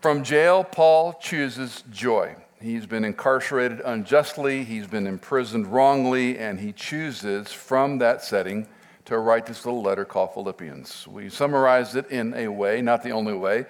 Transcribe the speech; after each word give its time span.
From 0.00 0.24
jail, 0.24 0.64
Paul 0.64 1.12
chooses 1.20 1.84
joy. 1.90 2.34
He's 2.58 2.86
been 2.86 3.04
incarcerated 3.04 3.82
unjustly, 3.84 4.64
he's 4.64 4.86
been 4.86 5.06
imprisoned 5.06 5.66
wrongly, 5.66 6.38
and 6.38 6.58
he 6.58 6.72
chooses 6.72 7.52
from 7.52 7.98
that 7.98 8.22
setting 8.22 8.66
to 9.04 9.18
write 9.18 9.44
this 9.44 9.66
little 9.66 9.82
letter 9.82 10.06
called 10.06 10.32
Philippians. 10.32 11.06
We 11.06 11.28
summarize 11.28 11.96
it 11.96 12.10
in 12.10 12.32
a 12.32 12.48
way, 12.48 12.80
not 12.80 13.02
the 13.02 13.10
only 13.10 13.34
way, 13.34 13.66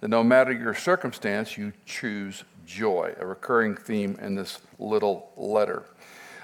that 0.00 0.06
no 0.06 0.22
matter 0.22 0.52
your 0.52 0.74
circumstance, 0.74 1.58
you 1.58 1.72
choose 1.84 2.44
joy, 2.64 3.16
a 3.18 3.26
recurring 3.26 3.74
theme 3.74 4.16
in 4.22 4.36
this 4.36 4.60
little 4.78 5.32
letter. 5.36 5.82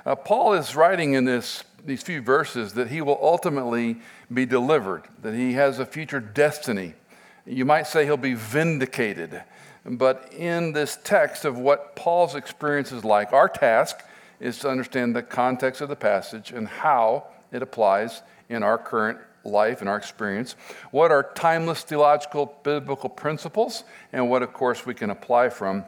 Uh, 0.05 0.17
Paul 0.17 0.55
is 0.55 0.75
writing 0.75 1.13
in 1.13 1.25
this, 1.25 1.63
these 1.87 2.03
few 2.03 2.23
verses 2.23 2.73
that 2.73 2.89
he 2.89 3.01
will 3.01 3.21
ultimately 3.23 4.01
be 4.35 4.47
delivered, 4.47 5.05
that 5.23 5.35
he 5.35 5.53
has 5.53 5.79
a 5.79 5.87
future 5.87 6.19
destiny. 6.19 6.95
You 7.49 7.65
might 7.65 7.87
say 7.87 8.05
he'll 8.05 8.19
be 8.19 8.35
vindicated. 8.35 9.43
But 9.85 10.33
in 10.35 10.73
this 10.73 10.99
text 11.03 11.47
of 11.47 11.59
what 11.59 11.97
Paul's 11.97 12.35
experience 12.35 12.93
is 12.93 13.05
like, 13.05 13.33
our 13.33 13.49
task 13.49 14.05
is 14.39 14.59
to 14.61 14.69
understand 14.69 15.17
the 15.17 15.23
context 15.23 15.81
of 15.81 15.89
the 15.89 15.97
passage 15.97 16.53
and 16.53 16.69
how 16.69 17.29
it 17.51 17.63
applies 17.63 18.23
in 18.51 18.63
our 18.63 18.77
current 18.77 19.19
life 19.45 19.81
and 19.81 19.89
our 19.89 19.97
experience, 19.97 20.57
what 20.91 21.11
are 21.11 21.33
timeless 21.35 21.83
theological 21.83 22.55
biblical 22.63 23.09
principles, 23.09 23.85
and 24.13 24.29
what, 24.29 24.43
of 24.43 24.53
course, 24.53 24.85
we 24.85 24.93
can 24.93 25.09
apply 25.09 25.49
from. 25.49 25.85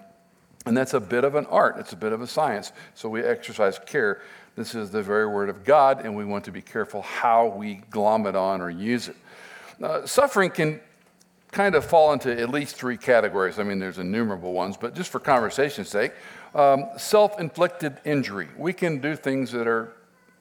And 0.64 0.76
that's 0.76 0.94
a 0.94 1.00
bit 1.00 1.24
of 1.24 1.34
an 1.34 1.46
art, 1.46 1.76
it's 1.78 1.92
a 1.92 1.96
bit 1.96 2.12
of 2.12 2.22
a 2.22 2.26
science. 2.26 2.72
So 2.94 3.08
we 3.08 3.22
exercise 3.22 3.78
care. 3.78 4.22
This 4.56 4.74
is 4.74 4.90
the 4.90 5.02
very 5.02 5.26
word 5.26 5.50
of 5.50 5.64
God, 5.64 6.04
and 6.04 6.16
we 6.16 6.24
want 6.24 6.44
to 6.44 6.52
be 6.52 6.62
careful 6.62 7.02
how 7.02 7.48
we 7.48 7.76
glom 7.90 8.26
it 8.26 8.36
on 8.36 8.62
or 8.62 8.70
use 8.70 9.08
it. 9.08 9.16
Uh, 9.82 10.06
suffering 10.06 10.50
can 10.50 10.80
kind 11.52 11.74
of 11.74 11.84
fall 11.84 12.12
into 12.12 12.38
at 12.38 12.50
least 12.50 12.76
three 12.76 12.96
categories. 12.96 13.58
I 13.58 13.64
mean, 13.64 13.78
there's 13.78 13.98
innumerable 13.98 14.52
ones, 14.52 14.76
but 14.76 14.94
just 14.94 15.10
for 15.10 15.18
conversation's 15.18 15.88
sake, 15.88 16.12
um, 16.54 16.86
self 16.96 17.38
inflicted 17.40 17.98
injury. 18.04 18.48
We 18.56 18.72
can 18.72 18.98
do 18.98 19.16
things 19.16 19.52
that 19.52 19.66
are 19.66 19.92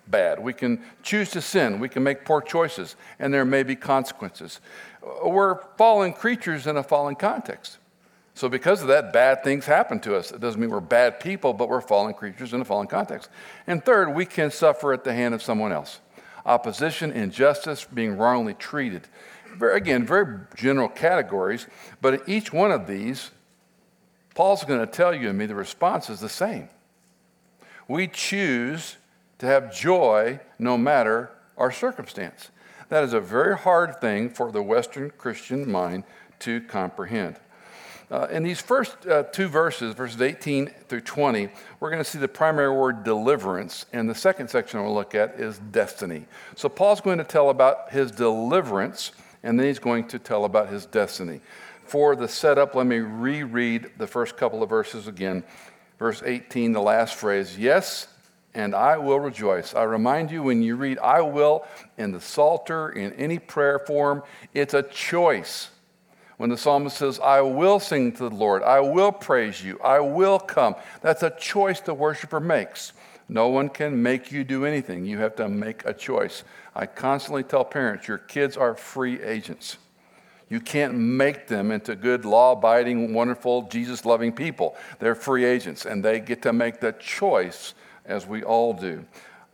bad. 0.07 0.39
We 0.39 0.53
can 0.53 0.83
choose 1.03 1.29
to 1.31 1.41
sin. 1.41 1.79
We 1.79 1.89
can 1.89 2.03
make 2.03 2.25
poor 2.25 2.41
choices, 2.41 2.95
and 3.19 3.33
there 3.33 3.45
may 3.45 3.63
be 3.63 3.75
consequences. 3.75 4.59
We're 5.23 5.61
fallen 5.77 6.13
creatures 6.13 6.67
in 6.67 6.77
a 6.77 6.83
fallen 6.83 7.15
context. 7.15 7.77
So, 8.33 8.47
because 8.47 8.81
of 8.81 8.87
that, 8.87 9.11
bad 9.11 9.43
things 9.43 9.65
happen 9.65 9.99
to 10.01 10.15
us. 10.15 10.31
It 10.31 10.39
doesn't 10.39 10.59
mean 10.59 10.69
we're 10.69 10.79
bad 10.79 11.19
people, 11.19 11.53
but 11.53 11.67
we're 11.67 11.81
fallen 11.81 12.13
creatures 12.13 12.53
in 12.53 12.61
a 12.61 12.65
fallen 12.65 12.87
context. 12.87 13.29
And 13.67 13.83
third, 13.83 14.15
we 14.15 14.25
can 14.25 14.49
suffer 14.49 14.93
at 14.93 15.03
the 15.03 15.13
hand 15.13 15.33
of 15.33 15.43
someone 15.43 15.71
else. 15.73 15.99
Opposition, 16.45 17.11
injustice, 17.11 17.85
being 17.85 18.17
wrongly 18.17 18.53
treated. 18.53 19.07
Very, 19.57 19.77
again, 19.77 20.05
very 20.05 20.39
general 20.55 20.89
categories, 20.89 21.67
but 22.01 22.13
in 22.13 22.21
each 22.27 22.53
one 22.53 22.71
of 22.71 22.87
these, 22.87 23.31
Paul's 24.35 24.63
going 24.63 24.79
to 24.79 24.87
tell 24.87 25.13
you 25.13 25.29
and 25.29 25.37
me 25.37 25.45
the 25.45 25.55
response 25.55 26.09
is 26.09 26.19
the 26.19 26.29
same. 26.29 26.69
We 27.87 28.07
choose 28.07 28.97
to 29.39 29.45
have 29.45 29.75
joy 29.75 30.39
no 30.57 30.77
matter 30.77 31.31
our 31.57 31.71
circumstance. 31.71 32.49
That 32.89 33.03
is 33.03 33.13
a 33.13 33.19
very 33.19 33.57
hard 33.57 33.99
thing 33.99 34.29
for 34.29 34.51
the 34.51 34.63
Western 34.63 35.11
Christian 35.11 35.69
mind 35.69 36.03
to 36.39 36.61
comprehend. 36.61 37.35
Uh, 38.11 38.27
in 38.31 38.41
these 38.41 38.59
first 38.59 39.05
uh, 39.07 39.23
two 39.23 39.47
verses, 39.47 39.93
verses 39.93 40.19
18 40.19 40.67
through 40.87 41.01
20, 41.01 41.49
we're 41.79 41.91
going 41.91 42.03
to 42.03 42.09
see 42.09 42.17
the 42.17 42.27
primary 42.27 42.75
word 42.75 43.03
deliverance, 43.03 43.85
and 43.93 44.09
the 44.09 44.15
second 44.15 44.49
section 44.49 44.81
we'll 44.81 44.93
look 44.93 45.13
at 45.13 45.39
is 45.39 45.59
destiny. 45.71 46.25
So 46.55 46.69
Paul's 46.69 47.01
going 47.01 47.19
to 47.19 47.23
tell 47.23 47.51
about 47.51 47.91
his 47.91 48.09
deliverance, 48.09 49.11
and 49.43 49.59
then 49.59 49.67
he's 49.67 49.79
going 49.79 50.07
to 50.07 50.19
tell 50.19 50.45
about 50.45 50.69
his 50.69 50.85
destiny. 50.85 51.41
For 51.83 52.15
the 52.15 52.27
setup, 52.27 52.75
let 52.75 52.85
me 52.85 52.99
reread 52.99 53.91
the 53.97 54.07
first 54.07 54.37
couple 54.37 54.61
of 54.61 54.69
verses 54.69 55.07
again. 55.07 55.43
Verse 55.97 56.21
18, 56.23 56.71
the 56.71 56.81
last 56.81 57.15
phrase 57.15 57.57
Yes, 57.57 58.07
and 58.53 58.75
I 58.75 58.97
will 58.97 59.19
rejoice. 59.19 59.73
I 59.73 59.83
remind 59.83 60.31
you 60.31 60.43
when 60.43 60.61
you 60.61 60.75
read 60.75 60.99
I 60.99 61.21
will 61.21 61.65
in 61.97 62.11
the 62.11 62.21
Psalter, 62.21 62.89
in 62.89 63.13
any 63.13 63.39
prayer 63.39 63.79
form, 63.79 64.23
it's 64.53 64.73
a 64.73 64.83
choice. 64.83 65.69
When 66.37 66.49
the 66.49 66.57
psalmist 66.57 66.95
says, 66.95 67.19
I 67.19 67.41
will 67.41 67.81
sing 67.81 68.13
to 68.13 68.29
the 68.29 68.35
Lord, 68.35 68.63
I 68.63 68.79
will 68.79 69.11
praise 69.11 69.61
you, 69.61 69.77
I 69.83 69.99
will 69.99 70.39
come, 70.39 70.75
that's 71.01 71.21
a 71.21 71.31
choice 71.31 71.81
the 71.81 71.93
worshiper 71.93 72.39
makes. 72.39 72.93
No 73.29 73.47
one 73.47 73.69
can 73.69 74.01
make 74.01 74.31
you 74.31 74.43
do 74.43 74.65
anything. 74.65 75.05
You 75.05 75.19
have 75.19 75.35
to 75.35 75.47
make 75.47 75.85
a 75.85 75.93
choice. 75.93 76.43
I 76.75 76.87
constantly 76.87 77.43
tell 77.43 77.63
parents, 77.63 78.07
your 78.07 78.17
kids 78.17 78.57
are 78.57 78.73
free 78.73 79.21
agents. 79.21 79.77
You 80.49 80.59
can't 80.59 80.95
make 80.95 81.47
them 81.47 81.71
into 81.71 81.95
good, 81.95 82.25
law 82.25 82.53
abiding, 82.53 83.13
wonderful, 83.13 83.63
Jesus 83.63 84.03
loving 84.03 84.31
people. 84.31 84.75
They're 84.97 85.13
free 85.13 85.45
agents, 85.45 85.85
and 85.85 86.03
they 86.03 86.19
get 86.19 86.41
to 86.41 86.53
make 86.53 86.79
the 86.79 86.93
choice 86.93 87.75
as 88.03 88.25
we 88.25 88.43
all 88.43 88.73
do. 88.73 89.05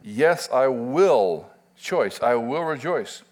Yes, 0.02 0.48
I 0.54 0.68
will 0.68 1.50
choice. 1.78 2.22
I 2.22 2.36
will 2.36 2.64
rejoice. 2.64 3.24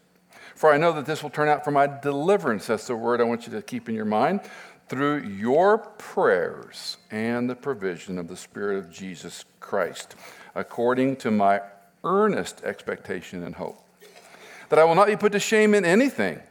For 0.55 0.73
I 0.73 0.77
know 0.77 0.91
that 0.91 1.05
this 1.05 1.23
will 1.23 1.29
turn 1.29 1.47
out 1.47 1.63
for 1.63 1.71
my 1.71 1.87
deliverance. 1.87 2.67
That's 2.67 2.87
the 2.87 2.95
word 2.95 3.21
I 3.21 3.23
want 3.23 3.47
you 3.47 3.53
to 3.53 3.61
keep 3.61 3.87
in 3.87 3.95
your 3.95 4.05
mind. 4.05 4.41
Through 4.89 5.23
your 5.23 5.77
prayers 5.77 6.97
and 7.09 7.49
the 7.49 7.55
provision 7.55 8.17
of 8.17 8.27
the 8.27 8.35
Spirit 8.35 8.77
of 8.77 8.91
Jesus 8.91 9.45
Christ, 9.59 10.15
according 10.55 11.15
to 11.17 11.31
my 11.31 11.61
earnest 12.03 12.63
expectation 12.63 13.43
and 13.43 13.55
hope. 13.55 13.79
That 14.69 14.79
I 14.79 14.83
will 14.83 14.95
not 14.95 15.07
be 15.07 15.15
put 15.15 15.31
to 15.31 15.39
shame 15.39 15.73
in 15.73 15.85
anything, 15.85 16.41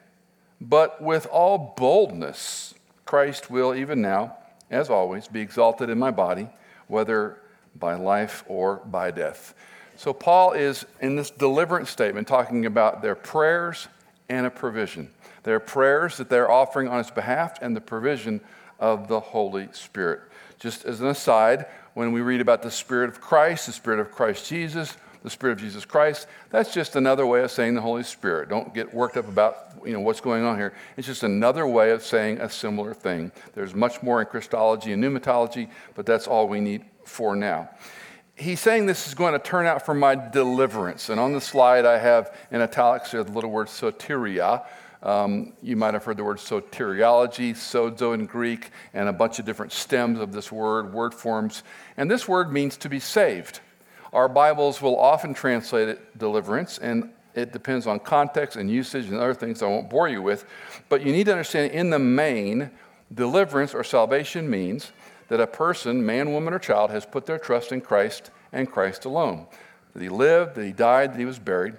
but 0.61 1.03
with 1.03 1.27
all 1.27 1.75
boldness, 1.77 2.75
Christ 3.05 3.51
will, 3.51 3.75
even 3.75 4.01
now, 4.01 4.37
as 4.71 4.89
always, 4.89 5.29
be 5.29 5.41
exalted 5.41 5.91
in 5.91 5.99
my 5.99 6.11
body, 6.11 6.49
whether 6.89 7.39
by 7.77 7.95
life 7.95 8.45
or 8.49 8.77
by 8.77 9.11
death. 9.11 9.55
So, 9.97 10.13
Paul 10.13 10.53
is 10.53 10.87
in 11.01 11.17
this 11.17 11.31
deliverance 11.31 11.91
statement 11.91 12.27
talking 12.27 12.67
about 12.67 13.03
their 13.03 13.15
prayers 13.15 13.89
and 14.29 14.47
a 14.47 14.51
provision. 14.51 15.11
Their 15.43 15.61
prayers 15.61 16.17
that 16.17 16.29
they're 16.29 16.51
offering 16.51 16.89
on 16.89 16.99
his 16.99 17.11
behalf 17.11 17.61
and 17.61 17.77
the 17.77 17.81
provision 17.81 18.41
of 18.79 19.09
the 19.09 19.21
Holy 19.21 19.69
Spirit. 19.73 20.21
Just 20.59 20.85
as 20.85 21.01
an 21.01 21.09
aside, 21.09 21.67
when 21.95 22.13
we 22.13 22.21
read 22.21 22.41
about 22.41 22.63
the 22.63 22.71
Spirit 22.71 23.09
of 23.09 23.21
Christ, 23.21 23.67
the 23.67 23.73
Spirit 23.73 24.01
of 24.01 24.11
Christ 24.11 24.49
Jesus, 24.49 24.97
the 25.23 25.31
Spirit 25.31 25.55
of 25.55 25.59
Jesus 25.61 25.85
Christ, 25.85 26.27
that's 26.51 26.75
just 26.75 26.97
another 26.97 27.27
way 27.27 27.43
of 27.43 27.51
saying 27.51 27.75
the 27.75 27.81
Holy 27.81 28.03
Spirit. 28.03 28.49
Don't 28.49 28.75
get 28.75 28.93
worked 28.93 29.17
up 29.17 29.29
about 29.29 29.73
you 29.85 29.93
know, 29.93 30.01
what's 30.01 30.21
going 30.21 30.45
on 30.45 30.57
here. 30.57 30.75
It's 30.97 31.07
just 31.07 31.23
another 31.23 31.67
way 31.67 31.91
of 31.91 32.03
saying 32.03 32.41
a 32.41 32.49
similar 32.49 32.95
thing. 32.95 33.31
There's 33.55 33.75
much 33.75 34.03
more 34.03 34.21
in 34.21 34.27
Christology 34.27 34.93
and 34.93 35.03
pneumatology, 35.03 35.71
but 35.95 36.07
that's 36.07 36.27
all 36.27 36.49
we 36.49 36.61
need 36.61 36.85
for 37.05 37.37
now. 37.37 37.71
He's 38.35 38.61
saying 38.61 38.87
this 38.87 39.07
is 39.07 39.15
going 39.15 39.35
to 39.35 39.39
turn 39.39 39.67
out 39.67 39.85
for 39.85 39.95
my 39.95 40.15
deliverance. 40.15 41.09
And 41.09 41.21
on 41.21 41.33
the 41.33 41.41
slide, 41.41 41.85
I 41.85 41.99
have 41.99 42.37
in 42.51 42.61
italics 42.61 43.13
the 43.13 43.23
little 43.25 43.51
word 43.51 43.69
soteria. 43.69 44.65
Um, 45.03 45.55
you 45.63 45.77
might 45.77 45.95
have 45.95 46.05
heard 46.05 46.17
the 46.17 46.25
word 46.25 46.39
soteriology, 46.39 47.53
sozo 47.53 48.15
in 48.15 48.27
Greek, 48.27 48.71
and 48.95 49.09
a 49.09 49.13
bunch 49.13 49.39
of 49.39 49.45
different 49.45 49.73
stems 49.73 50.21
of 50.21 50.33
this 50.33 50.53
word, 50.53 50.93
word 50.93 51.13
forms. 51.13 51.65
And 51.97 52.11
this 52.11 52.29
word 52.29 52.53
means 52.53 52.77
to 52.79 52.89
be 52.89 53.01
saved. 53.01 53.61
Our 54.13 54.29
Bibles 54.29 54.81
will 54.81 54.99
often 54.99 55.35
translate 55.35 55.89
it 55.89 56.19
deliverance, 56.19 56.79
and 56.79 57.11
it 57.35 57.53
depends 57.53 57.87
on 57.87 57.99
context 57.99 58.57
and 58.57 58.71
usage 58.71 59.07
and 59.07 59.17
other 59.17 59.35
things 59.35 59.63
I 59.63 59.67
won't 59.67 59.91
bore 59.91 60.09
you 60.09 60.23
with. 60.23 60.45
But 60.89 61.05
you 61.05 61.13
need 61.13 61.25
to 61.25 61.33
understand 61.33 61.73
in 61.73 61.91
the 61.91 61.99
main, 61.99 62.71
deliverance 63.13 63.75
or 63.75 63.83
salvation 63.83 64.49
means 64.49 64.93
that 65.29 65.41
a 65.41 65.47
person, 65.47 66.05
man, 66.05 66.33
woman, 66.33 66.53
or 66.55 66.59
child, 66.59 66.91
has 66.91 67.07
put 67.07 67.27
their 67.27 67.39
trust 67.39 67.73
in 67.73 67.81
Christ 67.81 68.31
and 68.53 68.71
Christ 68.71 69.05
alone. 69.05 69.47
That 69.95 70.03
he 70.03 70.11
lived, 70.11 70.55
that 70.55 70.65
he 70.65 70.73
died, 70.73 71.15
that 71.15 71.19
he 71.19 71.25
was 71.25 71.39
buried, 71.39 71.75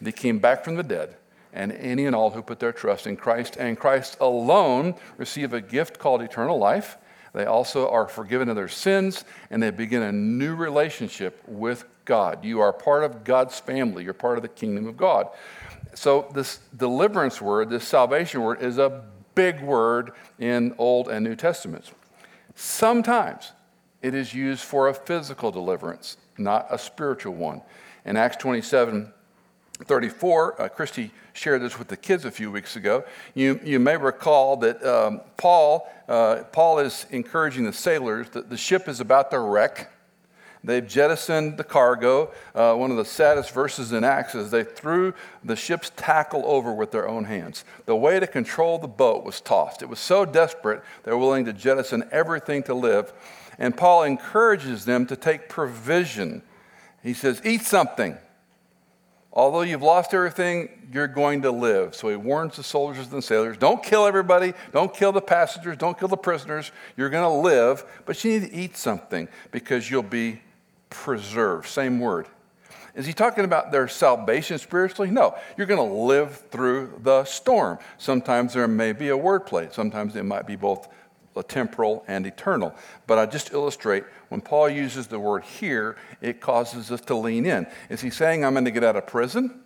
that 0.00 0.06
he 0.06 0.12
came 0.12 0.38
back 0.38 0.64
from 0.64 0.76
the 0.76 0.82
dead. 0.82 1.16
And 1.52 1.72
any 1.72 2.06
and 2.06 2.16
all 2.16 2.30
who 2.30 2.42
put 2.42 2.60
their 2.60 2.72
trust 2.72 3.06
in 3.06 3.16
Christ 3.16 3.56
and 3.56 3.78
Christ 3.78 4.16
alone 4.20 4.94
receive 5.18 5.52
a 5.52 5.60
gift 5.60 5.98
called 5.98 6.22
eternal 6.22 6.58
life. 6.58 6.96
They 7.34 7.44
also 7.44 7.88
are 7.88 8.08
forgiven 8.08 8.48
of 8.48 8.56
their 8.56 8.68
sins 8.68 9.24
and 9.50 9.62
they 9.62 9.70
begin 9.70 10.02
a 10.02 10.12
new 10.12 10.54
relationship 10.54 11.42
with 11.46 11.84
God. 12.04 12.44
You 12.44 12.60
are 12.60 12.72
part 12.72 13.04
of 13.04 13.24
God's 13.24 13.58
family, 13.58 14.04
you're 14.04 14.12
part 14.12 14.38
of 14.38 14.42
the 14.42 14.48
kingdom 14.48 14.86
of 14.86 14.96
God. 14.96 15.28
So, 15.94 16.30
this 16.32 16.58
deliverance 16.76 17.40
word, 17.40 17.68
this 17.68 17.86
salvation 17.86 18.42
word, 18.42 18.62
is 18.62 18.78
a 18.78 19.04
big 19.34 19.60
word 19.60 20.12
in 20.38 20.74
Old 20.78 21.08
and 21.08 21.24
New 21.24 21.36
Testaments. 21.36 21.92
Sometimes 22.54 23.52
it 24.00 24.14
is 24.14 24.34
used 24.34 24.62
for 24.62 24.88
a 24.88 24.94
physical 24.94 25.50
deliverance, 25.50 26.16
not 26.38 26.66
a 26.70 26.78
spiritual 26.78 27.34
one. 27.34 27.62
In 28.04 28.16
Acts 28.16 28.36
27 28.38 29.12
34, 29.84 30.62
uh, 30.62 30.68
Christy 30.68 31.10
shared 31.32 31.62
this 31.62 31.78
with 31.78 31.88
the 31.88 31.96
kids 31.96 32.24
a 32.24 32.30
few 32.30 32.50
weeks 32.50 32.76
ago. 32.76 33.04
You, 33.34 33.60
you 33.64 33.78
may 33.78 33.96
recall 33.96 34.56
that 34.58 34.84
um, 34.84 35.20
Paul, 35.36 35.90
uh, 36.08 36.44
Paul 36.52 36.80
is 36.80 37.06
encouraging 37.10 37.64
the 37.64 37.72
sailors 37.72 38.28
that 38.30 38.50
the 38.50 38.56
ship 38.56 38.88
is 38.88 39.00
about 39.00 39.30
to 39.30 39.38
wreck. 39.38 39.90
They've 40.64 40.86
jettisoned 40.86 41.56
the 41.56 41.64
cargo. 41.64 42.30
Uh, 42.54 42.74
one 42.74 42.92
of 42.92 42.96
the 42.96 43.04
saddest 43.04 43.52
verses 43.52 43.92
in 43.92 44.04
Acts 44.04 44.34
is 44.34 44.50
they 44.50 44.62
threw 44.62 45.12
the 45.42 45.56
ship's 45.56 45.90
tackle 45.96 46.44
over 46.46 46.72
with 46.72 46.92
their 46.92 47.08
own 47.08 47.24
hands. 47.24 47.64
The 47.86 47.96
way 47.96 48.20
to 48.20 48.26
control 48.28 48.78
the 48.78 48.86
boat 48.86 49.24
was 49.24 49.40
tossed. 49.40 49.82
It 49.82 49.88
was 49.88 49.98
so 49.98 50.24
desperate, 50.24 50.82
they're 51.02 51.18
willing 51.18 51.46
to 51.46 51.52
jettison 51.52 52.08
everything 52.12 52.62
to 52.64 52.74
live. 52.74 53.12
And 53.58 53.76
Paul 53.76 54.04
encourages 54.04 54.84
them 54.84 55.06
to 55.06 55.16
take 55.16 55.48
provision. 55.48 56.42
He 57.02 57.14
says, 57.14 57.42
Eat 57.44 57.62
something. 57.62 58.16
Although 59.32 59.62
you've 59.62 59.82
lost 59.82 60.12
everything, 60.12 60.68
you're 60.92 61.06
going 61.06 61.42
to 61.42 61.50
live. 61.50 61.94
So 61.94 62.08
he 62.10 62.16
warns 62.16 62.56
the 62.56 62.62
soldiers 62.62 63.06
and 63.06 63.16
the 63.18 63.22
sailors 63.22 63.56
don't 63.56 63.82
kill 63.82 64.06
everybody, 64.06 64.52
don't 64.72 64.92
kill 64.92 65.12
the 65.12 65.22
passengers, 65.22 65.76
don't 65.78 65.98
kill 65.98 66.08
the 66.08 66.18
prisoners. 66.18 66.70
You're 66.96 67.08
going 67.08 67.24
to 67.24 67.48
live, 67.48 67.84
but 68.04 68.22
you 68.22 68.38
need 68.38 68.50
to 68.50 68.54
eat 68.54 68.76
something 68.76 69.28
because 69.50 69.90
you'll 69.90 70.02
be 70.02 70.42
preserved. 70.90 71.66
Same 71.66 71.98
word. 71.98 72.26
Is 72.94 73.06
he 73.06 73.14
talking 73.14 73.46
about 73.46 73.72
their 73.72 73.88
salvation 73.88 74.58
spiritually? 74.58 75.10
No. 75.10 75.34
You're 75.56 75.66
going 75.66 75.88
to 75.88 75.94
live 75.94 76.36
through 76.50 77.00
the 77.02 77.24
storm. 77.24 77.78
Sometimes 77.96 78.52
there 78.52 78.68
may 78.68 78.92
be 78.92 79.08
a 79.08 79.16
word 79.16 79.46
play, 79.46 79.68
sometimes 79.72 80.14
it 80.14 80.24
might 80.24 80.46
be 80.46 80.56
both 80.56 80.88
temporal 81.40 82.04
and 82.08 82.26
eternal. 82.26 82.74
But 83.06 83.18
I 83.18 83.26
just 83.26 83.52
illustrate 83.52 84.04
when 84.28 84.40
Paul 84.40 84.68
uses 84.68 85.06
the 85.06 85.20
word 85.20 85.44
here, 85.44 85.96
it 86.20 86.40
causes 86.40 86.90
us 86.90 87.00
to 87.02 87.14
lean 87.14 87.46
in. 87.46 87.66
Is 87.88 88.00
he 88.00 88.10
saying, 88.10 88.44
I'm 88.44 88.54
going 88.54 88.64
to 88.64 88.70
get 88.70 88.82
out 88.82 88.96
of 88.96 89.06
prison? 89.06 89.60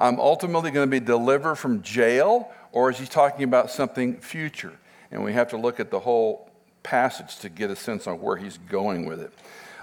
I'm 0.00 0.18
ultimately 0.20 0.70
going 0.70 0.86
to 0.86 0.90
be 0.90 1.04
delivered 1.04 1.56
from 1.56 1.82
jail? 1.82 2.50
Or 2.72 2.90
is 2.90 2.98
he 2.98 3.06
talking 3.06 3.44
about 3.44 3.70
something 3.70 4.16
future? 4.16 4.74
And 5.10 5.24
we 5.24 5.32
have 5.32 5.48
to 5.50 5.56
look 5.56 5.80
at 5.80 5.90
the 5.90 6.00
whole 6.00 6.50
passage 6.82 7.36
to 7.38 7.48
get 7.48 7.70
a 7.70 7.76
sense 7.76 8.06
on 8.06 8.20
where 8.20 8.36
he's 8.36 8.58
going 8.58 9.06
with 9.06 9.20
it. 9.20 9.32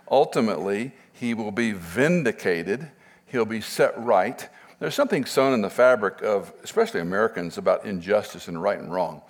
Ultimately, 0.10 0.92
he 1.14 1.34
will 1.34 1.52
be 1.52 1.72
vindicated, 1.72 2.90
he'll 3.26 3.46
be 3.46 3.62
set 3.62 3.98
right. 3.98 4.48
There's 4.80 4.96
something 4.96 5.26
sewn 5.26 5.54
in 5.54 5.62
the 5.62 5.70
fabric 5.70 6.22
of, 6.22 6.54
especially 6.64 7.00
Americans, 7.00 7.58
about 7.58 7.86
injustice 7.86 8.48
and 8.48 8.62
right 8.62 8.78
and 8.78 8.92
wrong. 8.92 9.22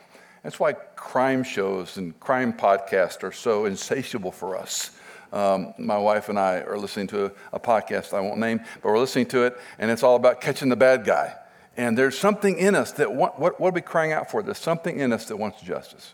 That's 0.46 0.60
why 0.60 0.74
crime 0.74 1.44
shows 1.44 1.98
and 1.98 2.18
crime 2.20 2.54
podcasts 2.54 3.24
are 3.24 3.32
so 3.32 3.66
insatiable 3.66 4.32
for 4.32 4.56
us. 4.56 4.92
Um, 5.34 5.74
my 5.80 5.98
wife 5.98 6.30
and 6.30 6.38
I 6.38 6.60
are 6.60 6.78
listening 6.78 7.08
to 7.08 7.26
a, 7.26 7.32
a, 7.54 7.60
podcast 7.60 8.14
I 8.14 8.20
won't 8.20 8.38
name, 8.38 8.60
but 8.60 8.90
we're 8.90 9.00
listening 9.00 9.26
to 9.30 9.46
it, 9.46 9.58
and 9.80 9.90
it's 9.90 10.04
all 10.04 10.16
about 10.16 10.42
catching 10.42 10.70
the 10.70 10.76
bad 10.76 11.04
guy. 11.04 11.34
And 11.78 11.98
there's 11.98 12.16
something 12.16 12.60
in 12.60 12.76
us 12.76 12.92
that 12.92 13.12
want, 13.12 13.40
what, 13.40 13.60
what 13.60 13.70
are 13.70 13.74
we 13.74 13.82
crying 13.82 14.12
out 14.12 14.30
for? 14.30 14.44
There's 14.44 14.60
something 14.60 15.00
in 15.00 15.12
us 15.12 15.26
that 15.30 15.38
wants 15.38 15.64
justice. 15.64 16.14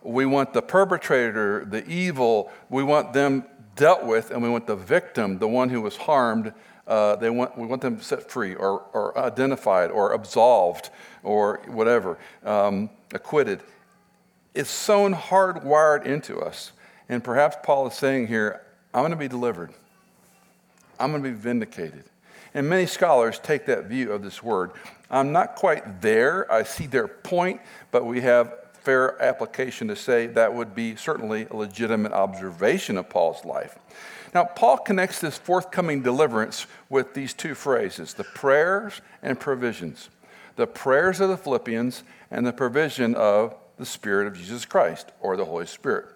We 0.00 0.24
want 0.24 0.52
the 0.52 0.62
perpetrator, 0.62 1.64
the 1.64 1.84
evil, 1.88 2.52
we 2.70 2.84
want 2.84 3.12
them 3.12 3.44
dealt 3.74 4.04
with, 4.04 4.30
and 4.30 4.40
we 4.40 4.48
want 4.48 4.68
the 4.68 4.76
victim, 4.76 5.40
the 5.40 5.48
one 5.48 5.68
who 5.68 5.80
was 5.80 5.96
harmed, 5.96 6.54
uh, 6.86 7.16
they 7.16 7.30
want, 7.30 7.56
we 7.56 7.66
want 7.66 7.82
them 7.82 8.00
set 8.00 8.30
free 8.30 8.54
or, 8.54 8.82
or 8.92 9.16
identified 9.18 9.90
or 9.90 10.12
absolved 10.12 10.90
or 11.22 11.60
whatever, 11.66 12.18
um, 12.44 12.90
acquitted. 13.12 13.62
It's 14.54 14.70
sewn 14.70 15.14
hardwired 15.14 16.04
into 16.04 16.38
us. 16.40 16.72
And 17.08 17.22
perhaps 17.22 17.56
Paul 17.62 17.86
is 17.88 17.94
saying 17.94 18.28
here, 18.28 18.62
I'm 18.92 19.02
going 19.02 19.10
to 19.10 19.16
be 19.16 19.28
delivered, 19.28 19.72
I'm 20.98 21.10
going 21.10 21.22
to 21.22 21.28
be 21.28 21.34
vindicated. 21.34 22.04
And 22.54 22.68
many 22.68 22.86
scholars 22.86 23.40
take 23.40 23.66
that 23.66 23.86
view 23.86 24.12
of 24.12 24.22
this 24.22 24.42
word. 24.42 24.70
I'm 25.10 25.32
not 25.32 25.56
quite 25.56 26.00
there. 26.00 26.50
I 26.52 26.62
see 26.62 26.86
their 26.86 27.08
point, 27.08 27.60
but 27.90 28.06
we 28.06 28.20
have 28.20 28.54
fair 28.74 29.20
application 29.20 29.88
to 29.88 29.96
say 29.96 30.26
that 30.28 30.54
would 30.54 30.74
be 30.74 30.94
certainly 30.94 31.46
a 31.50 31.56
legitimate 31.56 32.12
observation 32.12 32.96
of 32.96 33.08
Paul's 33.08 33.44
life. 33.44 33.78
Now, 34.34 34.44
Paul 34.44 34.78
connects 34.78 35.20
this 35.20 35.38
forthcoming 35.38 36.02
deliverance 36.02 36.66
with 36.90 37.14
these 37.14 37.32
two 37.32 37.54
phrases 37.54 38.14
the 38.14 38.24
prayers 38.24 39.00
and 39.22 39.38
provisions. 39.38 40.10
The 40.56 40.66
prayers 40.66 41.20
of 41.20 41.28
the 41.28 41.36
Philippians 41.36 42.02
and 42.30 42.46
the 42.46 42.52
provision 42.52 43.14
of 43.14 43.54
the 43.76 43.86
Spirit 43.86 44.26
of 44.26 44.36
Jesus 44.36 44.64
Christ 44.64 45.12
or 45.20 45.36
the 45.36 45.44
Holy 45.44 45.66
Spirit. 45.66 46.06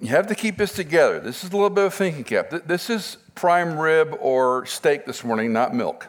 You 0.00 0.08
have 0.08 0.26
to 0.26 0.34
keep 0.34 0.56
this 0.58 0.72
together. 0.72 1.20
This 1.20 1.44
is 1.44 1.50
a 1.50 1.52
little 1.52 1.70
bit 1.70 1.86
of 1.86 1.94
thinking 1.94 2.24
cap. 2.24 2.50
This 2.66 2.90
is 2.90 3.16
prime 3.34 3.78
rib 3.78 4.16
or 4.20 4.66
steak 4.66 5.06
this 5.06 5.24
morning, 5.24 5.52
not 5.52 5.74
milk. 5.74 6.08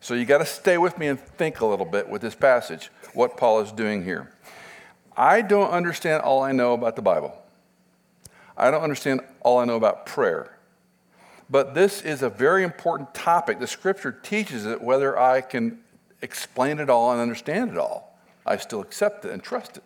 So 0.00 0.14
you 0.14 0.24
got 0.24 0.38
to 0.38 0.46
stay 0.46 0.78
with 0.78 0.98
me 0.98 1.08
and 1.08 1.20
think 1.20 1.60
a 1.60 1.66
little 1.66 1.86
bit 1.86 2.08
with 2.08 2.22
this 2.22 2.34
passage, 2.34 2.90
what 3.14 3.36
Paul 3.36 3.60
is 3.60 3.72
doing 3.72 4.04
here. 4.04 4.32
I 5.16 5.42
don't 5.42 5.70
understand 5.70 6.22
all 6.22 6.42
I 6.42 6.52
know 6.52 6.74
about 6.74 6.96
the 6.96 7.02
Bible. 7.02 7.42
I 8.56 8.70
don't 8.70 8.82
understand 8.82 9.20
all 9.40 9.58
I 9.58 9.64
know 9.64 9.76
about 9.76 10.06
prayer. 10.06 10.56
But 11.48 11.74
this 11.74 12.02
is 12.02 12.22
a 12.22 12.30
very 12.30 12.64
important 12.64 13.14
topic. 13.14 13.60
The 13.60 13.66
scripture 13.66 14.12
teaches 14.12 14.66
it 14.66 14.82
whether 14.82 15.18
I 15.18 15.40
can 15.40 15.78
explain 16.22 16.78
it 16.80 16.90
all 16.90 17.12
and 17.12 17.20
understand 17.20 17.70
it 17.70 17.78
all. 17.78 18.18
I 18.44 18.56
still 18.56 18.80
accept 18.80 19.24
it 19.24 19.30
and 19.30 19.42
trust 19.42 19.76
it. 19.76 19.82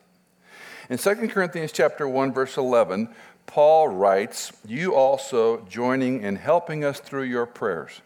In 0.88 0.98
2 0.98 1.28
Corinthians 1.28 1.72
chapter 1.72 2.08
1 2.08 2.32
verse 2.32 2.56
11, 2.56 3.14
Paul 3.46 3.88
writes, 3.88 4.52
"You 4.64 4.94
also 4.94 5.58
joining 5.68 6.22
in 6.22 6.36
helping 6.36 6.84
us 6.84 7.00
through 7.00 7.24
your 7.24 7.46
prayers." 7.46 8.00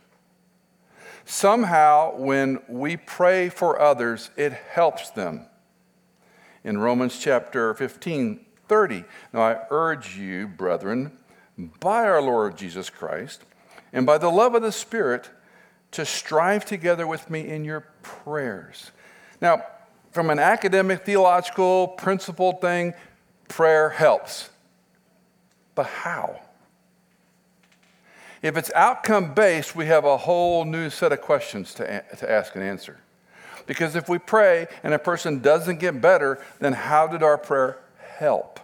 Somehow 1.27 2.15
when 2.17 2.61
we 2.69 2.97
pray 2.97 3.49
for 3.49 3.81
others, 3.81 4.31
it 4.37 4.53
helps 4.53 5.11
them. 5.11 5.47
In 6.63 6.79
Romans 6.79 7.19
chapter 7.19 7.73
15, 7.75 8.45
30. 8.69 9.05
Now 9.33 9.41
I 9.41 9.61
urge 9.71 10.17
you, 10.17 10.49
brethren, 10.49 11.13
by 11.81 12.05
our 12.05 12.23
Lord 12.23 12.57
Jesus 12.57 12.91
Christ, 12.91 13.45
and 13.93 14.05
by 14.05 14.19
the 14.19 14.31
love 14.31 14.55
of 14.55 14.63
the 14.63 14.73
Spirit, 14.73 15.31
to 15.93 16.05
strive 16.05 16.65
together 16.65 17.07
with 17.07 17.31
me 17.31 17.49
in 17.49 17.65
your 17.65 17.87
prayers. 18.03 18.91
Now, 19.41 19.63
from 20.11 20.31
an 20.31 20.39
academic, 20.39 21.05
theological, 21.05 21.89
principled 21.89 22.61
thing, 22.61 22.95
prayer 23.49 23.91
helps. 23.91 24.51
But 25.75 25.87
how? 25.87 26.41
If 28.43 28.57
it's 28.57 28.71
outcome 28.75 29.35
based, 29.35 29.75
we 29.75 29.87
have 29.87 30.05
a 30.05 30.17
whole 30.17 30.65
new 30.65 30.91
set 30.91 31.13
of 31.13 31.21
questions 31.21 31.75
to, 31.75 32.05
to 32.19 32.31
ask 32.31 32.55
and 32.55 32.63
answer. 32.63 32.99
Because 33.67 33.97
if 33.97 34.09
we 34.09 34.19
pray 34.19 34.67
and 34.83 34.93
a 34.93 34.99
person 34.99 35.41
doesn't 35.41 35.79
get 35.79 36.01
better, 36.01 36.45
then 36.59 36.75
how 36.75 37.07
did 37.07 37.23
our 37.23 37.39
prayer 37.39 37.79
help. 38.19 38.61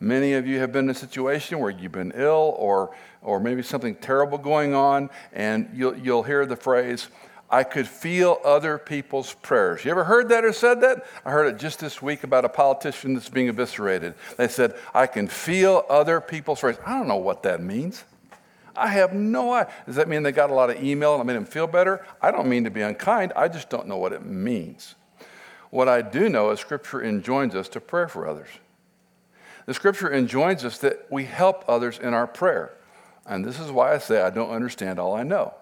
Many 0.00 0.34
of 0.34 0.46
you 0.46 0.58
have 0.58 0.72
been 0.72 0.86
in 0.86 0.90
a 0.90 0.94
situation 0.94 1.60
where 1.60 1.70
you've 1.70 1.92
been 1.92 2.12
ill 2.14 2.54
or, 2.58 2.94
or 3.22 3.40
maybe 3.40 3.62
something 3.62 3.94
terrible 3.94 4.38
going 4.38 4.74
on, 4.74 5.08
and 5.32 5.70
you'll, 5.72 5.96
you'll 5.96 6.22
hear 6.22 6.44
the 6.44 6.56
phrase, 6.56 7.08
I 7.50 7.62
could 7.62 7.86
feel 7.86 8.40
other 8.44 8.78
people's 8.78 9.34
prayers. 9.34 9.84
You 9.84 9.92
ever 9.92 10.04
heard 10.04 10.28
that 10.30 10.44
or 10.44 10.52
said 10.52 10.80
that? 10.80 11.06
I 11.24 11.30
heard 11.30 11.54
it 11.54 11.58
just 11.58 11.78
this 11.78 12.02
week 12.02 12.24
about 12.24 12.44
a 12.44 12.48
politician 12.48 13.14
that's 13.14 13.28
being 13.28 13.48
eviscerated. 13.48 14.14
They 14.36 14.48
said, 14.48 14.74
I 14.92 15.06
can 15.06 15.28
feel 15.28 15.84
other 15.88 16.20
people's 16.20 16.60
prayers. 16.60 16.76
I 16.84 16.98
don't 16.98 17.06
know 17.06 17.16
what 17.16 17.42
that 17.44 17.62
means. 17.62 18.04
I 18.76 18.88
have 18.88 19.12
no 19.12 19.52
idea. 19.52 19.72
Does 19.86 19.96
that 19.96 20.08
mean 20.08 20.22
they 20.24 20.32
got 20.32 20.50
a 20.50 20.54
lot 20.54 20.70
of 20.70 20.82
email 20.82 21.14
and 21.14 21.22
it 21.22 21.24
made 21.24 21.36
them 21.36 21.44
feel 21.44 21.66
better? 21.66 22.04
I 22.20 22.30
don't 22.30 22.48
mean 22.48 22.64
to 22.64 22.70
be 22.70 22.82
unkind. 22.82 23.32
I 23.36 23.46
just 23.48 23.70
don't 23.70 23.86
know 23.86 23.98
what 23.98 24.12
it 24.12 24.24
means. 24.24 24.96
What 25.74 25.88
I 25.88 26.02
do 26.02 26.28
know 26.28 26.52
is 26.52 26.60
Scripture 26.60 27.02
enjoins 27.02 27.56
us 27.56 27.68
to 27.70 27.80
pray 27.80 28.06
for 28.06 28.28
others. 28.28 28.46
The 29.66 29.74
Scripture 29.74 30.08
enjoins 30.08 30.64
us 30.64 30.78
that 30.78 31.04
we 31.10 31.24
help 31.24 31.64
others 31.66 31.98
in 31.98 32.14
our 32.14 32.28
prayer. 32.28 32.74
And 33.26 33.44
this 33.44 33.58
is 33.58 33.72
why 33.72 33.92
I 33.92 33.98
say 33.98 34.22
I 34.22 34.30
don't 34.30 34.52
understand 34.52 35.00
all 35.00 35.16
I 35.16 35.24
know. 35.24 35.52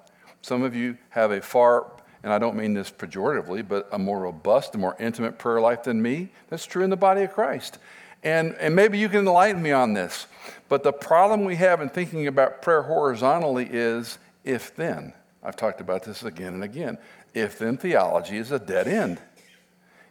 Some 0.43 0.65
of 0.65 0.75
you 0.77 0.99
have 1.09 1.31
a 1.31 1.41
far, 1.41 1.91
and 2.23 2.31
I 2.31 2.39
don't 2.39 2.57
mean 2.57 2.75
this 2.75 2.91
pejoratively, 2.91 3.67
but 3.67 3.89
a 3.91 3.99
more 3.99 4.21
robust, 4.21 4.75
a 4.75 4.79
more 4.79 4.99
intimate 5.01 5.39
prayer 5.39 5.63
life 5.63 5.85
than 5.85 6.03
me. 6.03 6.29
That's 6.51 6.67
true 6.67 6.85
in 6.85 6.91
the 6.91 6.97
body 6.99 7.23
of 7.23 7.33
Christ. 7.33 7.79
And, 8.23 8.55
and 8.57 8.77
maybe 8.77 8.99
you 8.99 9.09
can 9.09 9.21
enlighten 9.21 9.63
me 9.63 9.73
on 9.73 9.95
this. 9.95 10.27
But 10.69 10.83
the 10.83 10.93
problem 10.93 11.47
we 11.47 11.57
have 11.57 11.81
in 11.81 11.89
thinking 11.89 12.27
about 12.27 12.61
prayer 12.61 12.83
horizontally 12.83 13.67
is 13.73 14.19
if 14.45 14.77
then. 14.77 15.15
I've 15.43 15.57
talked 15.57 15.81
about 15.81 16.03
this 16.03 16.23
again 16.23 16.53
and 16.53 16.63
again. 16.63 16.99
If 17.33 17.59
then 17.59 17.79
theology 17.79 18.37
is 18.37 18.51
a 18.51 18.59
dead 18.59 18.87
end. 18.87 19.19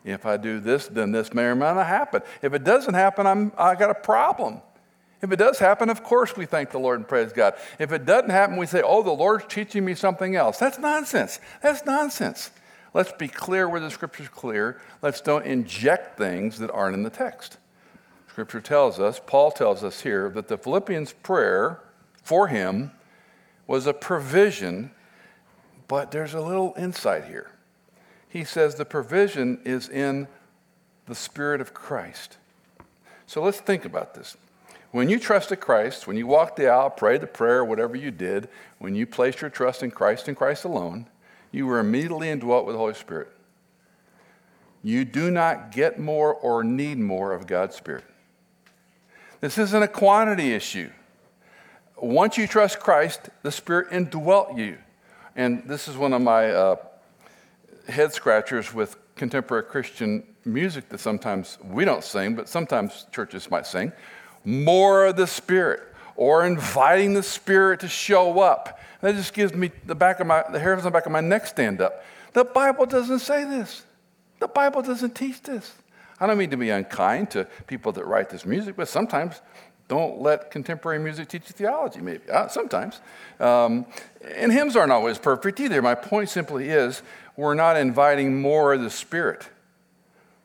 If 0.04 0.26
I 0.26 0.38
do 0.38 0.60
this, 0.60 0.88
then 0.88 1.12
this 1.12 1.34
may 1.34 1.44
or 1.44 1.56
may 1.56 1.74
not 1.74 1.86
happen. 1.86 2.22
If 2.42 2.54
it 2.54 2.64
doesn't 2.64 2.94
happen, 2.94 3.28
I'm, 3.28 3.52
I 3.58 3.76
got 3.76 3.92
a 3.92 3.96
problem. 3.96 4.62
If 5.22 5.32
it 5.32 5.36
does 5.36 5.60
happen, 5.60 5.90
of 5.90 6.02
course 6.02 6.36
we 6.36 6.48
thank 6.48 6.72
the 6.72 6.80
Lord 6.80 7.00
and 7.00 7.08
praise 7.08 7.32
God. 7.32 7.54
If 7.78 7.92
it 7.92 8.06
doesn't 8.06 8.32
happen, 8.32 8.58
we 8.58 8.66
say, 8.66 8.82
oh, 8.84 9.04
the 9.04 9.12
Lord's 9.12 9.46
teaching 9.48 9.86
me 9.86 9.94
something 9.94 10.36
else. 10.36 10.58
That's 10.58 10.80
nonsense. 10.80 11.40
That's 11.62 11.86
nonsense. 11.86 12.50
Let's 12.94 13.12
be 13.12 13.28
clear 13.28 13.70
where 13.70 13.80
the 13.80 13.92
scripture's 13.92 14.28
clear. 14.28 14.82
Let's 15.04 15.22
don't 15.22 15.46
inject 15.46 16.18
things 16.18 16.58
that 16.58 16.72
aren't 16.72 16.96
in 16.96 17.04
the 17.04 17.12
text. 17.12 17.58
Scripture 18.28 18.62
tells 18.62 19.00
us, 19.00 19.22
Paul 19.24 19.52
tells 19.52 19.84
us 19.84 20.02
here, 20.02 20.30
that 20.30 20.48
the 20.48 20.58
Philippians' 20.58 21.14
prayer 21.14 21.82
for 22.24 22.48
him 22.48 22.92
was 23.68 23.86
a 23.86 23.94
provision, 23.94 24.92
but 25.88 26.12
there's 26.12 26.34
a 26.34 26.42
little 26.42 26.74
insight 26.78 27.26
here 27.26 27.52
he 28.32 28.46
says 28.46 28.76
the 28.76 28.86
provision 28.86 29.60
is 29.66 29.90
in 29.90 30.26
the 31.06 31.16
Spirit 31.16 31.60
of 31.60 31.74
Christ. 31.74 32.38
So 33.28 33.44
let's 33.44 33.60
think 33.60 33.84
about 33.84 34.14
this. 34.14 34.38
When 34.92 35.10
you 35.10 35.20
trusted 35.20 35.60
Christ, 35.60 36.08
when 36.08 36.16
you 36.16 36.28
walked 36.28 36.56
the 36.56 36.70
aisle, 36.70 36.90
prayed 36.92 37.20
the 37.20 37.28
prayer, 37.28 37.64
whatever 37.64 37.98
you 37.98 38.10
did, 38.10 38.48
when 38.80 38.96
you 38.96 39.06
placed 39.06 39.42
your 39.42 39.50
trust 39.50 39.84
in 39.84 39.92
Christ 39.92 40.30
and 40.30 40.38
Christ 40.38 40.64
alone, 40.64 41.08
you 41.52 41.68
were 41.68 41.80
immediately 41.80 42.30
indwelt 42.30 42.66
with 42.66 42.76
the 42.76 42.80
Holy 42.80 42.94
Spirit. 42.94 43.30
You 44.82 45.04
do 45.04 45.30
not 45.30 45.72
get 45.72 46.00
more 46.00 46.34
or 46.34 46.64
need 46.64 47.00
more 47.00 47.34
of 47.34 47.48
God's 47.48 47.76
Spirit. 47.76 48.06
This 49.42 49.58
isn't 49.58 49.84
a 49.84 49.88
quantity 49.90 50.54
issue. 50.54 50.90
Once 51.98 52.38
you 52.38 52.48
trust 52.48 52.80
Christ, 52.80 53.30
the 53.44 53.52
Spirit 53.52 53.88
indwelt 53.92 54.58
you. 54.58 54.78
And 55.36 55.64
this 55.68 55.90
is 55.90 55.98
one 55.98 56.14
of 56.14 56.22
my 56.22 56.50
uh, 56.50 56.76
head 57.88 58.14
scratchers 58.14 58.74
with 58.74 58.98
contemporary 59.16 59.64
Christian 59.64 60.24
music 60.46 60.90
that 60.90 61.00
sometimes 61.00 61.58
we 61.64 61.86
don't 61.86 62.04
sing, 62.04 62.36
but 62.36 62.48
sometimes 62.48 63.06
churches 63.12 63.50
might 63.52 63.66
sing. 63.66 63.92
More 64.44 65.06
of 65.08 65.16
the 65.16 65.28
Spirit, 65.28 65.82
or 66.16 66.46
inviting 66.46 67.14
the 67.14 67.24
Spirit 67.24 67.80
to 67.82 67.88
show 67.88 68.40
up. 68.40 68.80
That 69.02 69.16
just 69.16 69.34
gives 69.34 69.54
me 69.54 69.72
the 69.86 69.96
back 69.96 70.20
of 70.20 70.28
my 70.28 70.44
the 70.52 70.60
hairs 70.60 70.80
on 70.80 70.86
the 70.86 70.92
back 70.92 71.06
of 71.06 71.12
my 71.12 71.22
neck 71.22 71.48
stand 71.48 71.82
up. 71.82 72.04
The 72.34 72.46
Bible 72.46 72.86
doesn't 72.86 73.20
say 73.20 73.44
this. 73.44 73.84
The 74.40 74.48
Bible 74.48 74.82
doesn't 74.82 75.16
teach 75.16 75.42
this. 75.42 75.74
I 76.20 76.28
don't 76.28 76.38
mean 76.38 76.52
to 76.52 76.58
be 76.58 76.70
unkind 76.70 77.32
to 77.32 77.46
people 77.66 77.92
that 77.94 78.06
write 78.06 78.30
this 78.30 78.46
music, 78.46 78.76
but 78.76 78.88
sometimes 78.88 79.42
don't 79.92 80.22
let 80.22 80.52
contemporary 80.52 81.00
music 81.00 81.28
teach 81.28 81.50
you 81.50 81.54
theology, 81.54 82.00
maybe. 82.00 82.22
Uh, 82.32 82.48
sometimes. 82.48 83.02
Um, 83.42 83.86
and 84.38 84.50
hymns 84.50 84.78
aren't 84.78 84.94
always 84.94 85.18
perfect 85.18 85.60
either. 85.60 85.82
My 85.82 85.96
point 85.96 86.30
simply 86.30 86.70
is 86.70 87.02
we're 87.36 87.56
not 87.56 87.76
inviting 87.76 88.42
more 88.42 88.72
of 88.72 88.82
the 88.82 88.90
Spirit. 88.90 89.50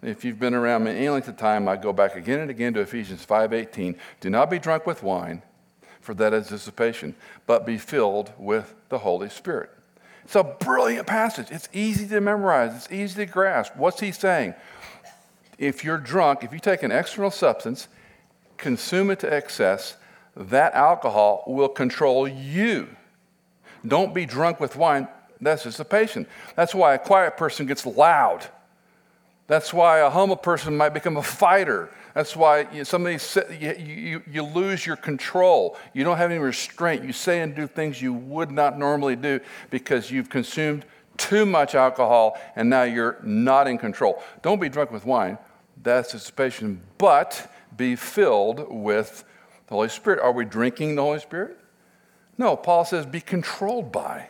If 0.03 0.25
you've 0.25 0.41
been 0.41 0.53
around 0.53 0.83
me 0.83 0.91
any 0.91 1.09
length 1.11 1.29
of 1.29 1.37
time, 1.37 1.69
I 1.69 1.77
go 1.77 1.93
back 1.93 2.17
again 2.17 2.41
and 2.41 2.51
again 2.51 2.75
to 2.75 2.81
Ephesians 2.81 3.25
5:18. 3.25 3.95
Do 4.19 4.31
not 4.31 4.51
be 4.51 4.59
drunk 4.59 4.85
with 4.85 5.05
wine, 5.05 5.43
for 6.01 6.13
that 6.15 6.35
is 6.35 6.49
dissipation, 6.49 7.15
but 7.47 7.65
be 7.65 7.79
filled 7.79 8.33
with 8.37 8.75
the 8.89 8.99
Holy 8.99 9.29
Spirit. 9.29 9.71
It's 10.25 10.35
a 10.35 10.43
brilliant 10.43 11.07
passage. 11.07 11.53
It's 11.53 11.69
easy 11.73 12.09
to 12.09 12.21
memorize, 12.21 12.75
it's 12.75 12.91
easy 12.91 13.25
to 13.25 13.33
grasp. 13.33 13.77
What's 13.77 14.01
he 14.01 14.11
saying? 14.11 14.57
if 15.59 15.85
you're 15.85 15.99
drunk, 15.99 16.45
if 16.45 16.53
you 16.53 16.59
take 16.59 16.83
an 16.83 16.93
external 16.93 17.31
substance, 17.31 17.89
consume 18.59 19.11
it 19.11 19.21
to 19.21 19.33
excess, 19.33 19.97
that 20.37 20.75
alcohol 20.75 21.45
will 21.47 21.69
control 21.69 22.29
you. 22.29 22.89
Don't 23.87 24.15
be 24.15 24.27
drunk 24.27 24.61
with 24.61 24.77
wine. 24.77 25.09
That's 25.41 25.65
dissipation. 25.65 26.27
That's 26.55 26.75
why 26.75 26.95
a 26.95 26.99
quiet 26.99 27.37
person 27.37 27.67
gets 27.67 27.87
loud. 27.87 28.47
That's 29.49 29.73
why 29.73 29.99
a 29.99 30.11
humble 30.11 30.37
person 30.37 30.77
might 30.77 30.91
become 30.91 31.17
a 31.17 31.23
fighter. 31.23 31.91
That's 32.15 32.35
why 32.35 32.67
you, 32.73 32.85
somebody 32.85 33.19
you, 33.61 33.73
you, 33.75 34.23
you 34.29 34.43
lose 34.43 34.85
your 34.85 34.97
control. 34.97 35.77
You 35.93 36.03
don't 36.03 36.17
have 36.17 36.31
any 36.31 36.41
restraint. 36.41 37.05
You 37.05 37.13
say 37.13 37.43
and 37.43 37.55
do 37.55 37.67
things 37.67 38.01
you 38.01 38.13
would 38.13 38.51
not 38.51 38.79
normally 38.79 39.17
do 39.17 39.41
because 39.71 40.11
you've 40.11 40.31
consumed 40.31 40.85
too 41.17 41.47
much 41.47 41.75
alcohol 41.75 42.39
and 42.57 42.69
now 42.69 42.83
you're 42.83 43.19
not 43.23 43.69
in 43.69 43.79
control. 43.79 44.23
Don't 44.43 44.61
be 44.61 44.69
drunk 44.69 44.91
with 44.91 45.05
wine. 45.05 45.39
That's 45.83 46.13
dissipation. 46.13 46.81
But 46.99 47.53
be 47.77 47.97
filled 47.97 48.67
with 48.71 49.25
the 49.67 49.75
Holy 49.75 49.89
Spirit. 49.89 50.21
Are 50.21 50.33
we 50.33 50.45
drinking 50.45 50.95
the 50.95 51.03
Holy 51.03 51.19
Spirit? 51.21 51.59
No, 52.39 52.57
Paul 52.57 52.85
says 52.85 53.07
be 53.07 53.21
controlled 53.21 53.93
by. 53.93 54.29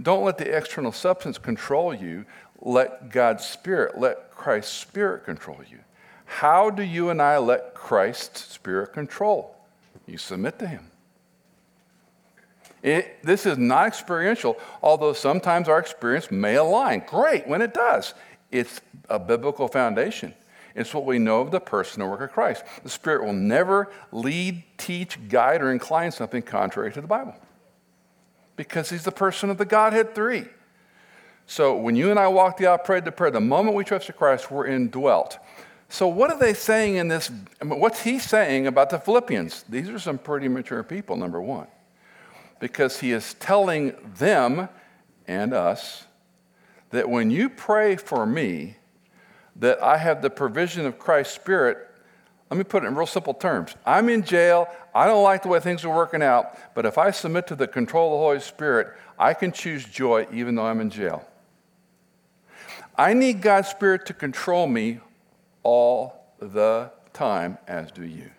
Don't 0.00 0.24
let 0.24 0.38
the 0.38 0.56
external 0.56 0.92
substance 0.92 1.38
control 1.38 1.92
you. 1.92 2.24
Let 2.60 3.10
God's 3.10 3.44
Spirit, 3.44 3.98
let 3.98 4.30
Christ's 4.30 4.72
Spirit 4.72 5.24
control 5.24 5.60
you. 5.68 5.78
How 6.24 6.70
do 6.70 6.82
you 6.82 7.10
and 7.10 7.22
I 7.22 7.38
let 7.38 7.74
Christ's 7.74 8.52
Spirit 8.52 8.92
control? 8.92 9.56
You 10.06 10.18
submit 10.18 10.58
to 10.58 10.66
Him. 10.66 10.90
It, 12.82 13.22
this 13.24 13.44
is 13.44 13.58
not 13.58 13.88
experiential, 13.88 14.56
although 14.82 15.12
sometimes 15.12 15.68
our 15.68 15.78
experience 15.78 16.30
may 16.30 16.54
align. 16.54 17.02
Great 17.06 17.46
when 17.48 17.60
it 17.60 17.74
does. 17.74 18.14
It's 18.50 18.80
a 19.08 19.18
biblical 19.18 19.68
foundation. 19.68 20.34
It's 20.78 20.94
what 20.94 21.04
we 21.04 21.18
know 21.18 21.40
of 21.40 21.50
the 21.50 21.60
person 21.60 22.02
and 22.02 22.10
work 22.10 22.20
of 22.20 22.32
Christ. 22.32 22.64
The 22.82 22.88
Spirit 22.88 23.24
will 23.24 23.32
never 23.32 23.90
lead, 24.12 24.62
teach, 24.76 25.18
guide, 25.28 25.60
or 25.62 25.72
incline 25.72 26.12
something 26.12 26.42
contrary 26.42 26.92
to 26.92 27.00
the 27.00 27.06
Bible 27.06 27.34
because 28.56 28.90
He's 28.90 29.04
the 29.04 29.12
person 29.12 29.50
of 29.50 29.58
the 29.58 29.64
Godhead 29.64 30.14
three. 30.14 30.46
So 31.46 31.76
when 31.76 31.96
you 31.96 32.10
and 32.10 32.18
I 32.18 32.28
walk 32.28 32.58
the 32.58 32.66
aisle, 32.66 32.78
prayed 32.78 33.04
the 33.04 33.12
prayer, 33.12 33.30
the 33.30 33.40
moment 33.40 33.74
we 33.74 33.84
trusted 33.84 34.16
Christ, 34.16 34.50
we're 34.50 34.66
indwelt. 34.66 35.38
So 35.88 36.06
what 36.06 36.30
are 36.30 36.38
they 36.38 36.52
saying 36.52 36.96
in 36.96 37.08
this? 37.08 37.30
I 37.62 37.64
mean, 37.64 37.80
what's 37.80 38.02
he 38.02 38.18
saying 38.18 38.66
about 38.66 38.90
the 38.90 38.98
Philippians? 38.98 39.64
These 39.68 39.88
are 39.88 39.98
some 39.98 40.18
pretty 40.18 40.48
mature 40.48 40.82
people, 40.82 41.16
number 41.16 41.40
one 41.40 41.66
because 42.60 43.00
he 43.00 43.12
is 43.12 43.34
telling 43.34 43.94
them 44.16 44.68
and 45.26 45.52
us 45.52 46.04
that 46.90 47.08
when 47.08 47.30
you 47.30 47.48
pray 47.48 47.96
for 47.96 48.26
me, 48.26 48.76
that 49.58 49.82
I 49.82 49.96
have 49.96 50.22
the 50.22 50.30
provision 50.30 50.86
of 50.86 50.98
Christ's 50.98 51.34
Spirit. 51.34 51.78
Let 52.50 52.56
me 52.56 52.64
put 52.64 52.84
it 52.84 52.86
in 52.86 52.94
real 52.94 53.06
simple 53.06 53.34
terms. 53.34 53.74
I'm 53.84 54.08
in 54.08 54.22
jail. 54.22 54.68
I 54.94 55.06
don't 55.06 55.22
like 55.22 55.42
the 55.42 55.48
way 55.48 55.60
things 55.60 55.84
are 55.84 55.94
working 55.94 56.22
out, 56.22 56.56
but 56.74 56.86
if 56.86 56.96
I 56.96 57.10
submit 57.10 57.46
to 57.48 57.56
the 57.56 57.68
control 57.68 58.14
of 58.14 58.18
the 58.18 58.24
Holy 58.24 58.40
Spirit, 58.40 58.96
I 59.18 59.34
can 59.34 59.52
choose 59.52 59.84
joy 59.84 60.26
even 60.32 60.54
though 60.54 60.66
I'm 60.66 60.80
in 60.80 60.90
jail. 60.90 61.26
I 62.96 63.12
need 63.12 63.42
God's 63.42 63.68
Spirit 63.68 64.06
to 64.06 64.14
control 64.14 64.66
me 64.66 65.00
all 65.62 66.32
the 66.40 66.90
time, 67.12 67.58
as 67.66 67.90
do 67.90 68.04
you. 68.04 68.30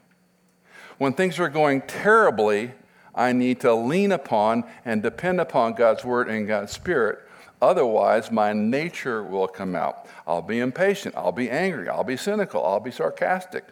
When 0.98 1.14
things 1.14 1.40
are 1.40 1.50
going 1.50 1.82
terribly, 1.82 2.72
I 3.16 3.32
need 3.34 3.62
to 3.62 3.74
lean 3.74 4.12
upon 4.12 4.66
and 4.86 5.02
depend 5.02 5.40
upon 5.40 5.74
God's 5.74 6.04
word 6.04 6.30
and 6.30 6.48
God's 6.48 6.72
spirit. 6.72 7.20
Otherwise, 7.62 8.32
my 8.32 8.54
nature 8.54 9.22
will 9.24 9.48
come 9.48 9.76
out. 9.76 10.08
I'll 10.26 10.42
be 10.42 10.60
impatient. 10.60 11.16
I'll 11.18 11.34
be 11.34 11.50
angry. 11.50 11.90
I'll 11.90 12.06
be 12.06 12.16
cynical. 12.16 12.66
I'll 12.66 12.80
be 12.80 12.92
sarcastic. 12.92 13.66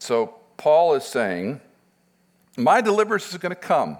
So, 0.00 0.34
Paul 0.56 0.94
is 0.94 1.04
saying, 1.04 1.60
My 2.56 2.80
deliverance 2.80 3.30
is 3.30 3.38
going 3.38 3.50
to 3.50 3.56
come. 3.56 3.98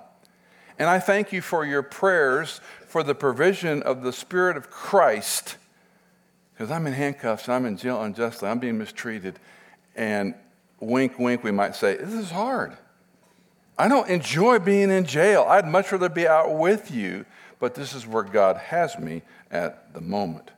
And 0.78 0.88
I 0.88 0.98
thank 1.00 1.32
you 1.32 1.40
for 1.40 1.64
your 1.64 1.82
prayers 1.82 2.60
for 2.86 3.02
the 3.02 3.14
provision 3.14 3.82
of 3.82 4.02
the 4.02 4.12
Spirit 4.12 4.56
of 4.56 4.70
Christ. 4.70 5.56
Because 6.52 6.70
I'm 6.70 6.86
in 6.86 6.92
handcuffs, 6.92 7.48
I'm 7.48 7.66
in 7.66 7.76
jail 7.76 8.02
unjustly, 8.02 8.48
I'm 8.48 8.58
being 8.58 8.78
mistreated. 8.78 9.38
And 9.94 10.34
wink, 10.80 11.18
wink, 11.18 11.44
we 11.44 11.50
might 11.52 11.76
say, 11.76 11.96
This 11.96 12.14
is 12.14 12.30
hard. 12.30 12.76
I 13.78 13.86
don't 13.86 14.08
enjoy 14.08 14.58
being 14.58 14.90
in 14.90 15.04
jail. 15.04 15.46
I'd 15.48 15.66
much 15.66 15.92
rather 15.92 16.08
be 16.08 16.26
out 16.26 16.56
with 16.56 16.90
you, 16.90 17.24
but 17.58 17.74
this 17.74 17.94
is 17.94 18.06
where 18.06 18.22
God 18.22 18.56
has 18.56 18.98
me 18.98 19.22
at 19.50 19.92
the 19.94 20.00
moment. 20.00 20.50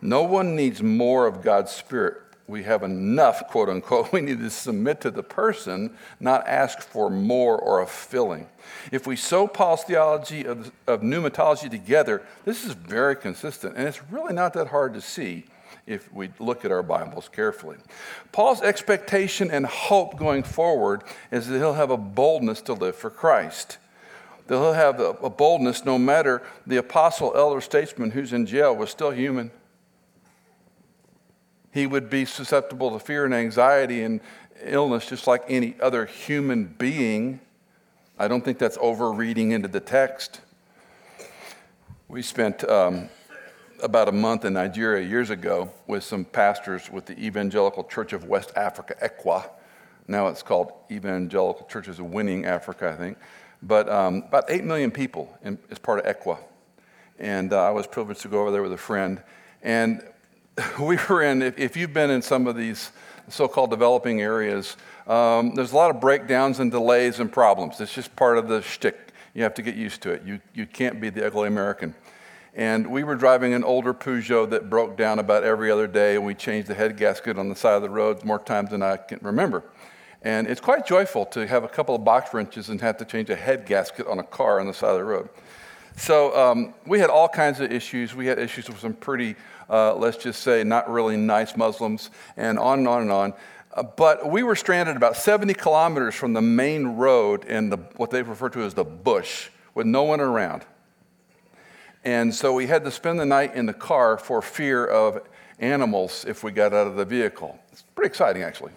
No 0.00 0.22
one 0.22 0.54
needs 0.54 0.82
more 0.82 1.26
of 1.26 1.42
God's 1.42 1.72
Spirit. 1.72 2.18
We 2.48 2.62
have 2.62 2.82
enough, 2.82 3.48
quote 3.48 3.68
unquote. 3.68 4.12
We 4.12 4.20
need 4.20 4.38
to 4.38 4.50
submit 4.50 5.00
to 5.00 5.10
the 5.10 5.22
person, 5.22 5.96
not 6.20 6.46
ask 6.46 6.80
for 6.80 7.10
more 7.10 7.58
or 7.58 7.80
a 7.80 7.86
filling. 7.86 8.46
If 8.92 9.06
we 9.06 9.16
sew 9.16 9.48
Paul's 9.48 9.82
theology 9.82 10.44
of, 10.44 10.70
of 10.86 11.00
pneumatology 11.00 11.70
together, 11.70 12.22
this 12.44 12.64
is 12.64 12.72
very 12.72 13.16
consistent, 13.16 13.76
and 13.76 13.88
it's 13.88 14.02
really 14.10 14.34
not 14.34 14.52
that 14.54 14.68
hard 14.68 14.94
to 14.94 15.00
see 15.00 15.44
if 15.86 16.12
we 16.12 16.30
look 16.38 16.64
at 16.64 16.72
our 16.72 16.82
Bibles 16.82 17.28
carefully. 17.28 17.76
Paul's 18.32 18.60
expectation 18.60 19.50
and 19.50 19.66
hope 19.66 20.18
going 20.18 20.42
forward 20.42 21.02
is 21.30 21.46
that 21.46 21.58
he'll 21.58 21.74
have 21.74 21.90
a 21.90 21.96
boldness 21.96 22.60
to 22.62 22.72
live 22.72 22.96
for 22.96 23.10
Christ. 23.10 23.78
That 24.46 24.58
he'll 24.58 24.72
have 24.72 25.00
a 25.00 25.30
boldness 25.30 25.84
no 25.84 25.98
matter 25.98 26.42
the 26.66 26.76
apostle, 26.76 27.32
elder, 27.34 27.60
statesman 27.60 28.12
who's 28.12 28.32
in 28.32 28.46
jail 28.46 28.74
was 28.74 28.90
still 28.90 29.10
human. 29.10 29.50
He 31.72 31.86
would 31.86 32.08
be 32.08 32.24
susceptible 32.24 32.92
to 32.92 33.04
fear 33.04 33.24
and 33.24 33.34
anxiety 33.34 34.02
and 34.02 34.20
illness 34.64 35.06
just 35.06 35.26
like 35.26 35.44
any 35.48 35.76
other 35.80 36.06
human 36.06 36.64
being. 36.64 37.40
I 38.18 38.28
don't 38.28 38.44
think 38.44 38.58
that's 38.58 38.78
over 38.80 39.12
reading 39.12 39.50
into 39.50 39.68
the 39.68 39.80
text. 39.80 40.40
We 42.08 42.22
spent 42.22 42.62
um, 42.68 43.08
about 43.82 44.08
a 44.08 44.12
month 44.12 44.44
in 44.44 44.54
Nigeria 44.54 45.06
years 45.06 45.30
ago 45.30 45.70
with 45.86 46.04
some 46.04 46.24
pastors 46.24 46.90
with 46.90 47.06
the 47.06 47.18
Evangelical 47.18 47.84
Church 47.84 48.12
of 48.12 48.24
West 48.24 48.52
Africa, 48.56 48.94
ECWA. 49.02 49.50
Now 50.08 50.28
it's 50.28 50.42
called 50.42 50.72
Evangelical 50.90 51.66
Churches 51.66 51.98
of 51.98 52.06
Winning 52.06 52.46
Africa, 52.46 52.90
I 52.90 52.96
think. 52.96 53.18
But 53.62 53.88
um, 53.88 54.24
about 54.28 54.44
8 54.48 54.64
million 54.64 54.90
people 54.90 55.36
in, 55.42 55.58
as 55.70 55.78
part 55.78 56.04
of 56.04 56.16
ECWA. 56.16 56.38
And 57.18 57.52
uh, 57.52 57.62
I 57.62 57.70
was 57.70 57.86
privileged 57.86 58.20
to 58.22 58.28
go 58.28 58.42
over 58.42 58.50
there 58.50 58.62
with 58.62 58.72
a 58.72 58.78
friend. 58.78 59.22
And 59.62 60.02
we 60.80 60.98
were 61.08 61.22
in, 61.22 61.42
if, 61.42 61.58
if 61.58 61.76
you've 61.76 61.92
been 61.92 62.10
in 62.10 62.22
some 62.22 62.46
of 62.46 62.56
these 62.56 62.90
so 63.28 63.48
called 63.48 63.70
developing 63.70 64.20
areas, 64.20 64.76
um, 65.06 65.54
there's 65.54 65.72
a 65.72 65.76
lot 65.76 65.90
of 65.90 66.00
breakdowns 66.00 66.60
and 66.60 66.70
delays 66.70 67.20
and 67.20 67.32
problems. 67.32 67.80
It's 67.80 67.94
just 67.94 68.14
part 68.16 68.38
of 68.38 68.48
the 68.48 68.62
shtick. 68.62 68.96
You 69.34 69.42
have 69.42 69.54
to 69.54 69.62
get 69.62 69.74
used 69.74 70.02
to 70.02 70.10
it. 70.10 70.22
You, 70.24 70.40
you 70.54 70.66
can't 70.66 71.00
be 71.00 71.10
the 71.10 71.26
ugly 71.26 71.48
American. 71.48 71.94
And 72.54 72.90
we 72.90 73.04
were 73.04 73.16
driving 73.16 73.52
an 73.52 73.64
older 73.64 73.92
Peugeot 73.92 74.48
that 74.48 74.70
broke 74.70 74.96
down 74.96 75.18
about 75.18 75.44
every 75.44 75.70
other 75.70 75.86
day, 75.86 76.16
and 76.16 76.24
we 76.24 76.34
changed 76.34 76.68
the 76.68 76.74
head 76.74 76.96
gasket 76.96 77.38
on 77.38 77.50
the 77.50 77.54
side 77.54 77.74
of 77.74 77.82
the 77.82 77.90
road 77.90 78.24
more 78.24 78.38
times 78.38 78.70
than 78.70 78.82
I 78.82 78.96
can 78.96 79.18
remember. 79.20 79.62
And 80.26 80.48
it's 80.48 80.60
quite 80.60 80.84
joyful 80.84 81.24
to 81.26 81.46
have 81.46 81.62
a 81.62 81.68
couple 81.68 81.94
of 81.94 82.02
box 82.02 82.34
wrenches 82.34 82.68
and 82.68 82.80
have 82.80 82.96
to 82.96 83.04
change 83.04 83.30
a 83.30 83.36
head 83.36 83.64
gasket 83.64 84.08
on 84.08 84.18
a 84.18 84.24
car 84.24 84.58
on 84.58 84.66
the 84.66 84.74
side 84.74 84.90
of 84.90 84.96
the 84.96 85.04
road. 85.04 85.28
So 85.94 86.36
um, 86.36 86.74
we 86.84 86.98
had 86.98 87.10
all 87.10 87.28
kinds 87.28 87.60
of 87.60 87.70
issues. 87.70 88.12
We 88.12 88.26
had 88.26 88.40
issues 88.40 88.66
with 88.66 88.80
some 88.80 88.94
pretty, 88.94 89.36
uh, 89.70 89.94
let's 89.94 90.16
just 90.16 90.42
say, 90.42 90.64
not 90.64 90.90
really 90.90 91.16
nice 91.16 91.56
Muslims, 91.56 92.10
and 92.36 92.58
on 92.58 92.80
and 92.80 92.88
on 92.88 93.02
and 93.02 93.12
on. 93.12 93.34
Uh, 93.72 93.84
but 93.84 94.28
we 94.28 94.42
were 94.42 94.56
stranded 94.56 94.96
about 94.96 95.16
70 95.16 95.54
kilometers 95.54 96.16
from 96.16 96.32
the 96.32 96.42
main 96.42 96.96
road 96.96 97.44
in 97.44 97.70
the, 97.70 97.76
what 97.94 98.10
they 98.10 98.22
refer 98.22 98.48
to 98.48 98.62
as 98.64 98.74
the 98.74 98.82
bush, 98.82 99.50
with 99.76 99.86
no 99.86 100.02
one 100.02 100.20
around. 100.20 100.64
And 102.02 102.34
so 102.34 102.52
we 102.52 102.66
had 102.66 102.82
to 102.82 102.90
spend 102.90 103.20
the 103.20 103.26
night 103.26 103.54
in 103.54 103.66
the 103.66 103.72
car 103.72 104.18
for 104.18 104.42
fear 104.42 104.84
of 104.84 105.20
animals 105.60 106.24
if 106.26 106.42
we 106.42 106.50
got 106.50 106.72
out 106.72 106.88
of 106.88 106.96
the 106.96 107.04
vehicle. 107.04 107.56
It's 107.70 107.82
pretty 107.94 108.08
exciting, 108.08 108.42
actually. 108.42 108.72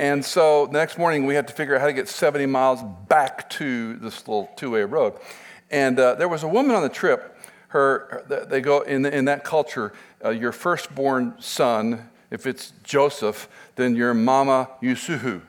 And 0.00 0.24
so 0.24 0.64
the 0.64 0.72
next 0.78 0.96
morning, 0.96 1.26
we 1.26 1.34
had 1.34 1.46
to 1.48 1.52
figure 1.52 1.74
out 1.74 1.82
how 1.82 1.86
to 1.86 1.92
get 1.92 2.08
70 2.08 2.46
miles 2.46 2.80
back 3.06 3.50
to 3.50 3.96
this 3.96 4.26
little 4.26 4.48
two 4.56 4.70
way 4.70 4.82
road. 4.82 5.12
And 5.70 6.00
uh, 6.00 6.14
there 6.14 6.26
was 6.26 6.42
a 6.42 6.48
woman 6.48 6.74
on 6.74 6.82
the 6.82 6.88
trip. 6.88 7.36
Her, 7.68 8.24
they 8.48 8.62
go 8.62 8.80
in, 8.80 9.04
in 9.04 9.26
that 9.26 9.44
culture, 9.44 9.92
uh, 10.24 10.30
your 10.30 10.52
firstborn 10.52 11.34
son, 11.38 12.08
if 12.30 12.46
it's 12.46 12.72
Joseph, 12.82 13.46
then 13.76 13.94
your 13.94 14.14
Mama 14.14 14.70
Yusufu, 14.82 15.42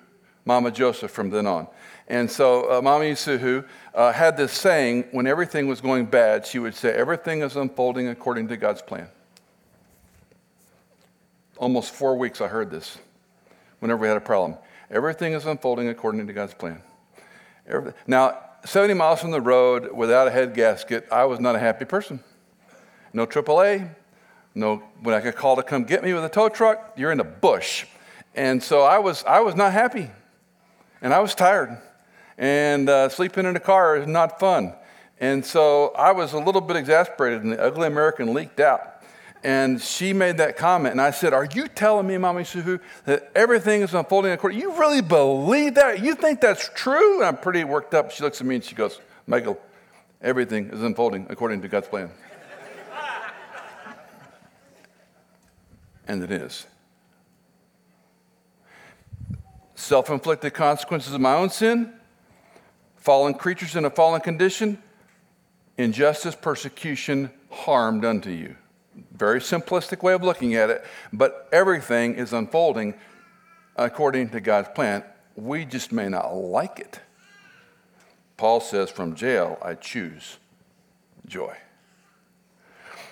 Mama 0.43 0.69
Joseph 0.69 1.11
from 1.11 1.29
then 1.29 1.47
on. 1.47 1.67
And 2.09 2.29
so 2.29 2.73
uh, 2.73 2.81
Mama 2.81 3.05
Yusufu 3.05 3.65
uh, 3.95 4.11
had 4.11 4.35
this 4.35 4.51
saying 4.51 5.05
when 5.11 5.27
everything 5.27 5.69
was 5.69 5.79
going 5.79 6.07
bad, 6.07 6.45
she 6.45 6.59
would 6.59 6.75
say, 6.75 6.93
Everything 6.93 7.41
is 7.41 7.55
unfolding 7.55 8.09
according 8.09 8.49
to 8.49 8.57
God's 8.57 8.81
plan. 8.81 9.07
Almost 11.55 11.93
four 11.93 12.17
weeks 12.17 12.41
I 12.41 12.49
heard 12.49 12.69
this 12.69 12.97
whenever 13.81 14.01
we 14.01 14.07
had 14.07 14.15
a 14.15 14.21
problem. 14.21 14.57
Everything 14.89 15.33
is 15.33 15.45
unfolding 15.45 15.89
according 15.89 16.25
to 16.27 16.33
God's 16.33 16.53
plan. 16.53 16.81
Now, 18.07 18.37
70 18.63 18.93
miles 18.93 19.19
from 19.19 19.31
the 19.31 19.41
road 19.41 19.91
without 19.91 20.27
a 20.27 20.31
head 20.31 20.53
gasket, 20.53 21.07
I 21.11 21.25
was 21.25 21.39
not 21.39 21.55
a 21.55 21.59
happy 21.59 21.85
person. 21.85 22.23
No 23.11 23.25
AAA, 23.25 23.89
no, 24.53 24.77
when 25.01 25.15
I 25.15 25.21
could 25.21 25.35
call 25.35 25.55
to 25.55 25.63
come 25.63 25.83
get 25.83 26.03
me 26.03 26.13
with 26.13 26.23
a 26.23 26.29
tow 26.29 26.47
truck, 26.47 26.93
you're 26.95 27.11
in 27.11 27.17
the 27.17 27.23
bush. 27.23 27.85
And 28.35 28.61
so 28.61 28.81
I 28.81 28.99
was, 28.99 29.23
I 29.25 29.39
was 29.39 29.55
not 29.55 29.73
happy. 29.73 30.09
And 31.01 31.13
I 31.13 31.19
was 31.19 31.33
tired. 31.33 31.77
And 32.37 32.89
uh, 32.89 33.09
sleeping 33.09 33.45
in 33.45 33.55
a 33.55 33.59
car 33.59 33.97
is 33.97 34.07
not 34.07 34.39
fun. 34.39 34.73
And 35.19 35.45
so 35.45 35.89
I 35.89 36.11
was 36.11 36.33
a 36.33 36.39
little 36.39 36.61
bit 36.61 36.77
exasperated, 36.77 37.43
and 37.43 37.51
the 37.51 37.61
ugly 37.61 37.87
American 37.87 38.33
leaked 38.33 38.59
out. 38.59 38.90
And 39.43 39.81
she 39.81 40.13
made 40.13 40.37
that 40.37 40.55
comment, 40.55 40.91
and 40.91 41.01
I 41.01 41.09
said, 41.09 41.33
Are 41.33 41.45
you 41.45 41.67
telling 41.67 42.05
me, 42.05 42.17
Mommy 42.17 42.43
Suhu, 42.43 42.79
that 43.05 43.31
everything 43.33 43.81
is 43.81 43.93
unfolding 43.93 44.31
according? 44.31 44.59
You 44.59 44.77
really 44.77 45.01
believe 45.01 45.75
that? 45.75 45.99
You 45.99 46.13
think 46.13 46.41
that's 46.41 46.69
true? 46.75 47.17
And 47.17 47.25
I'm 47.25 47.37
pretty 47.37 47.63
worked 47.63 47.95
up. 47.95 48.11
She 48.11 48.21
looks 48.21 48.39
at 48.39 48.45
me 48.45 48.55
and 48.55 48.63
she 48.63 48.75
goes, 48.75 48.99
Michael, 49.25 49.59
everything 50.21 50.69
is 50.69 50.83
unfolding 50.83 51.25
according 51.29 51.63
to 51.63 51.67
God's 51.67 51.87
plan. 51.87 52.11
and 56.07 56.23
it 56.23 56.31
is. 56.31 56.67
Self 59.73 60.11
inflicted 60.11 60.53
consequences 60.53 61.13
of 61.13 61.21
my 61.21 61.33
own 61.33 61.49
sin, 61.49 61.93
fallen 62.97 63.33
creatures 63.33 63.75
in 63.75 63.85
a 63.85 63.89
fallen 63.89 64.21
condition, 64.21 64.77
injustice, 65.79 66.35
persecution, 66.35 67.31
harm 67.49 68.01
done 68.01 68.21
to 68.21 68.31
you. 68.31 68.55
Very 69.11 69.39
simplistic 69.39 70.03
way 70.03 70.13
of 70.13 70.23
looking 70.23 70.55
at 70.55 70.69
it, 70.69 70.85
but 71.13 71.47
everything 71.51 72.15
is 72.15 72.33
unfolding 72.33 72.95
according 73.75 74.29
to 74.29 74.41
God's 74.41 74.69
plan. 74.75 75.03
We 75.35 75.65
just 75.65 75.91
may 75.91 76.09
not 76.09 76.33
like 76.33 76.79
it. 76.79 76.99
Paul 78.37 78.59
says, 78.59 78.89
From 78.89 79.15
jail, 79.15 79.57
I 79.61 79.75
choose 79.75 80.37
joy. 81.25 81.55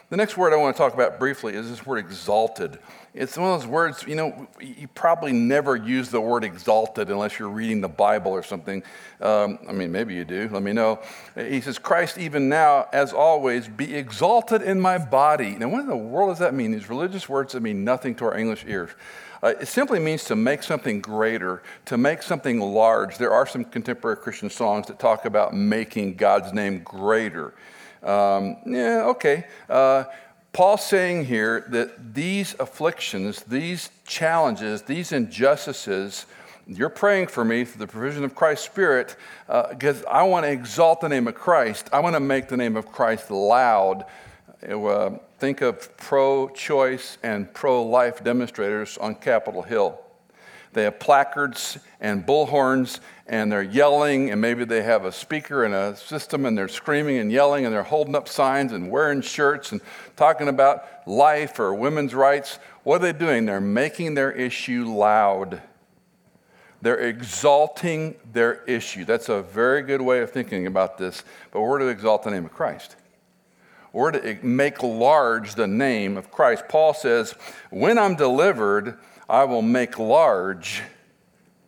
The 0.09 0.17
next 0.17 0.38
word 0.38 0.53
I 0.53 0.57
want 0.57 0.75
to 0.75 0.77
talk 0.77 0.93
about 0.93 1.19
briefly 1.19 1.53
is 1.53 1.69
this 1.69 1.86
word 1.86 2.00
exalted. 2.00 2.79
It's 3.13 3.37
one 3.37 3.51
of 3.51 3.61
those 3.61 3.67
words, 3.67 4.03
you 4.07 4.15
know, 4.15 4.47
you 4.61 4.87
probably 4.87 5.31
never 5.31 5.75
use 5.75 6.09
the 6.09 6.22
word 6.22 6.43
exalted 6.43 7.09
unless 7.09 7.39
you're 7.39 7.50
reading 7.50 7.81
the 7.81 7.89
Bible 7.89 8.31
or 8.31 8.43
something. 8.43 8.83
Um, 9.19 9.57
I 9.67 9.72
mean, 9.72 9.91
maybe 9.91 10.13
you 10.13 10.24
do. 10.25 10.48
Let 10.51 10.61
me 10.61 10.74
know. 10.74 11.00
He 11.35 11.59
says, 11.59 11.79
Christ, 11.79 12.19
even 12.19 12.50
now, 12.50 12.87
as 12.93 13.11
always, 13.11 13.67
be 13.67 13.95
exalted 13.95 14.61
in 14.61 14.79
my 14.79 15.00
body. 15.00 15.55
Now, 15.55 15.69
what 15.69 15.81
in 15.81 15.87
the 15.87 15.98
world 15.98 16.29
does 16.29 16.39
that 16.39 16.53
mean? 16.53 16.72
These 16.72 16.89
religious 16.89 17.27
words 17.27 17.53
that 17.53 17.61
mean 17.61 17.83
nothing 17.83 18.13
to 18.15 18.25
our 18.25 18.37
English 18.37 18.63
ears. 18.67 18.91
Uh, 19.41 19.53
it 19.59 19.67
simply 19.67 20.00
means 20.00 20.25
to 20.25 20.35
make 20.35 20.61
something 20.61 21.00
greater, 21.00 21.63
to 21.85 21.98
make 21.98 22.22
something 22.22 22.59
large. 22.59 23.17
There 23.17 23.31
are 23.31 23.48
some 23.48 23.63
contemporary 23.63 24.17
Christian 24.17 24.50
songs 24.50 24.87
that 24.87 25.00
talk 25.00 25.25
about 25.25 25.55
making 25.55 26.15
God's 26.15 26.53
name 26.53 26.83
greater. 26.83 27.53
Um, 28.03 28.57
yeah, 28.65 29.05
okay. 29.07 29.45
Uh, 29.69 30.05
Paul's 30.51 30.83
saying 30.83 31.25
here 31.25 31.66
that 31.70 32.14
these 32.16 32.55
afflictions, 32.59 33.44
these 33.44 33.90
challenges, 34.05 34.81
these 34.81 35.12
injustices, 35.12 36.25
you're 36.68 36.90
praying 36.90 37.27
for 37.27 37.46
me 37.46 37.66
for 37.66 37.77
the 37.77 37.88
provision 37.88 38.24
of 38.24 38.35
Christ's 38.35 38.66
Spirit 38.66 39.16
because 39.48 40.03
uh, 40.03 40.09
I 40.09 40.24
want 40.24 40.46
to 40.46 40.51
exalt 40.51 41.01
the 41.01 41.09
name 41.09 41.27
of 41.27 41.35
Christ. 41.35 41.90
I 41.92 42.00
want 42.00 42.16
to 42.16 42.20
make 42.20 42.48
the 42.48 42.57
name 42.57 42.77
of 42.77 42.92
Christ 42.92 43.31
loud. 43.31 44.05
Uh, 44.68 45.12
think 45.40 45.62
of 45.62 45.96
pro 45.98 46.50
choice 46.50 47.18
and 47.24 47.51
pro 47.53 47.83
life 47.83 48.24
demonstrators 48.24 48.98
on 48.98 49.16
Capitol 49.16 49.62
Hill. 49.62 50.00
They 50.74 50.84
have 50.84 51.00
placards 51.00 51.79
and 52.00 52.25
bullhorns 52.25 53.00
and 53.29 53.51
they're 53.51 53.62
yelling, 53.62 54.32
and 54.32 54.42
maybe 54.42 54.66
they 54.66 54.82
have 54.82 55.05
a 55.05 55.12
speaker 55.12 55.64
and 55.64 55.74
a 55.74 55.96
system, 55.96 56.48
and 56.48 56.58
they're 56.58 56.68
screaming 56.68 57.20
and 57.20 57.32
yelling, 57.32 57.64
and 57.64 57.74
they're 57.74 57.84
holding 57.84 58.16
up 58.16 58.27
signs 58.27 58.74
and 58.74 58.90
wearing 58.90 59.22
shirts 59.22 59.72
and 59.72 59.82
talking 60.16 60.48
about 60.48 60.84
life 61.08 61.60
or 61.60 61.75
women's 61.75 62.16
rights. 62.16 62.58
What 62.84 62.96
are 62.96 63.12
they 63.12 63.18
doing? 63.18 63.46
They're 63.46 63.62
making 63.62 64.16
their 64.16 64.32
issue 64.32 64.86
loud. 64.86 65.62
They're 66.82 67.00
exalting 67.00 68.16
their 68.34 68.64
issue. 68.64 69.05
That's 69.05 69.29
a 69.29 69.44
very 69.44 69.84
good 69.84 70.01
way 70.01 70.22
of 70.22 70.32
thinking 70.32 70.66
about 70.66 70.98
this, 70.98 71.24
but 71.51 71.62
we're 71.62 71.77
to 71.77 71.88
exalt 71.88 72.24
the 72.24 72.32
name 72.32 72.46
of 72.46 72.51
Christ. 72.51 72.96
We're 73.94 74.12
to 74.12 74.40
make 74.44 74.82
large 74.82 75.53
the 75.53 75.68
name 75.68 76.18
of 76.18 76.32
Christ. 76.32 76.64
Paul 76.68 76.96
says, 76.96 77.36
When 77.70 78.00
I'm 78.00 78.16
delivered, 78.16 78.98
I 79.29 79.44
will 79.44 79.61
make 79.61 80.00
large 80.00 80.81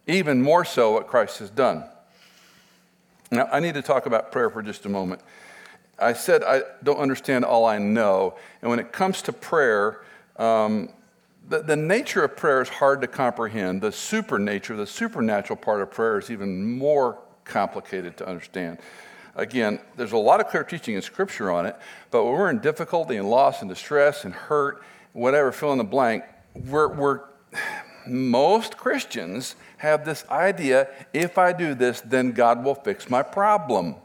even 0.07 0.41
more 0.41 0.65
so 0.65 0.93
what 0.93 1.07
Christ 1.07 1.39
has 1.39 1.51
done. 1.51 1.83
Now, 3.29 3.47
I 3.51 3.59
need 3.59 3.75
to 3.75 3.83
talk 3.83 4.07
about 4.07 4.31
prayer 4.31 4.49
for 4.49 4.63
just 4.63 4.85
a 4.85 4.89
moment. 4.89 5.21
I 5.99 6.13
said 6.13 6.43
I 6.43 6.63
don't 6.83 6.97
understand 6.97 7.45
all 7.45 7.65
I 7.65 7.77
know. 7.77 8.35
And 8.61 8.69
when 8.71 8.79
it 8.79 8.91
comes 8.91 9.21
to 9.23 9.33
prayer, 9.33 10.01
um, 10.37 10.89
the, 11.47 11.61
the 11.61 11.75
nature 11.75 12.23
of 12.23 12.35
prayer 12.35 12.61
is 12.61 12.69
hard 12.69 13.01
to 13.01 13.07
comprehend. 13.07 13.81
The 13.81 13.91
super 13.91 14.39
nature, 14.39 14.75
the 14.75 14.87
supernatural 14.87 15.57
part 15.57 15.81
of 15.81 15.91
prayer 15.91 16.17
is 16.17 16.31
even 16.31 16.77
more 16.77 17.19
complicated 17.43 18.17
to 18.17 18.27
understand. 18.27 18.79
Again, 19.35 19.79
there's 19.95 20.11
a 20.11 20.17
lot 20.17 20.39
of 20.39 20.47
clear 20.47 20.63
teaching 20.63 20.95
in 20.95 21.01
Scripture 21.01 21.51
on 21.51 21.65
it, 21.65 21.75
but 22.09 22.25
when 22.25 22.33
we're 22.33 22.49
in 22.49 22.59
difficulty 22.59 23.15
and 23.15 23.29
loss 23.29 23.61
and 23.61 23.69
distress 23.69 24.25
and 24.25 24.33
hurt, 24.33 24.83
whatever, 25.13 25.51
fill 25.51 25.71
in 25.71 25.77
the 25.77 25.83
blank, 25.83 26.23
we're, 26.53 26.89
we're 26.89 27.21
most 28.07 28.77
Christians 28.77 29.55
have 29.77 30.05
this 30.05 30.25
idea 30.29 30.89
if 31.13 31.37
I 31.37 31.53
do 31.53 31.73
this, 31.73 32.01
then 32.01 32.31
God 32.31 32.63
will 32.63 32.75
fix 32.75 33.09
my 33.09 33.23
problem. 33.23 33.95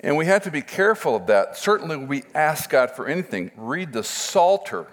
And 0.00 0.16
we 0.16 0.26
have 0.26 0.44
to 0.44 0.50
be 0.50 0.62
careful 0.62 1.16
of 1.16 1.26
that. 1.26 1.56
Certainly, 1.56 1.96
we 1.96 2.22
ask 2.34 2.70
God 2.70 2.92
for 2.92 3.08
anything. 3.08 3.50
Read 3.56 3.92
the 3.92 4.04
Psalter. 4.04 4.86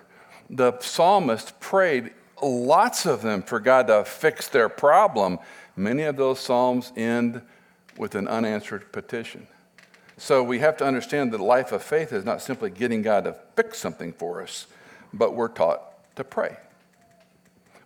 The 0.50 0.80
psalmist 0.80 1.60
prayed, 1.60 2.12
lots 2.42 3.06
of 3.06 3.22
them, 3.22 3.42
for 3.42 3.60
God 3.60 3.88
to 3.88 4.04
fix 4.06 4.48
their 4.48 4.70
problem. 4.70 5.40
Many 5.76 6.04
of 6.04 6.18
those 6.18 6.40
psalms 6.40 6.92
end 6.96 7.42
with 7.98 8.16
an 8.16 8.28
unanswered 8.28 8.92
petition. 8.92 9.48
So 10.18 10.44
we 10.44 10.60
have 10.60 10.78
to 10.78 10.86
understand 10.86 11.34
that 11.34 11.40
life 11.40 11.72
of 11.72 11.84
faith 11.84 12.14
is 12.14 12.26
not 12.26 12.42
simply 12.42 12.70
getting 12.70 13.02
God 13.02 13.26
to 13.26 13.36
fix 13.56 13.80
something 13.80 14.14
for 14.14 14.42
us, 14.42 14.68
but 15.14 15.36
we're 15.36 15.50
taught 15.50 16.16
to 16.16 16.24
pray. 16.24 16.58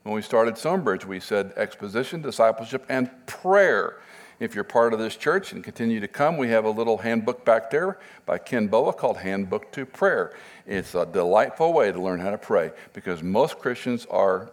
When 0.10 0.16
we 0.16 0.24
started 0.24 0.58
Stonebridge, 0.58 1.06
we 1.06 1.20
said 1.20 1.54
exposition, 1.56 2.24
discipleship, 2.24 2.84
and 2.90 3.12
prayer. 3.28 4.00
If 4.40 4.56
you're 4.56 4.64
part 4.64 4.92
of 4.92 4.98
this 4.98 5.16
church 5.16 5.54
and 5.54 5.64
continue 5.64 6.00
to 6.00 6.08
come, 6.08 6.38
we 6.38 6.50
have 6.50 6.66
a 6.66 6.70
little 6.72 6.98
handbook 6.98 7.46
back 7.46 7.70
there 7.70 8.00
by 8.26 8.40
Ken 8.40 8.66
Boa 8.66 8.92
called 8.92 9.18
Handbook 9.18 9.72
to 9.74 9.86
Prayer. 9.86 10.34
It's 10.66 10.96
a 10.96 11.06
delightful 11.06 11.74
way 11.74 11.92
to 11.92 12.02
learn 12.02 12.20
how 12.20 12.32
to 12.32 12.40
pray 12.40 12.72
because 12.94 13.22
most 13.22 13.60
Christians 13.60 14.08
are, 14.10 14.50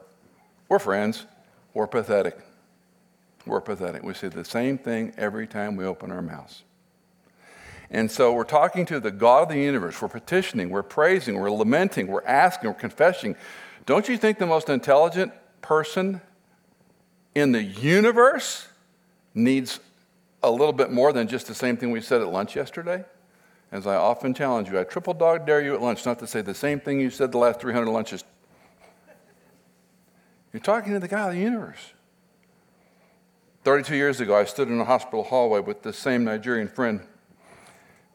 we're 0.68 0.78
friends, 0.78 1.24
we're 1.72 1.86
pathetic. 1.86 2.36
We're 3.46 3.62
pathetic. 3.62 4.02
We 4.02 4.12
say 4.12 4.28
the 4.28 4.44
same 4.44 4.76
thing 4.76 5.14
every 5.16 5.46
time 5.46 5.74
we 5.74 5.86
open 5.86 6.12
our 6.12 6.20
mouths. 6.20 6.64
And 7.88 8.10
so 8.10 8.30
we're 8.34 8.44
talking 8.44 8.84
to 8.84 9.00
the 9.00 9.10
God 9.10 9.44
of 9.44 9.48
the 9.48 9.58
universe. 9.58 10.02
We're 10.02 10.08
petitioning, 10.08 10.68
we're 10.68 10.82
praising, 10.82 11.38
we're 11.38 11.50
lamenting, 11.50 12.08
we're 12.08 12.26
asking, 12.26 12.68
we're 12.68 12.78
confessing. 12.78 13.36
Don't 13.86 14.06
you 14.06 14.18
think 14.18 14.38
the 14.38 14.46
most 14.46 14.68
intelligent 14.68 15.32
person 15.60 16.20
in 17.34 17.52
the 17.52 17.62
universe 17.62 18.68
needs 19.34 19.80
a 20.42 20.50
little 20.50 20.72
bit 20.72 20.90
more 20.90 21.12
than 21.12 21.28
just 21.28 21.46
the 21.46 21.54
same 21.54 21.76
thing 21.76 21.90
we 21.90 22.00
said 22.00 22.20
at 22.20 22.28
lunch 22.28 22.56
yesterday? 22.56 23.04
As 23.72 23.86
I 23.86 23.96
often 23.96 24.32
challenge 24.32 24.70
you, 24.70 24.78
I 24.78 24.84
triple 24.84 25.12
dog 25.12 25.46
dare 25.46 25.60
you 25.60 25.74
at 25.74 25.82
lunch 25.82 26.06
not 26.06 26.18
to 26.20 26.26
say 26.26 26.40
the 26.40 26.54
same 26.54 26.80
thing 26.80 27.00
you 27.00 27.10
said 27.10 27.32
the 27.32 27.38
last 27.38 27.60
300 27.60 27.90
lunches. 27.90 28.24
You're 30.52 30.60
talking 30.60 30.92
to 30.92 31.00
the 31.00 31.08
God 31.08 31.30
of 31.30 31.34
the 31.34 31.40
universe. 31.40 31.92
32 33.64 33.96
years 33.96 34.20
ago, 34.20 34.36
I 34.36 34.44
stood 34.44 34.68
in 34.68 34.80
a 34.80 34.84
hospital 34.84 35.24
hallway 35.24 35.60
with 35.60 35.82
the 35.82 35.92
same 35.92 36.24
Nigerian 36.24 36.68
friend. 36.68 37.00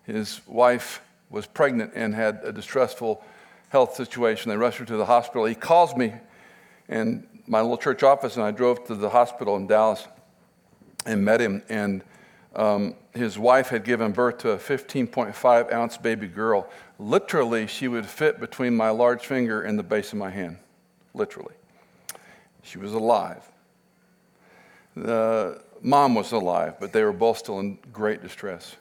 His 0.04 0.42
wife 0.48 1.02
was 1.30 1.46
pregnant 1.46 1.92
and 1.94 2.16
had 2.16 2.40
a 2.44 2.52
distressful 2.52 3.24
health 3.70 3.96
situation. 3.96 4.50
They 4.50 4.58
rushed 4.58 4.80
her 4.80 4.86
to 4.86 4.98
the 4.98 5.06
hospital. 5.06 5.46
He 5.46 5.56
calls 5.56 5.96
me 5.96 6.14
in 6.88 7.28
my 7.52 7.60
little 7.60 7.78
church 7.78 8.02
office, 8.02 8.38
and 8.38 8.46
I 8.46 8.52
drove 8.52 8.86
to 8.86 8.96
the 8.96 9.10
hospital 9.10 9.58
in 9.58 9.68
Dallas 9.68 10.08
and 11.06 11.26
met 11.26 11.42
him. 11.42 11.62
And 11.68 12.02
um, 12.56 12.96
his 13.14 13.38
wife 13.38 13.68
had 13.68 13.84
given 13.84 14.14
birth 14.14 14.38
to 14.40 14.52
a 14.52 14.58
15.5 14.58 15.74
ounce 15.74 15.98
baby 15.98 16.28
girl. 16.28 16.70
Literally, 16.98 17.68
she 17.68 17.90
would 17.90 18.06
fit 18.06 18.40
between 18.40 18.74
my 18.74 18.90
large 18.90 19.26
finger 19.26 19.64
and 19.64 19.78
the 19.78 19.84
base 19.84 20.14
of 20.14 20.18
my 20.18 20.30
hand. 20.30 20.60
Literally. 21.14 21.54
She 22.64 22.78
was 22.78 22.94
alive. 22.94 23.44
The 24.96 25.62
mom 25.82 26.16
was 26.16 26.32
alive, 26.32 26.76
but 26.80 26.94
they 26.94 27.04
were 27.04 27.12
both 27.12 27.40
still 27.40 27.60
in 27.60 27.80
great 27.92 28.22
distress. 28.22 28.78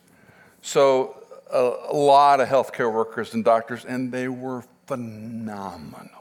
So, 0.62 1.24
a, 1.52 1.72
a 1.88 1.96
lot 1.96 2.38
of 2.38 2.48
healthcare 2.48 2.92
workers 2.92 3.34
and 3.34 3.44
doctors, 3.44 3.84
and 3.84 4.12
they 4.12 4.28
were 4.28 4.62
phenomenal. 4.86 6.19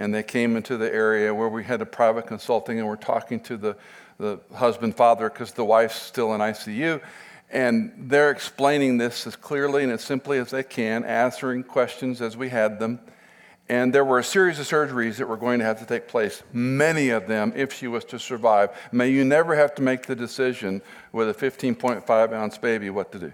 And 0.00 0.14
they 0.14 0.22
came 0.22 0.56
into 0.56 0.78
the 0.78 0.92
area 0.92 1.32
where 1.32 1.50
we 1.50 1.62
had 1.62 1.82
a 1.82 1.86
private 1.86 2.26
consulting, 2.26 2.78
and 2.78 2.88
we're 2.88 2.96
talking 2.96 3.38
to 3.40 3.58
the, 3.58 3.76
the 4.18 4.40
husband, 4.54 4.96
father, 4.96 5.28
because 5.28 5.52
the 5.52 5.64
wife's 5.64 6.00
still 6.00 6.34
in 6.34 6.40
ICU. 6.40 7.02
And 7.50 7.92
they're 7.98 8.30
explaining 8.30 8.96
this 8.96 9.26
as 9.26 9.36
clearly 9.36 9.82
and 9.82 9.92
as 9.92 10.02
simply 10.02 10.38
as 10.38 10.50
they 10.50 10.62
can, 10.62 11.04
answering 11.04 11.64
questions 11.64 12.22
as 12.22 12.34
we 12.34 12.48
had 12.48 12.78
them. 12.80 12.98
And 13.68 13.92
there 13.92 14.04
were 14.04 14.18
a 14.18 14.24
series 14.24 14.58
of 14.58 14.66
surgeries 14.66 15.16
that 15.18 15.28
were 15.28 15.36
going 15.36 15.58
to 15.58 15.66
have 15.66 15.78
to 15.80 15.86
take 15.86 16.08
place, 16.08 16.42
many 16.50 17.10
of 17.10 17.28
them, 17.28 17.52
if 17.54 17.72
she 17.72 17.86
was 17.86 18.04
to 18.06 18.18
survive. 18.18 18.70
May 18.92 19.10
you 19.10 19.24
never 19.24 19.54
have 19.54 19.74
to 19.74 19.82
make 19.82 20.06
the 20.06 20.16
decision 20.16 20.80
with 21.12 21.28
a 21.28 21.34
15.5 21.34 22.32
ounce 22.32 22.56
baby 22.56 22.88
what 22.88 23.12
to 23.12 23.18
do. 23.18 23.32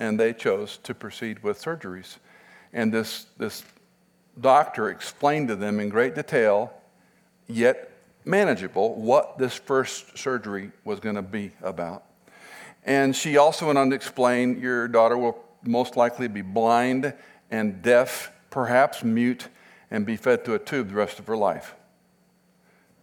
And 0.00 0.18
they 0.18 0.32
chose 0.32 0.78
to 0.78 0.94
proceed 0.94 1.42
with 1.42 1.62
surgeries. 1.62 2.16
And 2.72 2.92
this, 2.92 3.26
this 3.36 3.62
doctor 4.40 4.90
explained 4.90 5.48
to 5.48 5.56
them 5.56 5.80
in 5.80 5.88
great 5.88 6.14
detail, 6.14 6.72
yet 7.48 7.90
manageable, 8.24 8.94
what 8.94 9.38
this 9.38 9.54
first 9.54 10.18
surgery 10.18 10.72
was 10.84 11.00
going 11.00 11.16
to 11.16 11.22
be 11.22 11.52
about. 11.62 12.04
And 12.84 13.14
she 13.14 13.36
also 13.36 13.66
went 13.66 13.78
on 13.78 13.90
to 13.90 13.96
explain 13.96 14.60
your 14.60 14.88
daughter 14.88 15.16
will 15.16 15.42
most 15.64 15.96
likely 15.96 16.28
be 16.28 16.42
blind 16.42 17.14
and 17.50 17.82
deaf 17.82 18.32
perhaps 18.56 19.04
mute, 19.04 19.48
and 19.90 20.06
be 20.06 20.16
fed 20.16 20.42
through 20.42 20.54
a 20.54 20.58
tube 20.58 20.88
the 20.88 20.94
rest 20.94 21.18
of 21.18 21.26
her 21.26 21.36
life. 21.36 21.74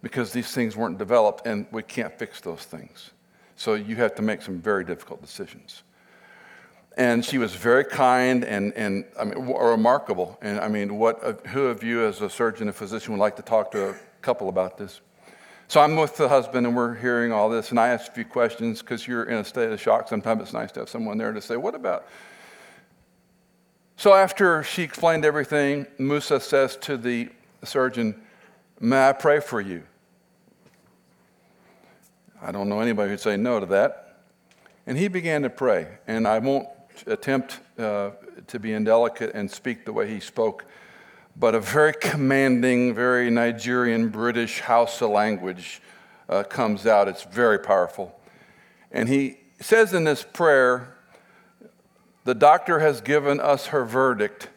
Because 0.02 0.32
these 0.32 0.50
things 0.50 0.76
weren't 0.76 0.98
developed 0.98 1.46
and 1.46 1.66
we 1.70 1.80
can't 1.84 2.12
fix 2.18 2.40
those 2.40 2.64
things. 2.64 3.12
So 3.54 3.74
you 3.74 3.94
have 3.94 4.16
to 4.16 4.22
make 4.22 4.42
some 4.42 4.60
very 4.60 4.84
difficult 4.84 5.22
decisions. 5.22 5.84
And 6.96 7.24
she 7.24 7.38
was 7.38 7.54
very 7.54 7.84
kind 7.84 8.44
and, 8.44 8.72
and 8.74 9.04
I 9.18 9.24
mean, 9.24 9.46
remarkable. 9.46 10.38
And 10.40 10.60
I 10.60 10.68
mean, 10.68 10.96
what, 10.96 11.22
uh, 11.24 11.32
who 11.48 11.66
of 11.66 11.82
you 11.82 12.04
as 12.04 12.20
a 12.20 12.30
surgeon 12.30 12.68
and 12.68 12.76
physician 12.76 13.12
would 13.12 13.20
like 13.20 13.36
to 13.36 13.42
talk 13.42 13.72
to 13.72 13.90
a 13.90 13.94
couple 14.22 14.48
about 14.48 14.78
this? 14.78 15.00
So 15.66 15.80
I'm 15.80 15.96
with 15.96 16.16
the 16.16 16.28
husband 16.28 16.66
and 16.66 16.76
we're 16.76 16.94
hearing 16.94 17.32
all 17.32 17.48
this, 17.48 17.70
and 17.70 17.80
I 17.80 17.88
ask 17.88 18.12
a 18.12 18.14
few 18.14 18.24
questions 18.24 18.80
because 18.80 19.08
you're 19.08 19.24
in 19.24 19.38
a 19.38 19.44
state 19.44 19.72
of 19.72 19.80
shock. 19.80 20.08
Sometimes 20.08 20.42
it's 20.42 20.52
nice 20.52 20.70
to 20.72 20.80
have 20.80 20.88
someone 20.88 21.18
there 21.18 21.32
to 21.32 21.40
say, 21.40 21.56
What 21.56 21.74
about 21.74 22.06
so 23.96 24.14
after 24.14 24.62
she 24.62 24.82
explained 24.82 25.24
everything, 25.24 25.86
Musa 25.98 26.40
says 26.40 26.76
to 26.82 26.96
the 26.96 27.30
surgeon, 27.62 28.20
May 28.80 29.08
I 29.08 29.12
pray 29.12 29.40
for 29.40 29.60
you? 29.60 29.84
I 32.42 32.52
don't 32.52 32.68
know 32.68 32.80
anybody 32.80 33.10
who'd 33.10 33.20
say 33.20 33.36
no 33.36 33.60
to 33.60 33.66
that. 33.66 34.18
And 34.86 34.98
he 34.98 35.08
began 35.08 35.42
to 35.42 35.50
pray. 35.50 35.86
And 36.06 36.28
I 36.28 36.40
won't 36.40 36.68
attempt 37.06 37.60
uh, 37.78 38.10
to 38.46 38.58
be 38.58 38.72
indelicate 38.72 39.34
and 39.34 39.50
speak 39.50 39.84
the 39.84 39.92
way 39.92 40.08
he 40.08 40.20
spoke, 40.20 40.64
but 41.36 41.54
a 41.54 41.60
very 41.60 41.92
commanding, 42.00 42.94
very 42.94 43.30
Nigerian 43.30 44.08
British 44.08 44.60
Hausa 44.60 45.06
language 45.06 45.80
uh, 46.28 46.42
comes 46.44 46.86
out. 46.86 47.08
It's 47.08 47.24
very 47.24 47.58
powerful. 47.58 48.18
And 48.90 49.08
he 49.08 49.38
says 49.60 49.92
in 49.92 50.04
this 50.04 50.22
prayer, 50.22 50.94
the 52.24 52.34
doctor 52.34 52.78
has 52.78 53.00
given 53.00 53.40
us 53.40 53.66
her 53.66 53.84
verdict. 53.84 54.48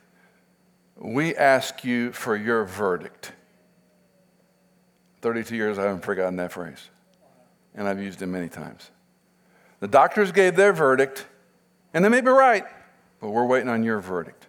We 0.95 1.35
ask 1.35 1.83
you 1.83 2.11
for 2.11 2.35
your 2.35 2.63
verdict. 2.63 3.33
32 5.21 5.55
years, 5.55 5.77
I 5.77 5.83
haven't 5.83 6.05
forgotten 6.05 6.37
that 6.37 6.51
phrase. 6.51 6.89
And 7.75 7.87
I've 7.87 8.01
used 8.01 8.21
it 8.21 8.27
many 8.27 8.49
times. 8.49 8.89
The 9.79 9.87
doctors 9.87 10.31
gave 10.31 10.55
their 10.55 10.73
verdict, 10.73 11.25
and 11.93 12.03
they 12.03 12.09
may 12.09 12.21
be 12.21 12.29
right, 12.29 12.65
but 13.19 13.29
we're 13.29 13.45
waiting 13.45 13.69
on 13.69 13.83
your 13.83 13.99
verdict. 13.99 14.47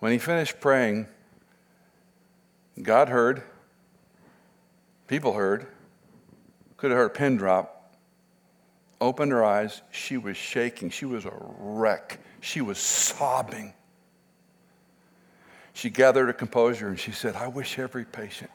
When 0.00 0.12
he 0.12 0.18
finished 0.18 0.60
praying, 0.60 1.06
God 2.82 3.08
heard, 3.08 3.42
people 5.06 5.32
heard, 5.32 5.66
could 6.76 6.90
have 6.90 6.98
heard 6.98 7.06
a 7.06 7.14
pin 7.14 7.36
drop 7.36 7.78
opened 9.00 9.32
her 9.32 9.44
eyes. 9.44 9.82
She 9.90 10.16
was 10.16 10.36
shaking. 10.36 10.90
She 10.90 11.04
was 11.04 11.24
a 11.24 11.32
wreck. 11.58 12.18
She 12.40 12.60
was 12.60 12.78
sobbing. 12.78 13.74
She 15.72 15.90
gathered 15.90 16.26
her 16.26 16.32
composure 16.32 16.88
and 16.88 16.98
she 16.98 17.12
said, 17.12 17.36
I 17.36 17.46
wish 17.46 17.78
every 17.78 18.04
patient 18.04 18.50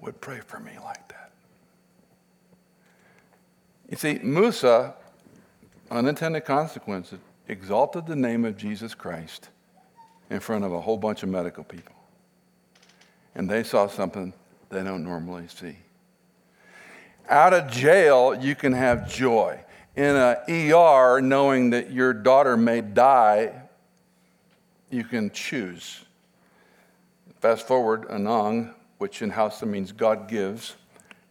would 0.00 0.20
pray 0.20 0.40
for 0.40 0.60
me 0.60 0.72
like 0.82 1.08
that. 1.08 1.32
You 3.88 3.96
see, 3.96 4.20
Musa, 4.22 4.94
unintended 5.92 6.44
consequences, 6.44 7.20
exalted 7.48 8.06
the 8.06 8.16
name 8.16 8.44
of 8.44 8.56
Jesus 8.56 8.94
Christ 8.94 9.50
in 10.30 10.40
front 10.40 10.64
of 10.64 10.72
a 10.72 10.80
whole 10.80 10.96
bunch 10.96 11.22
of 11.22 11.28
medical 11.28 11.62
people. 11.62 11.94
And 13.34 13.48
they 13.48 13.62
saw 13.62 13.86
something 13.86 14.32
they 14.70 14.82
don't 14.82 15.04
normally 15.04 15.48
see. 15.48 15.76
Out 17.28 17.52
of 17.52 17.70
jail, 17.70 18.34
you 18.34 18.54
can 18.54 18.72
have 18.72 19.10
joy 19.10 19.60
in 19.94 20.16
an 20.16 20.36
ER 20.48 21.20
knowing 21.20 21.70
that 21.70 21.92
your 21.92 22.12
daughter 22.12 22.56
may 22.56 22.80
die, 22.80 23.52
you 24.90 25.04
can 25.04 25.30
choose. 25.30 26.04
Fast 27.40 27.66
forward, 27.66 28.08
Anang, 28.08 28.74
which 28.98 29.20
in 29.20 29.30
Hausa 29.30 29.66
means 29.66 29.92
God 29.92 30.28
gives, 30.28 30.76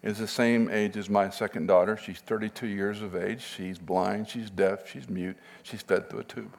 is 0.03 0.17
the 0.17 0.27
same 0.27 0.69
age 0.69 0.97
as 0.97 1.09
my 1.09 1.29
second 1.29 1.67
daughter. 1.67 1.95
She's 1.95 2.19
32 2.19 2.67
years 2.67 3.01
of 3.01 3.15
age. 3.15 3.41
She's 3.41 3.77
blind, 3.77 4.27
she's 4.27 4.49
deaf, 4.49 4.89
she's 4.89 5.09
mute, 5.09 5.37
she's 5.63 5.81
fed 5.81 6.09
through 6.09 6.19
a 6.19 6.23
tube. 6.23 6.55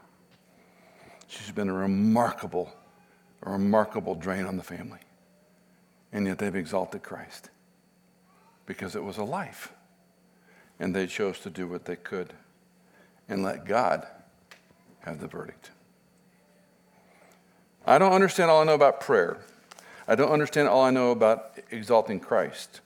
She's 1.27 1.51
been 1.51 1.69
a 1.69 1.75
remarkable, 1.75 2.73
a 3.43 3.51
remarkable 3.51 4.15
drain 4.15 4.45
on 4.45 4.57
the 4.57 4.63
family. 4.63 5.01
And 6.13 6.27
yet 6.27 6.39
they've 6.39 6.55
exalted 6.55 7.03
Christ 7.03 7.51
because 8.67 8.95
it 8.95 9.03
was 9.03 9.17
a 9.17 9.25
life 9.25 9.73
and 10.79 10.95
they 10.95 11.07
chose 11.07 11.39
to 11.41 11.49
do 11.49 11.67
what 11.67 11.85
they 11.85 11.97
could 11.97 12.33
and 13.29 13.43
let 13.43 13.65
God 13.65 14.07
have 15.01 15.21
the 15.21 15.27
verdict. 15.27 15.71
I 17.87 17.99
don't 17.99 18.13
understand 18.13 18.51
all 18.51 18.61
I 18.61 18.65
know 18.65 18.75
about 18.75 19.01
prayer. 19.01 19.39
I 20.07 20.15
don't 20.15 20.31
understand 20.31 20.69
all 20.69 20.83
I 20.83 20.91
know 20.91 21.11
about 21.11 21.59
exalting 21.71 22.21
Christ, 22.21 22.82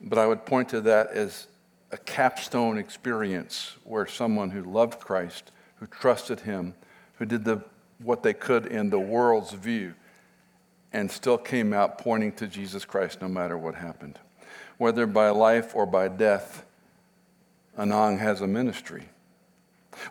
but 0.00 0.18
I 0.18 0.26
would 0.26 0.44
point 0.44 0.68
to 0.70 0.80
that 0.82 1.10
as 1.10 1.46
a 1.92 1.96
capstone 1.96 2.78
experience 2.78 3.76
where 3.84 4.06
someone 4.06 4.50
who 4.50 4.62
loved 4.62 5.00
Christ, 5.00 5.52
who 5.76 5.86
trusted 5.86 6.40
Him, 6.40 6.74
who 7.14 7.24
did 7.24 7.44
the, 7.44 7.62
what 7.98 8.22
they 8.22 8.34
could 8.34 8.66
in 8.66 8.90
the 8.90 8.98
world's 8.98 9.52
view, 9.52 9.94
and 10.92 11.10
still 11.10 11.38
came 11.38 11.72
out 11.72 11.98
pointing 11.98 12.32
to 12.32 12.46
Jesus 12.46 12.84
Christ 12.84 13.20
no 13.20 13.28
matter 13.28 13.56
what 13.56 13.74
happened. 13.74 14.18
Whether 14.78 15.06
by 15.06 15.30
life 15.30 15.74
or 15.74 15.86
by 15.86 16.08
death, 16.08 16.64
Anang 17.78 18.18
has 18.18 18.40
a 18.40 18.46
ministry. 18.46 19.04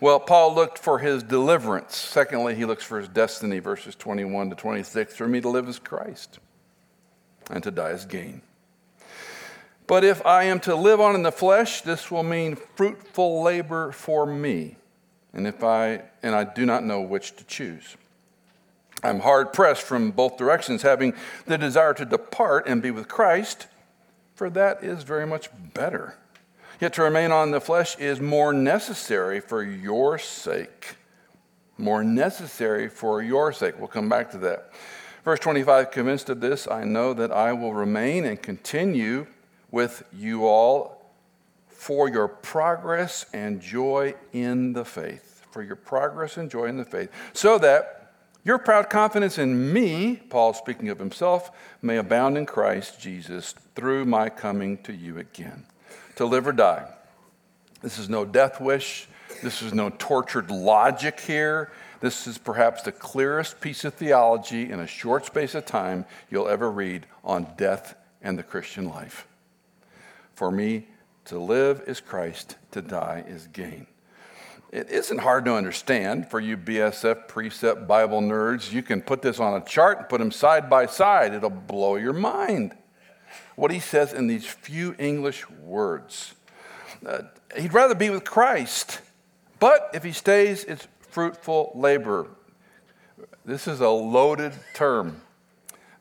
Well, 0.01 0.19
Paul 0.19 0.55
looked 0.55 0.79
for 0.79 0.99
his 0.99 1.23
deliverance. 1.23 1.95
Secondly, 1.95 2.55
he 2.55 2.65
looks 2.65 2.83
for 2.83 2.99
his 2.99 3.07
destiny, 3.07 3.59
verses 3.59 3.95
21 3.95 4.49
to 4.49 4.55
26. 4.55 5.15
For 5.15 5.27
me 5.27 5.41
to 5.41 5.49
live 5.49 5.67
as 5.67 5.79
Christ, 5.79 6.39
and 7.49 7.63
to 7.63 7.71
die 7.71 7.91
as 7.91 8.05
gain. 8.05 8.41
But 9.87 10.03
if 10.03 10.25
I 10.25 10.45
am 10.45 10.59
to 10.61 10.75
live 10.75 10.99
on 10.99 11.15
in 11.15 11.23
the 11.23 11.31
flesh, 11.31 11.81
this 11.81 12.09
will 12.09 12.23
mean 12.23 12.57
fruitful 12.75 13.43
labor 13.43 13.91
for 13.91 14.25
me. 14.25 14.77
and 15.33 15.45
if 15.45 15.63
I 15.63 16.03
and 16.23 16.33
I 16.33 16.45
do 16.45 16.65
not 16.65 16.83
know 16.83 17.01
which 17.01 17.35
to 17.35 17.43
choose. 17.43 17.97
I'm 19.03 19.19
hard 19.19 19.53
pressed 19.53 19.83
from 19.83 20.11
both 20.11 20.37
directions, 20.37 20.81
having 20.81 21.13
the 21.45 21.57
desire 21.57 21.93
to 21.93 22.05
depart 22.05 22.67
and 22.67 22.81
be 22.81 22.89
with 22.89 23.07
Christ, 23.07 23.67
for 24.33 24.49
that 24.49 24.83
is 24.83 25.03
very 25.03 25.27
much 25.27 25.49
better. 25.73 26.15
Yet 26.79 26.93
to 26.93 27.03
remain 27.03 27.31
on 27.31 27.51
the 27.51 27.61
flesh 27.61 27.97
is 27.99 28.19
more 28.19 28.53
necessary 28.53 29.39
for 29.39 29.61
your 29.61 30.17
sake. 30.17 30.95
More 31.77 32.03
necessary 32.03 32.89
for 32.89 33.21
your 33.21 33.53
sake. 33.53 33.77
We'll 33.77 33.87
come 33.87 34.09
back 34.09 34.31
to 34.31 34.37
that. 34.39 34.71
Verse 35.23 35.39
25 35.39 35.91
Convinced 35.91 36.29
of 36.29 36.39
this, 36.39 36.67
I 36.67 36.83
know 36.83 37.13
that 37.13 37.31
I 37.31 37.53
will 37.53 37.73
remain 37.73 38.25
and 38.25 38.41
continue 38.41 39.27
with 39.75 40.03
you 40.13 40.47
all 40.47 41.11
for 41.67 42.07
your 42.07 42.29
progress 42.29 43.25
and 43.33 43.59
joy 43.59 44.15
in 44.31 44.71
the 44.71 44.85
faith. 44.85 45.45
For 45.51 45.61
your 45.61 45.75
progress 45.75 46.37
and 46.37 46.49
joy 46.49 46.67
in 46.67 46.77
the 46.77 46.85
faith. 46.85 47.11
So 47.33 47.57
that 47.57 48.13
your 48.45 48.57
proud 48.57 48.89
confidence 48.89 49.37
in 49.37 49.73
me, 49.73 50.15
Paul 50.15 50.53
speaking 50.53 50.87
of 50.87 50.97
himself, 50.97 51.51
may 51.81 51.97
abound 51.97 52.37
in 52.37 52.45
Christ 52.45 53.01
Jesus 53.01 53.53
through 53.75 54.05
my 54.05 54.29
coming 54.29 54.77
to 54.83 54.93
you 54.93 55.17
again. 55.17 55.65
To 56.15 56.25
live 56.25 56.47
or 56.47 56.53
die. 56.53 56.89
This 57.81 57.99
is 57.99 58.07
no 58.07 58.23
death 58.23 58.61
wish. 58.61 59.09
This 59.43 59.61
is 59.61 59.73
no 59.73 59.89
tortured 59.89 60.49
logic 60.51 61.19
here. 61.19 61.73
This 61.99 62.27
is 62.27 62.37
perhaps 62.37 62.83
the 62.83 62.93
clearest 62.93 63.59
piece 63.59 63.83
of 63.83 63.93
theology 63.93 64.71
in 64.71 64.79
a 64.79 64.87
short 64.87 65.25
space 65.25 65.53
of 65.53 65.65
time 65.65 66.05
you'll 66.31 66.47
ever 66.47 66.71
read 66.71 67.07
on 67.25 67.47
death 67.57 67.95
and 68.21 68.39
the 68.39 68.43
Christian 68.43 68.87
life. 68.87 69.27
For 70.35 70.51
me, 70.51 70.87
to 71.25 71.39
live 71.39 71.83
is 71.87 72.01
Christ, 72.01 72.57
to 72.71 72.81
die 72.81 73.23
is 73.25 73.47
gain. 73.47 73.87
It 74.71 74.89
isn't 74.89 75.19
hard 75.19 75.45
to 75.45 75.55
understand 75.55 76.29
for 76.29 76.41
you 76.41 76.57
BSF 76.57 77.29
precept 77.29 77.87
Bible 77.87 78.21
nerds. 78.21 78.71
You 78.73 78.83
can 78.83 79.01
put 79.01 79.21
this 79.21 79.39
on 79.39 79.59
a 79.59 79.63
chart 79.63 79.99
and 79.99 80.09
put 80.09 80.19
them 80.19 80.31
side 80.31 80.69
by 80.69 80.85
side, 80.85 81.33
it'll 81.33 81.49
blow 81.49 81.95
your 81.95 82.13
mind. 82.13 82.75
What 83.55 83.71
he 83.71 83.79
says 83.79 84.11
in 84.11 84.27
these 84.27 84.45
few 84.45 84.95
English 84.99 85.49
words. 85.49 86.33
Uh, 87.05 87.21
he'd 87.57 87.73
rather 87.73 87.95
be 87.95 88.09
with 88.09 88.25
Christ, 88.25 88.99
but 89.59 89.89
if 89.93 90.03
he 90.03 90.11
stays, 90.11 90.65
it's 90.65 90.87
fruitful 91.09 91.71
labor. 91.75 92.27
This 93.45 93.67
is 93.67 93.79
a 93.79 93.89
loaded 93.89 94.51
term. 94.73 95.21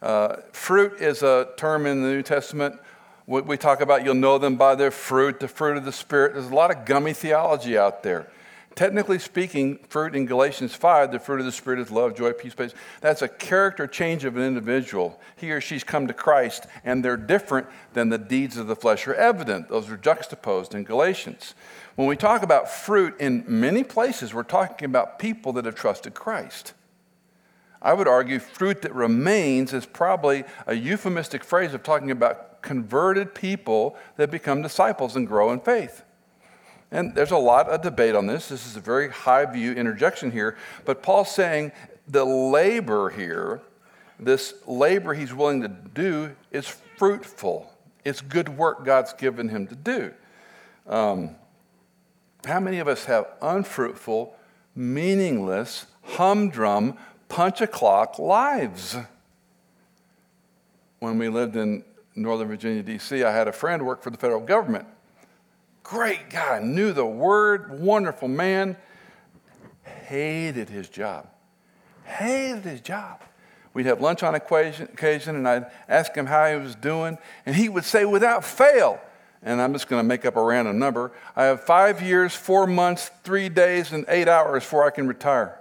Uh, 0.03 0.37
fruit 0.53 1.01
is 1.01 1.23
a 1.23 1.51
term 1.57 1.87
in 1.87 2.03
the 2.03 2.09
New 2.09 2.23
Testament. 2.23 2.81
We 3.26 3.56
talk 3.56 3.80
about 3.80 4.04
you'll 4.04 4.14
know 4.14 4.37
them 4.37 4.56
by 4.56 4.74
their 4.74 4.90
fruit, 4.90 5.40
the 5.40 5.48
fruit 5.48 5.78
of 5.78 5.84
the 5.84 5.92
Spirit. 5.92 6.34
There's 6.34 6.50
a 6.50 6.54
lot 6.54 6.70
of 6.70 6.84
gummy 6.84 7.14
theology 7.14 7.78
out 7.78 8.02
there. 8.02 8.28
Technically 8.74 9.20
speaking, 9.20 9.78
fruit 9.88 10.16
in 10.16 10.26
Galatians 10.26 10.74
5, 10.74 11.12
the 11.12 11.20
fruit 11.20 11.38
of 11.38 11.46
the 11.46 11.52
Spirit 11.52 11.78
is 11.78 11.92
love, 11.92 12.16
joy, 12.16 12.32
peace, 12.32 12.54
patience. 12.54 12.74
That's 13.00 13.22
a 13.22 13.28
character 13.28 13.87
change 13.87 14.24
of 14.24 14.37
an 14.37 14.42
individual. 14.42 15.20
He 15.37 15.52
or 15.52 15.60
she's 15.60 15.84
come 15.84 16.08
to 16.08 16.12
Christ, 16.12 16.66
and 16.84 17.04
they're 17.04 17.16
different 17.16 17.68
than 17.92 18.08
the 18.08 18.18
deeds 18.18 18.56
of 18.56 18.66
the 18.66 18.74
flesh 18.74 19.06
are 19.06 19.14
evident. 19.14 19.68
Those 19.68 19.88
are 19.90 19.96
juxtaposed 19.96 20.74
in 20.74 20.82
Galatians. 20.82 21.54
When 21.94 22.08
we 22.08 22.16
talk 22.16 22.42
about 22.42 22.68
fruit 22.68 23.14
in 23.20 23.44
many 23.46 23.84
places, 23.84 24.34
we're 24.34 24.42
talking 24.42 24.87
about 24.87 25.20
people 25.20 25.52
that 25.52 25.66
have 25.66 25.76
trusted 25.76 26.14
Christ. 26.14 26.74
I 27.85 27.92
would 27.92 28.09
argue 28.09 28.38
fruit 28.38 28.81
that 28.83 28.94
remains 28.94 29.75
is 29.75 29.85
probably 29.85 30.44
a 30.66 30.75
euphemistic 30.75 31.44
phrase 31.44 31.75
of 31.75 31.83
talking 31.83 32.11
about 32.11 32.62
converted 32.62 33.35
people 33.35 33.94
that 34.16 34.31
become 34.31 34.62
disciples 34.62 35.14
and 35.16 35.29
grow 35.29 35.53
in 35.53 35.61
faith. 35.61 36.03
And 36.90 37.14
there's 37.14 37.31
a 37.31 37.37
lot 37.37 37.68
of 37.68 37.83
debate 37.83 38.14
on 38.14 38.27
this. 38.27 38.49
This 38.49 38.66
is 38.66 38.77
a 38.77 38.81
very 38.81 39.11
high 39.11 39.44
view 39.44 39.73
interjection 39.73 40.31
here. 40.31 40.57
But 40.87 41.03
Paul's 41.03 41.31
saying 41.31 41.73
the 42.09 42.25
labor 42.25 43.11
here, 43.11 43.61
this 44.18 44.55
labor 44.66 45.12
he's 45.12 45.35
willing 45.35 45.61
to 45.61 45.68
do, 45.68 46.35
is 46.53 46.66
fruitful. 46.97 47.70
It's 48.03 48.23
good 48.23 48.49
work 48.49 48.85
God's 48.85 49.12
given 49.12 49.51
him 49.51 49.66
to 49.66 49.75
do. 49.75 50.14
Um, 50.87 51.37
how 52.47 52.61
many 52.61 52.79
of 52.79 52.88
us 52.88 53.05
have 53.07 53.27
unfruitful, 53.42 54.35
meaningless, 54.75 55.87
humdrum, 56.03 56.97
punch 57.28 57.60
a 57.60 57.66
clock 57.66 58.18
lives? 58.18 58.96
When 60.98 61.18
we 61.18 61.28
lived 61.28 61.56
in 61.56 61.84
Northern 62.14 62.48
Virginia, 62.48 62.82
D.C., 62.82 63.22
I 63.22 63.32
had 63.32 63.48
a 63.48 63.52
friend 63.52 63.84
work 63.84 64.02
for 64.02 64.10
the 64.10 64.18
federal 64.18 64.40
government. 64.40 64.87
Great 65.82 66.30
guy, 66.30 66.60
knew 66.62 66.92
the 66.92 67.04
word, 67.04 67.78
wonderful 67.78 68.28
man. 68.28 68.76
Hated 69.82 70.68
his 70.68 70.88
job. 70.88 71.28
Hated 72.04 72.64
his 72.64 72.80
job. 72.80 73.20
We'd 73.74 73.87
have 73.87 74.00
lunch 74.00 74.22
on 74.22 74.34
occasion, 74.34 75.37
and 75.37 75.48
I'd 75.48 75.66
ask 75.88 76.14
him 76.14 76.26
how 76.26 76.48
he 76.48 76.56
was 76.56 76.76
doing, 76.76 77.18
and 77.44 77.56
he 77.56 77.68
would 77.68 77.84
say 77.84 78.04
without 78.04 78.44
fail, 78.44 79.00
and 79.42 79.60
I'm 79.60 79.72
just 79.72 79.88
going 79.88 80.00
to 80.00 80.06
make 80.06 80.24
up 80.24 80.37
a 80.37 80.42
random 80.42 80.78
number 80.78 81.12
I 81.34 81.44
have 81.44 81.64
five 81.64 82.00
years, 82.00 82.34
four 82.34 82.66
months, 82.66 83.10
three 83.24 83.48
days, 83.48 83.92
and 83.92 84.04
eight 84.08 84.28
hours 84.28 84.62
before 84.62 84.87
I 84.87 84.90
can 84.90 85.08
retire. 85.08 85.58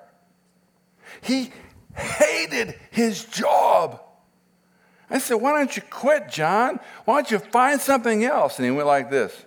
He 1.22 1.52
hated 1.96 2.76
his 2.92 3.26
job. 3.26 4.02
I 5.10 5.20
said, 5.20 5.36
Why 5.36 5.52
don't 5.52 5.76
you 5.76 5.84
quit, 5.90 6.30
John? 6.30 6.80
Why 7.06 7.22
don't 7.22 7.32
you 7.32 7.40
find 7.40 7.80
something 7.80 8.24
else? 8.24 8.58
And 8.58 8.66
he 8.66 8.72
went 8.72 8.88
like 8.88 9.10
this 9.10 9.46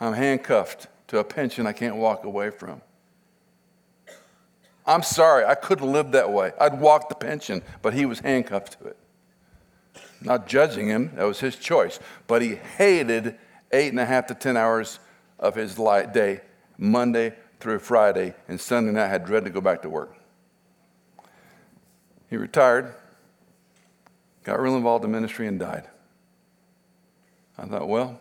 I'm 0.00 0.12
handcuffed 0.14 0.86
to 1.08 1.18
a 1.18 1.24
pension 1.24 1.66
I 1.66 1.72
can't 1.72 1.96
walk 1.96 2.24
away 2.24 2.50
from. 2.50 2.80
I'm 4.84 5.02
sorry, 5.02 5.44
I 5.44 5.54
couldn't 5.54 5.92
live 5.92 6.12
that 6.12 6.32
way. 6.32 6.52
I'd 6.60 6.80
walk 6.80 7.08
the 7.08 7.14
pension, 7.14 7.62
but 7.82 7.94
he 7.94 8.04
was 8.04 8.20
handcuffed 8.20 8.80
to 8.80 8.88
it. 8.88 8.96
Not 10.20 10.48
judging 10.48 10.88
him, 10.88 11.12
that 11.16 11.24
was 11.24 11.40
his 11.40 11.56
choice. 11.56 12.00
But 12.26 12.42
he 12.42 12.56
hated 12.56 13.36
eight 13.70 13.90
and 13.90 14.00
a 14.00 14.06
half 14.06 14.26
to 14.28 14.34
10 14.34 14.56
hours 14.56 14.98
of 15.38 15.54
his 15.54 15.74
day, 15.74 16.40
Monday 16.78 17.34
through 17.60 17.78
Friday, 17.78 18.34
and 18.48 18.60
Sunday 18.60 18.92
night 18.92 19.08
had 19.08 19.24
dread 19.24 19.44
to 19.44 19.50
go 19.50 19.60
back 19.60 19.82
to 19.82 19.90
work. 19.90 20.16
He 22.32 22.38
retired, 22.38 22.94
got 24.42 24.58
real 24.58 24.74
involved 24.74 25.04
in 25.04 25.12
ministry, 25.12 25.46
and 25.46 25.60
died. 25.60 25.86
I 27.58 27.66
thought, 27.66 27.86
well, 27.86 28.18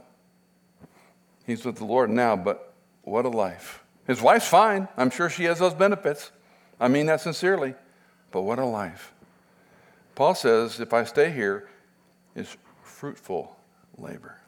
He's 1.48 1.64
with 1.64 1.78
the 1.78 1.86
Lord 1.86 2.10
now, 2.10 2.36
but 2.36 2.74
what 3.04 3.24
a 3.24 3.30
life. 3.30 3.82
His 4.06 4.22
wife's 4.22 4.50
fine. 4.50 4.90
I'm 4.98 5.12
sure 5.12 5.30
she 5.30 5.46
has 5.46 5.60
those 5.60 5.74
benefits. 5.74 6.32
I 6.78 6.90
mean 6.90 7.06
that 7.06 7.22
sincerely. 7.22 7.74
But 8.32 8.42
what 8.42 8.60
a 8.60 8.66
life. 8.66 9.14
Paul 10.16 10.36
says, 10.36 10.82
if 10.82 10.92
I 10.92 11.06
stay 11.06 11.32
here, 11.32 11.70
it's 12.36 12.58
fruitful 12.84 13.56
labor. 13.98 14.42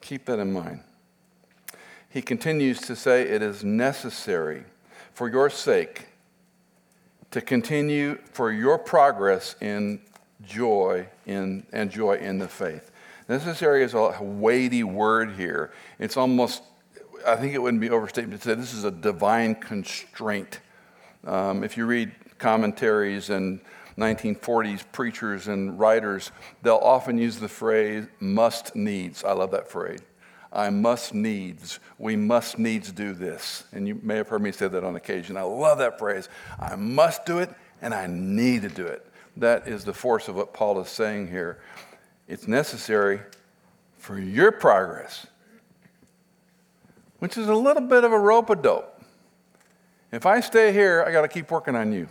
Keep 0.00 0.24
that 0.24 0.40
in 0.40 0.52
mind. 0.52 0.80
He 2.10 2.20
continues 2.20 2.80
to 2.80 2.96
say, 2.96 3.22
it 3.22 3.42
is 3.42 3.62
necessary 3.62 4.64
for 5.12 5.28
your 5.28 5.48
sake 5.50 6.08
to 7.30 7.40
continue 7.40 8.18
for 8.32 8.50
your 8.52 8.78
progress 8.78 9.54
in 9.60 10.00
joy 10.44 11.06
in, 11.26 11.66
and 11.72 11.90
joy 11.90 12.16
in 12.16 12.38
the 12.38 12.48
faith. 12.48 12.90
Necessary 13.28 13.82
is 13.82 13.92
a 13.94 14.16
weighty 14.22 14.82
word 14.82 15.32
here. 15.32 15.72
It's 15.98 16.16
almost, 16.16 16.62
I 17.26 17.36
think 17.36 17.54
it 17.54 17.58
wouldn't 17.58 17.80
be 17.80 17.90
overstatement 17.90 18.40
to 18.40 18.48
say 18.48 18.54
this 18.54 18.72
is 18.72 18.84
a 18.84 18.90
divine 18.90 19.54
constraint. 19.54 20.60
Um, 21.26 21.62
if 21.62 21.76
you 21.76 21.84
read 21.84 22.12
commentaries 22.38 23.28
and 23.28 23.60
1940s 23.98 24.84
preachers 24.92 25.48
and 25.48 25.78
writers, 25.78 26.30
they'll 26.62 26.76
often 26.76 27.18
use 27.18 27.38
the 27.38 27.48
phrase 27.48 28.06
must 28.20 28.74
needs. 28.74 29.24
I 29.24 29.32
love 29.32 29.50
that 29.50 29.68
phrase. 29.68 30.00
I 30.52 30.70
must 30.70 31.12
needs, 31.12 31.78
we 31.98 32.16
must 32.16 32.58
needs 32.58 32.90
do 32.90 33.12
this. 33.12 33.64
And 33.72 33.86
you 33.86 34.00
may 34.02 34.16
have 34.16 34.28
heard 34.28 34.42
me 34.42 34.52
say 34.52 34.68
that 34.68 34.84
on 34.84 34.96
occasion. 34.96 35.36
I 35.36 35.42
love 35.42 35.78
that 35.78 35.98
phrase. 35.98 36.28
I 36.58 36.74
must 36.76 37.26
do 37.26 37.38
it 37.38 37.50
and 37.82 37.92
I 37.94 38.06
need 38.06 38.62
to 38.62 38.68
do 38.68 38.86
it. 38.86 39.06
That 39.36 39.68
is 39.68 39.84
the 39.84 39.92
force 39.92 40.28
of 40.28 40.34
what 40.34 40.52
Paul 40.52 40.80
is 40.80 40.88
saying 40.88 41.28
here. 41.28 41.60
It's 42.26 42.48
necessary 42.48 43.20
for 43.98 44.18
your 44.18 44.52
progress, 44.52 45.26
which 47.18 47.36
is 47.36 47.48
a 47.48 47.54
little 47.54 47.82
bit 47.82 48.04
of 48.04 48.12
a 48.12 48.18
rope 48.18 48.50
a 48.50 48.56
dope. 48.56 49.02
If 50.10 50.24
I 50.24 50.40
stay 50.40 50.72
here, 50.72 51.04
I 51.06 51.12
got 51.12 51.22
to 51.22 51.28
keep 51.28 51.50
working 51.50 51.76
on 51.76 51.92
you. 51.92 52.08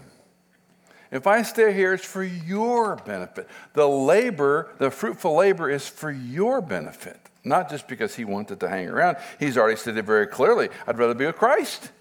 If 1.11 1.25
I 1.25 1.41
stay 1.41 1.73
here, 1.73 1.93
it's 1.93 2.05
for 2.05 2.23
your 2.23 2.97
benefit. 2.97 3.47
The 3.73 3.87
labor, 3.87 4.69
the 4.77 4.91
fruitful 4.91 5.35
labor, 5.35 5.69
is 5.69 5.87
for 5.87 6.11
your 6.11 6.61
benefit, 6.61 7.17
not 7.47 7.69
just 7.69 7.87
because 7.87 8.15
he 8.15 8.25
wanted 8.25 8.59
to 8.59 8.69
hang 8.69 8.89
around. 8.89 9.17
He's 9.39 9.57
already 9.57 9.79
it 9.89 10.05
very 10.05 10.27
clearly 10.27 10.69
I'd 10.85 10.97
rather 10.97 11.13
be 11.13 11.25
with 11.25 11.37
Christ. 11.37 11.91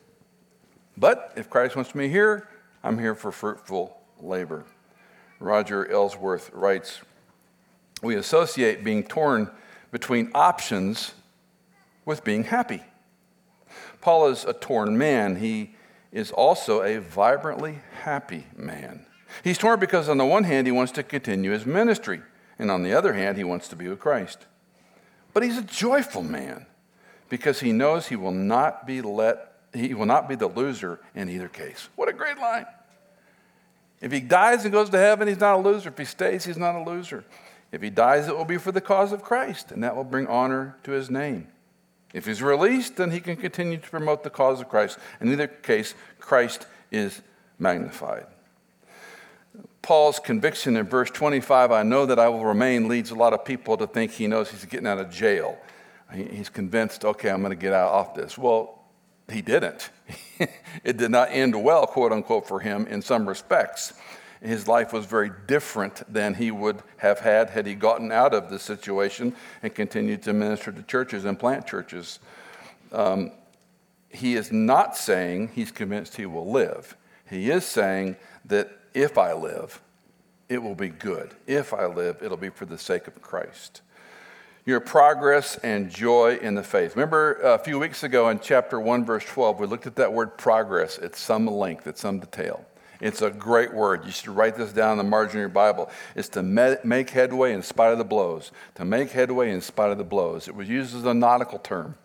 But 0.97 1.33
if 1.37 1.51
Christ 1.51 1.77
wants 1.77 1.95
me 1.95 2.09
here, 2.09 2.49
I'm 2.83 2.99
here 2.99 3.15
for 3.15 3.31
fruitful 3.31 3.97
labor. 4.21 4.65
Roger 5.39 5.91
Ellsworth 5.91 6.51
writes 6.53 7.01
we 8.03 8.15
associate 8.15 8.85
being 8.85 9.03
torn 9.03 9.51
between 9.91 10.31
options 10.35 11.15
with 12.05 12.25
being 12.25 12.45
happy. 12.45 12.83
Paul 14.01 14.29
is 14.29 14.45
a 14.45 14.53
torn 14.53 14.97
man. 14.97 15.37
He 15.37 15.75
is 16.13 16.31
also 16.31 16.83
a 16.83 16.99
vibrantly 17.01 17.81
happy 18.03 18.47
man. 18.57 19.07
He's 19.43 19.59
torn 19.59 19.81
because, 19.81 20.09
on 20.09 20.19
the 20.19 20.25
one 20.25 20.45
hand, 20.45 20.67
he 20.67 20.73
wants 20.73 20.93
to 20.93 21.03
continue 21.03 21.51
his 21.51 21.67
ministry, 21.67 22.23
and 22.59 22.71
on 22.71 22.83
the 22.83 22.93
other 22.95 23.15
hand, 23.15 23.37
he 23.37 23.45
wants 23.45 23.69
to 23.69 23.77
be 23.77 23.89
with 23.89 23.99
Christ. 23.99 24.47
But 25.37 25.42
he's 25.42 25.59
a 25.59 25.62
joyful 25.64 26.22
man 26.22 26.64
because 27.29 27.61
he 27.61 27.70
knows 27.70 28.07
he 28.07 28.16
will 28.16 28.31
not 28.31 28.87
be 28.87 29.03
let 29.03 29.53
he 29.75 29.92
will 29.92 30.07
not 30.07 30.31
be 30.31 30.35
the 30.35 30.46
loser 30.46 30.99
in 31.14 31.29
either 31.29 31.46
case. 31.46 31.90
What 31.94 32.09
a 32.09 32.14
great 32.14 32.38
line. 32.38 32.64
If 34.01 34.12
he 34.12 34.20
dies 34.20 34.64
and 34.64 34.72
goes 34.72 34.88
to 34.88 34.96
heaven, 34.96 35.29
he's 35.29 35.38
not 35.38 35.57
a 35.57 35.59
loser. 35.59 35.90
If 35.90 35.99
he 35.99 36.07
stays, 36.07 36.46
he's 36.46 36.57
not 36.57 36.75
a 36.75 36.83
loser. 36.83 37.22
If 37.70 37.83
he 37.83 37.90
dies, 37.90 38.29
it 38.29 38.35
will 38.35 38.46
be 38.46 38.57
for 38.57 38.72
the 38.72 38.81
cause 38.81 39.12
of 39.12 39.22
Christ, 39.22 39.72
and 39.72 39.85
that 39.85 39.94
will 39.94 40.05
bring 40.05 40.27
honor 40.27 40.79
to 40.85 40.92
his 40.92 41.11
name. 41.11 41.49
If 42.14 42.25
he's 42.25 42.40
released, 42.40 42.96
then 42.96 43.11
he 43.11 43.20
can 43.20 43.37
continue 43.37 43.77
to 43.77 43.90
promote 43.90 44.22
the 44.22 44.31
cause 44.31 44.62
of 44.62 44.70
Christ. 44.70 44.99
In 45.20 45.31
either 45.31 45.49
case, 45.49 45.92
Christ 46.18 46.66
is 46.90 47.20
magnified. 47.59 48.25
Paul's 49.87 50.18
conviction 50.18 50.77
in 50.77 50.85
verse 50.88 51.12
25, 51.12 51.70
I 51.70 51.85
know 51.85 52.07
that 52.07 52.18
I 52.18 52.29
will 52.29 52.44
remain, 52.44 52.88
leads 52.88 53.12
a 53.12 53.14
lot 53.14 53.33
of 53.33 53.44
people 53.44 53.77
to 53.77 53.87
think 53.87 54.11
he 54.11 54.27
knows 54.27 54.51
he's 54.51 54.64
getting 54.64 54.88
out 54.88 54.99
of 54.99 55.12
jail. 55.12 55.57
He's 56.12 56.49
convinced, 56.49 57.05
okay, 57.05 57.31
I'm 57.31 57.40
going 57.40 57.51
to 57.51 57.57
get 57.57 57.72
out 57.72 57.92
off 57.92 58.12
this. 58.12 58.37
Well, 58.37 58.83
he 59.31 59.42
didn't. 59.42 59.90
it 60.83 60.96
did 60.96 61.12
not 61.12 61.29
end 61.31 61.62
well, 61.62 61.87
quote 61.87 62.11
unquote, 62.11 62.49
for 62.49 62.59
him 62.59 62.88
in 62.88 63.01
some 63.01 63.29
respects. 63.29 63.92
His 64.40 64.66
life 64.66 64.92
was 64.92 65.07
very 65.07 65.31
different 65.46 66.03
than 66.12 66.35
he 66.35 66.51
would 66.51 66.83
have 66.96 67.20
had 67.20 67.51
had 67.51 67.64
he 67.64 67.77
gotten 67.77 68.11
out 68.11 68.35
of 68.35 68.51
the 68.51 68.59
situation 68.59 69.37
and 69.62 69.72
continued 69.72 70.20
to 70.25 70.33
minister 70.33 70.72
to 70.72 70.83
churches 70.83 71.25
and 71.25 71.38
plant 71.38 71.64
churches. 71.64 72.18
Um, 72.90 73.31
he 74.09 74.35
is 74.35 74.51
not 74.51 74.96
saying 74.96 75.51
he's 75.55 75.70
convinced 75.70 76.16
he 76.16 76.27
will 76.27 76.51
live. 76.51 76.96
He 77.31 77.53
is 77.53 77.64
saying 77.64 78.16
that 78.46 78.86
if 78.97 79.19
I 79.19 79.35
live, 79.35 79.83
it 80.49 80.63
will 80.63 80.75
be 80.75 80.89
good. 80.89 81.35
If 81.47 81.75
I 81.75 81.85
live, 81.85 82.23
it'll 82.23 82.39
be 82.39 82.49
for 82.49 82.65
the 82.65 82.79
sake 82.79 83.07
of 83.07 83.21
Christ. 83.21 83.83
Your 84.65 84.81
progress 84.81 85.59
and 85.59 85.91
joy 85.91 86.39
in 86.41 86.55
the 86.55 86.63
faith. 86.63 86.97
Remember 86.97 87.39
uh, 87.45 87.55
a 87.55 87.59
few 87.59 87.79
weeks 87.79 88.03
ago 88.03 88.31
in 88.31 88.41
chapter 88.41 88.81
1, 88.81 89.05
verse 89.05 89.25
12, 89.25 89.61
we 89.61 89.67
looked 89.67 89.87
at 89.87 89.97
that 89.97 90.15
word 90.15 90.39
progress 90.39 90.99
at 90.99 91.15
some 91.15 91.47
length, 91.47 91.87
at 91.87 91.99
some 91.99 92.21
detail. 92.21 92.65
It's 92.99 93.21
a 93.21 93.31
great 93.31 93.75
word. 93.75 94.07
You 94.07 94.11
should 94.11 94.31
write 94.31 94.57
this 94.57 94.73
down 94.73 94.93
in 94.93 94.99
the 94.99 95.05
margin 95.05 95.37
of 95.37 95.41
your 95.41 95.49
Bible. 95.51 95.91
It's 96.15 96.31
to 96.31 96.43
make 96.43 97.11
headway 97.11 97.53
in 97.53 97.63
spite 97.63 97.93
of 97.93 97.99
the 97.99 98.05
blows. 98.05 98.51
To 98.77 98.87
make 98.87 99.11
headway 99.11 99.51
in 99.51 99.61
spite 99.61 99.91
of 99.91 99.99
the 99.99 100.05
blows. 100.05 100.49
It 100.49 100.55
was 100.55 100.71
used 100.71 100.97
as 100.97 101.05
a 101.05 101.13
nautical 101.13 101.59
term. 101.59 101.97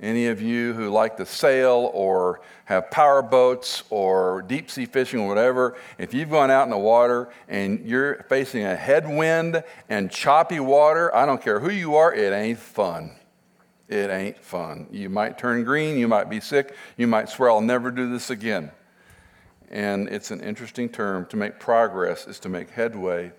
Any 0.00 0.28
of 0.28 0.40
you 0.40 0.74
who 0.74 0.90
like 0.90 1.16
to 1.16 1.26
sail 1.26 1.90
or 1.92 2.40
have 2.66 2.90
power 2.90 3.20
boats 3.20 3.82
or 3.90 4.42
deep 4.42 4.70
sea 4.70 4.86
fishing 4.86 5.20
or 5.20 5.28
whatever, 5.28 5.76
if 5.98 6.14
you've 6.14 6.30
gone 6.30 6.50
out 6.52 6.64
in 6.64 6.70
the 6.70 6.78
water 6.78 7.30
and 7.48 7.84
you're 7.84 8.22
facing 8.28 8.64
a 8.64 8.76
headwind 8.76 9.64
and 9.88 10.10
choppy 10.10 10.60
water, 10.60 11.14
I 11.14 11.26
don't 11.26 11.42
care 11.42 11.58
who 11.58 11.70
you 11.70 11.96
are, 11.96 12.14
it 12.14 12.32
ain't 12.32 12.58
fun. 12.58 13.12
It 13.88 14.10
ain't 14.10 14.38
fun. 14.38 14.86
You 14.90 15.08
might 15.08 15.38
turn 15.38 15.64
green, 15.64 15.98
you 15.98 16.06
might 16.06 16.28
be 16.30 16.40
sick, 16.40 16.76
you 16.96 17.06
might 17.06 17.28
swear, 17.28 17.50
I'll 17.50 17.60
never 17.60 17.90
do 17.90 18.08
this 18.10 18.30
again. 18.30 18.70
And 19.70 20.08
it's 20.08 20.30
an 20.30 20.40
interesting 20.40 20.88
term. 20.88 21.26
To 21.26 21.36
make 21.36 21.58
progress 21.58 22.26
is 22.26 22.38
to 22.40 22.48
make 22.48 22.70
headway 22.70 23.32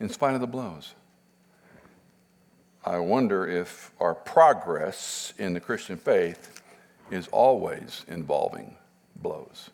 in 0.00 0.08
spite 0.08 0.34
of 0.34 0.40
the 0.40 0.46
blows. 0.46 0.94
I 2.88 2.98
wonder 3.00 3.46
if 3.46 3.92
our 4.00 4.14
progress 4.14 5.34
in 5.36 5.52
the 5.52 5.60
Christian 5.60 5.98
faith 5.98 6.62
is 7.10 7.28
always 7.28 8.06
involving 8.08 8.76
blows. 9.16 9.68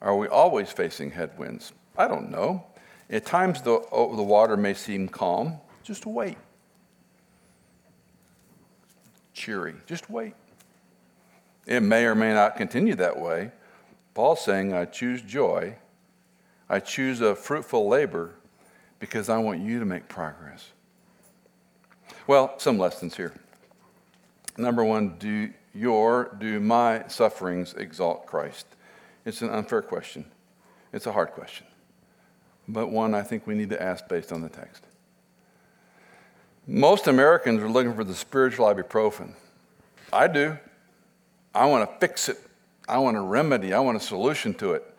Are 0.00 0.14
we 0.14 0.28
always 0.28 0.70
facing 0.70 1.12
headwinds? 1.12 1.72
I 1.96 2.06
don't 2.06 2.30
know. 2.30 2.62
At 3.08 3.24
times, 3.24 3.62
the, 3.62 3.82
oh, 3.90 4.14
the 4.14 4.22
water 4.22 4.54
may 4.54 4.74
seem 4.74 5.08
calm. 5.08 5.56
Just 5.82 6.04
wait. 6.04 6.36
Cheery. 9.32 9.76
Just 9.86 10.10
wait. 10.10 10.34
It 11.66 11.82
may 11.82 12.04
or 12.04 12.14
may 12.14 12.34
not 12.34 12.56
continue 12.56 12.96
that 12.96 13.18
way. 13.18 13.50
Paul's 14.12 14.44
saying, 14.44 14.74
I 14.74 14.84
choose 14.84 15.22
joy. 15.22 15.76
I 16.68 16.80
choose 16.80 17.22
a 17.22 17.34
fruitful 17.34 17.88
labor 17.88 18.34
because 18.98 19.30
I 19.30 19.38
want 19.38 19.60
you 19.60 19.78
to 19.78 19.86
make 19.86 20.06
progress. 20.06 20.73
Well, 22.26 22.58
some 22.58 22.78
lessons 22.78 23.16
here. 23.16 23.32
Number 24.56 24.84
one, 24.84 25.16
do 25.18 25.50
your, 25.74 26.36
do 26.38 26.60
my 26.60 27.06
sufferings 27.08 27.74
exalt 27.74 28.26
Christ? 28.26 28.66
It's 29.24 29.42
an 29.42 29.50
unfair 29.50 29.82
question. 29.82 30.24
It's 30.92 31.06
a 31.06 31.12
hard 31.12 31.32
question, 31.32 31.66
but 32.68 32.88
one 32.88 33.14
I 33.14 33.22
think 33.22 33.46
we 33.46 33.54
need 33.54 33.70
to 33.70 33.82
ask 33.82 34.06
based 34.06 34.32
on 34.32 34.42
the 34.42 34.48
text. 34.48 34.84
Most 36.66 37.08
Americans 37.08 37.60
are 37.60 37.68
looking 37.68 37.94
for 37.94 38.04
the 38.04 38.14
spiritual 38.14 38.66
ibuprofen. 38.66 39.32
I 40.12 40.28
do. 40.28 40.56
I 41.54 41.66
want 41.66 41.90
to 41.90 41.98
fix 41.98 42.28
it. 42.28 42.38
I 42.88 42.98
want 42.98 43.16
a 43.16 43.20
remedy, 43.20 43.72
I 43.72 43.80
want 43.80 43.96
a 43.96 44.00
solution 44.00 44.54
to 44.54 44.74
it. 44.74 44.94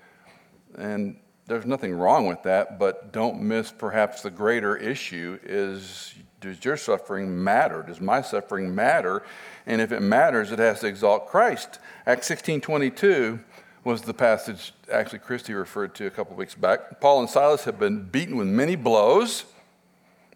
And 0.78 1.18
there's 1.48 1.66
nothing 1.66 1.94
wrong 1.94 2.28
with 2.28 2.44
that, 2.44 2.80
but 2.80 3.12
don't 3.12 3.42
miss 3.42 3.72
perhaps 3.72 4.22
the 4.22 4.32
greater 4.32 4.76
issue 4.76 5.40
is 5.44 6.16
does 6.42 6.64
your 6.64 6.78
suffering 6.78 7.44
matter? 7.44 7.82
Does 7.82 8.00
my 8.00 8.22
suffering 8.22 8.76
matter? 8.76 9.24
And 9.66 9.82
if 9.82 9.92
it 9.92 10.02
matters, 10.02 10.52
it 10.52 10.60
has 10.60 10.82
to 10.82 10.88
exalt 10.88 11.28
Christ. 11.28 11.80
Acts 12.06 12.28
16 12.28 12.62
22 12.62 13.40
was 13.84 14.02
the 14.02 14.14
passage 14.14 14.74
actually 14.92 15.20
Christy 15.20 15.54
referred 15.54 15.96
to 15.96 16.08
a 16.08 16.10
couple 16.12 16.36
weeks 16.36 16.56
back. 16.56 17.00
Paul 17.00 17.22
and 17.22 17.30
Silas 17.30 17.64
have 17.66 17.80
been 17.80 18.04
beaten 18.04 18.36
with 18.36 18.48
many 18.48 18.76
blows. 18.76 19.46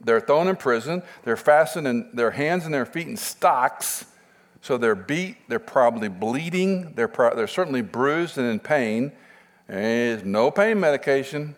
They're 0.02 0.22
thrown 0.22 0.48
in 0.48 0.56
prison. 0.56 1.04
They're 1.24 1.36
fastened 1.36 1.88
in 1.88 2.10
their 2.14 2.32
hands 2.32 2.66
and 2.66 2.74
their 2.74 2.86
feet 2.86 3.08
in 3.08 3.18
stocks. 3.18 4.06
So 4.62 4.78
they're 4.78 4.96
beat, 4.96 5.38
they're 5.48 5.58
probably 5.58 6.10
bleeding, 6.10 6.94
they're, 6.94 7.08
pro- 7.08 7.34
they're 7.36 7.48
certainly 7.48 7.82
bruised 7.82 8.38
and 8.38 8.48
in 8.48 8.60
pain. 8.60 9.12
There's 9.70 10.24
no 10.24 10.50
pain 10.50 10.80
medication, 10.80 11.56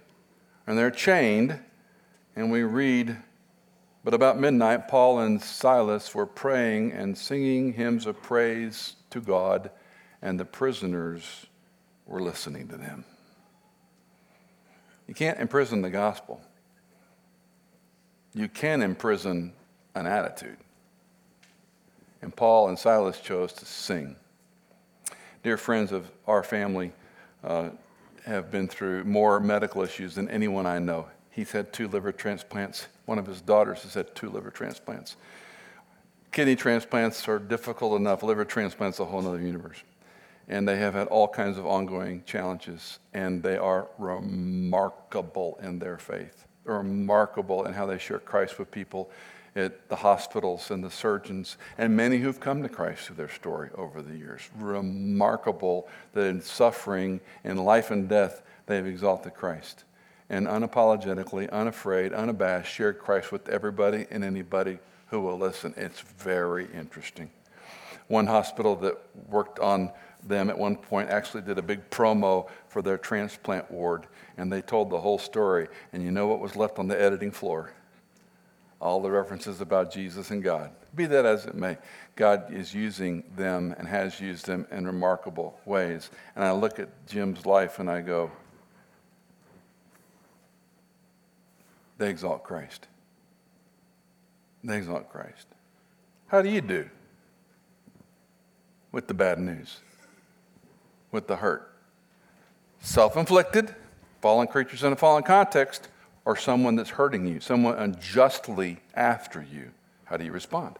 and 0.67 0.77
they're 0.77 0.91
chained. 0.91 1.57
And 2.35 2.51
we 2.51 2.63
read, 2.63 3.15
but 4.03 4.13
about 4.13 4.37
midnight, 4.37 4.89
Paul 4.89 5.19
and 5.19 5.41
Silas 5.41 6.13
were 6.13 6.25
praying 6.25 6.91
and 6.91 7.17
singing 7.17 7.73
hymns 7.73 8.05
of 8.05 8.21
praise 8.21 8.97
to 9.11 9.21
God, 9.21 9.71
and 10.21 10.37
the 10.37 10.45
prisoners 10.45 11.45
were 12.05 12.21
listening 12.21 12.67
to 12.67 12.77
them. 12.77 13.05
You 15.07 15.13
can't 15.13 15.39
imprison 15.39 15.81
the 15.81 15.89
gospel. 15.89 16.41
You 18.33 18.49
can 18.49 18.81
imprison 18.81 19.53
an 19.95 20.05
attitude. 20.05 20.57
And 22.21 22.35
Paul 22.35 22.67
and 22.67 22.77
Silas 22.77 23.19
chose 23.21 23.53
to 23.53 23.65
sing. 23.65 24.17
Dear 25.43 25.57
friends 25.57 25.93
of 25.93 26.11
our 26.27 26.43
family 26.43 26.91
uh, 27.43 27.69
have 28.25 28.51
been 28.51 28.67
through 28.67 29.03
more 29.03 29.39
medical 29.39 29.81
issues 29.81 30.15
than 30.15 30.29
anyone 30.29 30.65
I 30.65 30.79
know. 30.79 31.07
He's 31.29 31.51
had 31.51 31.73
two 31.73 31.87
liver 31.87 32.11
transplants. 32.11 32.87
One 33.05 33.17
of 33.17 33.25
his 33.25 33.41
daughters 33.41 33.83
has 33.83 33.93
had 33.93 34.13
two 34.15 34.29
liver 34.29 34.51
transplants. 34.51 35.15
Kidney 36.31 36.55
transplants 36.55 37.27
are 37.27 37.39
difficult 37.39 37.99
enough, 37.99 38.23
liver 38.23 38.45
transplants, 38.45 38.99
a 38.99 39.05
whole 39.05 39.25
other 39.27 39.41
universe. 39.41 39.83
And 40.47 40.67
they 40.67 40.77
have 40.77 40.93
had 40.93 41.07
all 41.07 41.27
kinds 41.27 41.57
of 41.57 41.65
ongoing 41.65 42.23
challenges, 42.25 42.99
and 43.13 43.41
they 43.43 43.57
are 43.57 43.87
remarkable 43.97 45.59
in 45.61 45.79
their 45.79 45.97
faith, 45.97 46.45
remarkable 46.63 47.65
in 47.65 47.73
how 47.73 47.85
they 47.85 47.97
share 47.97 48.19
Christ 48.19 48.59
with 48.59 48.71
people 48.71 49.09
at 49.55 49.89
the 49.89 49.97
hospitals 49.97 50.71
and 50.71 50.83
the 50.83 50.89
surgeons, 50.89 51.57
and 51.77 51.95
many 51.95 52.17
who've 52.19 52.39
come 52.39 52.63
to 52.63 52.69
Christ 52.69 53.03
through 53.03 53.17
their 53.17 53.29
story 53.29 53.69
over 53.75 54.01
the 54.01 54.17
years. 54.17 54.49
Remarkable 54.57 55.87
that 56.13 56.25
in 56.25 56.41
suffering, 56.41 57.19
in 57.43 57.57
life 57.57 57.91
and 57.91 58.07
death, 58.07 58.43
they've 58.65 58.85
exalted 58.85 59.33
Christ. 59.33 59.83
And 60.29 60.47
unapologetically, 60.47 61.49
unafraid, 61.51 62.13
unabashed, 62.13 62.73
shared 62.73 62.99
Christ 62.99 63.33
with 63.33 63.49
everybody 63.49 64.05
and 64.09 64.23
anybody 64.23 64.79
who 65.07 65.19
will 65.19 65.37
listen. 65.37 65.73
It's 65.75 65.99
very 65.99 66.67
interesting. 66.73 67.29
One 68.07 68.27
hospital 68.27 68.77
that 68.77 68.97
worked 69.29 69.59
on 69.59 69.91
them 70.23 70.49
at 70.49 70.57
one 70.57 70.77
point 70.77 71.09
actually 71.09 71.41
did 71.41 71.57
a 71.57 71.61
big 71.61 71.89
promo 71.89 72.47
for 72.67 72.81
their 72.81 72.97
transplant 72.97 73.69
ward, 73.69 74.07
and 74.37 74.51
they 74.51 74.61
told 74.61 74.89
the 74.89 74.99
whole 74.99 75.17
story. 75.17 75.67
And 75.91 76.03
you 76.03 76.11
know 76.11 76.27
what 76.27 76.39
was 76.39 76.55
left 76.55 76.79
on 76.79 76.87
the 76.87 76.99
editing 76.99 77.31
floor? 77.31 77.71
All 78.81 79.01
the 79.01 79.11
references 79.11 79.61
about 79.61 79.91
Jesus 79.91 80.31
and 80.31 80.43
God. 80.43 80.71
Be 80.93 81.05
that 81.05 81.25
as 81.25 81.45
it 81.45 81.55
may, 81.55 81.77
God 82.15 82.53
is 82.53 82.73
using 82.73 83.23
them 83.37 83.73
and 83.77 83.87
has 83.87 84.19
used 84.19 84.45
them 84.45 84.67
in 84.71 84.85
remarkable 84.85 85.59
ways. 85.65 86.09
And 86.35 86.43
I 86.43 86.51
look 86.51 86.79
at 86.79 86.89
Jim's 87.07 87.45
life 87.45 87.79
and 87.79 87.89
I 87.89 88.01
go, 88.01 88.31
they 91.97 92.09
exalt 92.09 92.43
Christ. 92.43 92.87
They 94.63 94.77
exalt 94.77 95.09
Christ. 95.09 95.47
How 96.27 96.41
do 96.41 96.49
you 96.49 96.61
do? 96.61 96.89
with 98.91 99.07
the 99.07 99.13
bad 99.13 99.39
news, 99.39 99.79
with 101.11 101.27
the 101.27 101.37
hurt? 101.37 101.73
Self 102.79 103.15
inflicted, 103.15 103.73
fallen 104.21 104.47
creatures 104.47 104.83
in 104.83 104.91
a 104.91 104.95
fallen 104.95 105.23
context, 105.23 105.87
or 106.31 106.37
someone 106.37 106.77
that's 106.77 106.91
hurting 106.91 107.27
you, 107.27 107.41
someone 107.41 107.75
unjustly 107.77 108.79
after 108.95 109.41
you? 109.41 109.69
How 110.05 110.15
do 110.15 110.23
you 110.23 110.31
respond? 110.31 110.79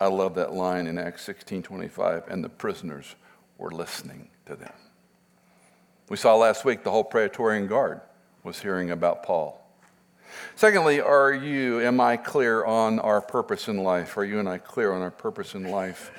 I 0.00 0.08
love 0.08 0.34
that 0.34 0.52
line 0.52 0.88
in 0.88 0.98
Acts 0.98 1.22
16:25 1.22 2.26
and 2.26 2.42
the 2.42 2.48
prisoners 2.48 3.14
were 3.56 3.70
listening 3.70 4.30
to 4.46 4.56
them. 4.56 4.72
We 6.08 6.16
saw 6.16 6.34
last 6.34 6.64
week 6.64 6.82
the 6.82 6.90
whole 6.90 7.04
Praetorian 7.04 7.68
Guard 7.68 8.00
was 8.42 8.60
hearing 8.60 8.90
about 8.90 9.22
Paul. 9.22 9.64
Secondly, 10.56 11.00
are 11.00 11.32
you, 11.32 11.80
am 11.80 12.00
I 12.00 12.16
clear 12.16 12.64
on 12.64 12.98
our 12.98 13.20
purpose 13.20 13.68
in 13.68 13.78
life? 13.78 14.16
Are 14.16 14.24
you 14.24 14.40
and 14.40 14.48
I 14.48 14.58
clear 14.58 14.92
on 14.92 15.02
our 15.02 15.12
purpose 15.12 15.54
in 15.54 15.70
life? 15.70 16.10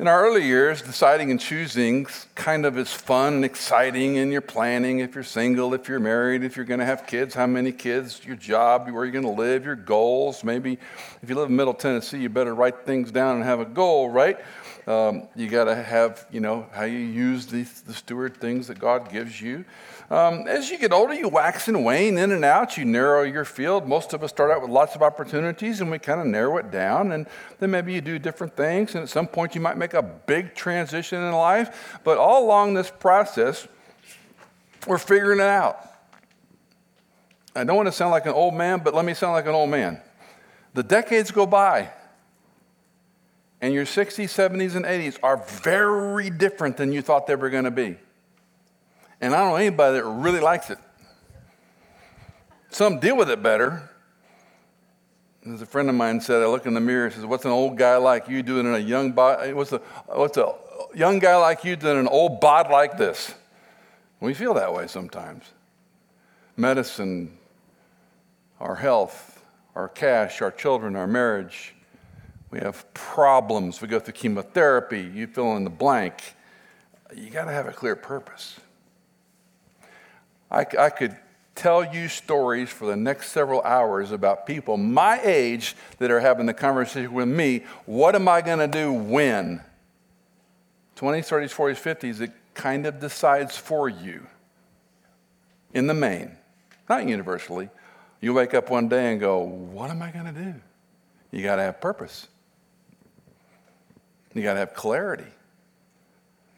In 0.00 0.08
our 0.08 0.24
early 0.24 0.46
years, 0.46 0.80
deciding 0.80 1.30
and 1.30 1.38
choosing 1.38 2.06
kind 2.34 2.64
of 2.64 2.78
is 2.78 2.90
fun 2.90 3.34
and 3.34 3.44
exciting, 3.44 4.16
and 4.16 4.32
you're 4.32 4.40
planning 4.40 5.00
if 5.00 5.14
you're 5.14 5.22
single, 5.22 5.74
if 5.74 5.90
you're 5.90 6.00
married, 6.00 6.42
if 6.42 6.56
you're 6.56 6.64
going 6.64 6.80
to 6.80 6.86
have 6.86 7.06
kids, 7.06 7.34
how 7.34 7.46
many 7.46 7.70
kids, 7.70 8.22
your 8.24 8.36
job, 8.36 8.88
where 8.88 9.04
you're 9.04 9.12
going 9.12 9.26
to 9.26 9.30
live, 9.30 9.66
your 9.66 9.76
goals. 9.76 10.42
Maybe 10.42 10.78
if 11.20 11.28
you 11.28 11.34
live 11.34 11.50
in 11.50 11.56
Middle 11.56 11.74
Tennessee, 11.74 12.18
you 12.18 12.30
better 12.30 12.54
write 12.54 12.86
things 12.86 13.12
down 13.12 13.36
and 13.36 13.44
have 13.44 13.60
a 13.60 13.66
goal, 13.66 14.08
right? 14.08 14.38
Um, 14.86 15.28
you 15.36 15.50
got 15.50 15.64
to 15.64 15.74
have, 15.74 16.24
you 16.30 16.40
know, 16.40 16.66
how 16.72 16.84
you 16.84 16.96
use 16.96 17.44
the, 17.44 17.64
the 17.84 17.92
steward 17.92 18.38
things 18.38 18.68
that 18.68 18.78
God 18.78 19.12
gives 19.12 19.38
you. 19.38 19.66
Um, 20.10 20.48
as 20.48 20.70
you 20.70 20.78
get 20.78 20.92
older, 20.92 21.14
you 21.14 21.28
wax 21.28 21.68
and 21.68 21.84
wane 21.84 22.18
in 22.18 22.32
and 22.32 22.44
out. 22.44 22.76
You 22.76 22.84
narrow 22.84 23.22
your 23.22 23.44
field. 23.44 23.86
Most 23.86 24.12
of 24.12 24.24
us 24.24 24.30
start 24.30 24.50
out 24.50 24.60
with 24.60 24.70
lots 24.70 24.96
of 24.96 25.02
opportunities 25.02 25.80
and 25.80 25.88
we 25.88 26.00
kind 26.00 26.20
of 26.20 26.26
narrow 26.26 26.56
it 26.56 26.72
down. 26.72 27.12
And 27.12 27.26
then 27.60 27.70
maybe 27.70 27.92
you 27.92 28.00
do 28.00 28.18
different 28.18 28.56
things. 28.56 28.96
And 28.96 29.04
at 29.04 29.08
some 29.08 29.28
point, 29.28 29.54
you 29.54 29.60
might 29.60 29.76
make 29.76 29.94
a 29.94 30.02
big 30.02 30.56
transition 30.56 31.22
in 31.22 31.32
life. 31.32 32.00
But 32.02 32.18
all 32.18 32.44
along 32.44 32.74
this 32.74 32.90
process, 32.90 33.68
we're 34.88 34.98
figuring 34.98 35.38
it 35.38 35.46
out. 35.46 35.86
I 37.54 37.62
don't 37.62 37.76
want 37.76 37.86
to 37.86 37.92
sound 37.92 38.10
like 38.10 38.26
an 38.26 38.32
old 38.32 38.54
man, 38.54 38.80
but 38.82 38.94
let 38.94 39.04
me 39.04 39.14
sound 39.14 39.34
like 39.34 39.46
an 39.46 39.54
old 39.54 39.70
man. 39.70 40.00
The 40.74 40.82
decades 40.82 41.30
go 41.30 41.46
by, 41.46 41.90
and 43.60 43.74
your 43.74 43.84
60s, 43.84 44.28
70s, 44.28 44.76
and 44.76 44.84
80s 44.84 45.18
are 45.22 45.36
very 45.36 46.30
different 46.30 46.76
than 46.76 46.92
you 46.92 47.02
thought 47.02 47.26
they 47.26 47.34
were 47.34 47.50
going 47.50 47.64
to 47.64 47.72
be. 47.72 47.96
And 49.20 49.34
I 49.34 49.38
don't 49.38 49.50
know 49.50 49.56
anybody 49.56 49.98
that 49.98 50.04
really 50.04 50.40
likes 50.40 50.70
it. 50.70 50.78
Some 52.70 53.00
deal 53.00 53.16
with 53.16 53.30
it 53.30 53.42
better. 53.42 53.90
As 55.46 55.60
a 55.60 55.66
friend 55.66 55.88
of 55.88 55.94
mine 55.94 56.20
said, 56.20 56.42
I 56.42 56.46
look 56.46 56.66
in 56.66 56.74
the 56.74 56.80
mirror 56.80 57.06
and 57.06 57.14
says, 57.14 57.26
What's 57.26 57.44
an 57.44 57.50
old 57.50 57.76
guy 57.76 57.96
like 57.96 58.28
you 58.28 58.42
doing 58.42 58.66
in 58.66 58.74
a 58.74 58.78
young 58.78 59.12
body? 59.12 59.52
What's 59.52 59.72
a, 59.72 59.78
what's 60.06 60.36
a 60.36 60.54
young 60.94 61.18
guy 61.18 61.36
like 61.36 61.64
you 61.64 61.76
doing 61.76 61.94
in 61.94 62.00
an 62.00 62.08
old 62.08 62.40
bod 62.40 62.70
like 62.70 62.96
this? 62.96 63.34
We 64.20 64.34
feel 64.34 64.54
that 64.54 64.72
way 64.72 64.86
sometimes. 64.86 65.44
Medicine, 66.56 67.38
our 68.60 68.76
health, 68.76 69.42
our 69.74 69.88
cash, 69.88 70.42
our 70.42 70.50
children, 70.50 70.94
our 70.94 71.06
marriage. 71.06 71.74
We 72.50 72.58
have 72.60 72.92
problems. 72.92 73.80
We 73.80 73.88
go 73.88 73.98
through 73.98 74.14
chemotherapy. 74.14 75.00
You 75.00 75.26
fill 75.26 75.56
in 75.56 75.64
the 75.64 75.70
blank. 75.70 76.34
You 77.16 77.30
got 77.30 77.46
to 77.46 77.52
have 77.52 77.66
a 77.66 77.72
clear 77.72 77.96
purpose. 77.96 78.59
I, 80.50 80.66
I 80.78 80.90
could 80.90 81.16
tell 81.54 81.94
you 81.94 82.08
stories 82.08 82.70
for 82.70 82.86
the 82.86 82.96
next 82.96 83.30
several 83.30 83.62
hours 83.62 84.12
about 84.12 84.46
people 84.46 84.76
my 84.76 85.20
age 85.22 85.76
that 85.98 86.10
are 86.10 86.20
having 86.20 86.46
the 86.46 86.54
conversation 86.54 87.12
with 87.12 87.28
me. 87.28 87.64
What 87.86 88.14
am 88.14 88.28
I 88.28 88.40
going 88.40 88.58
to 88.58 88.68
do 88.68 88.92
when? 88.92 89.60
20s, 90.96 91.28
30s, 91.28 91.54
40s, 91.54 91.96
50s, 91.96 92.20
it 92.20 92.32
kind 92.54 92.86
of 92.86 93.00
decides 93.00 93.56
for 93.56 93.88
you 93.88 94.26
in 95.72 95.86
the 95.86 95.94
main, 95.94 96.36
not 96.88 97.06
universally. 97.06 97.70
You 98.20 98.34
wake 98.34 98.54
up 98.54 98.70
one 98.70 98.88
day 98.88 99.12
and 99.12 99.20
go, 99.20 99.38
What 99.38 99.90
am 99.90 100.02
I 100.02 100.10
going 100.10 100.26
to 100.26 100.32
do? 100.32 100.54
You 101.30 101.42
got 101.42 101.56
to 101.56 101.62
have 101.62 101.80
purpose, 101.80 102.26
you 104.34 104.42
got 104.42 104.54
to 104.54 104.60
have 104.60 104.74
clarity. 104.74 105.24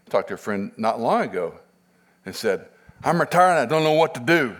I 0.07 0.11
talked 0.11 0.28
to 0.28 0.34
a 0.34 0.38
friend 0.38 0.72
not 0.76 1.01
long 1.01 1.22
ago 1.22 1.55
and 2.26 2.34
said, 2.34 2.68
I'm 3.05 3.20
retired 3.20 3.59
I 3.59 3.66
don't 3.66 3.82
know 3.82 3.92
what 3.92 4.14
to 4.14 4.20
do. 4.20 4.57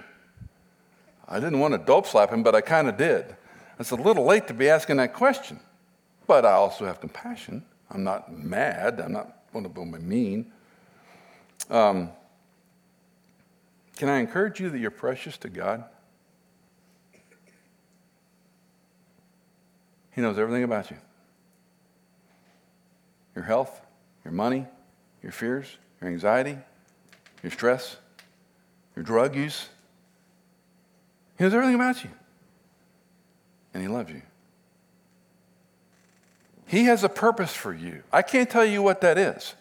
I 1.29 1.39
didn't 1.39 1.61
want 1.61 1.75
to 1.75 1.79
dope 1.79 2.07
slap 2.07 2.31
him, 2.31 2.43
but 2.43 2.55
I 2.55 2.61
kind 2.61 2.89
of 2.89 2.97
did. 2.97 3.37
It's 3.79 3.91
a 3.91 3.97
little 3.97 4.25
late 4.25 4.49
to 4.49 4.55
be 4.55 4.69
asking 4.69 4.97
that 4.99 5.15
question, 5.15 5.61
but 6.27 6.45
I 6.45 6.53
also 6.53 6.85
have 6.85 7.01
compassion. 7.01 7.65
I'm 7.91 8.05
not 8.05 8.33
mad. 8.33 9.01
I'm 9.01 9.13
not 9.13 9.37
going 9.53 9.65
to 9.65 9.69
be 9.69 9.83
mean. 9.83 10.53
Um, 11.71 12.11
can 13.97 14.09
I 14.09 14.19
encourage 14.19 14.61
you 14.61 14.71
that 14.71 14.79
you're 14.79 14.91
precious 14.91 15.37
to 15.39 15.49
God? 15.49 15.85
He 20.15 20.21
knows 20.21 20.39
everything 20.39 20.65
about 20.65 20.91
you 20.91 20.97
your 23.35 23.45
health, 23.45 23.81
your 24.25 24.33
money, 24.33 24.67
your 25.23 25.33
fears, 25.33 25.79
your 26.01 26.11
anxiety, 26.11 26.59
your 27.43 27.51
stress 27.51 27.97
your 28.97 29.05
drug 29.05 29.35
use. 29.35 29.69
He 31.39 31.45
knows 31.45 31.55
everything 31.55 31.75
about 31.75 32.03
you. 32.05 32.11
And 33.75 33.83
He 33.83 33.89
loves 33.89 34.11
you. 34.11 34.23
He 36.67 36.85
has 36.85 37.05
a 37.05 37.09
purpose 37.09 37.53
for 37.53 37.75
you. 37.75 38.03
I 38.13 38.23
can't 38.23 38.49
tell 38.49 38.65
you 38.65 38.83
what 38.83 39.01
that 39.03 39.19
is. 39.19 39.55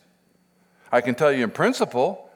I 0.91 1.01
can 1.01 1.15
tell 1.15 1.31
you 1.31 1.43
in 1.43 1.51
principle, 1.51 2.29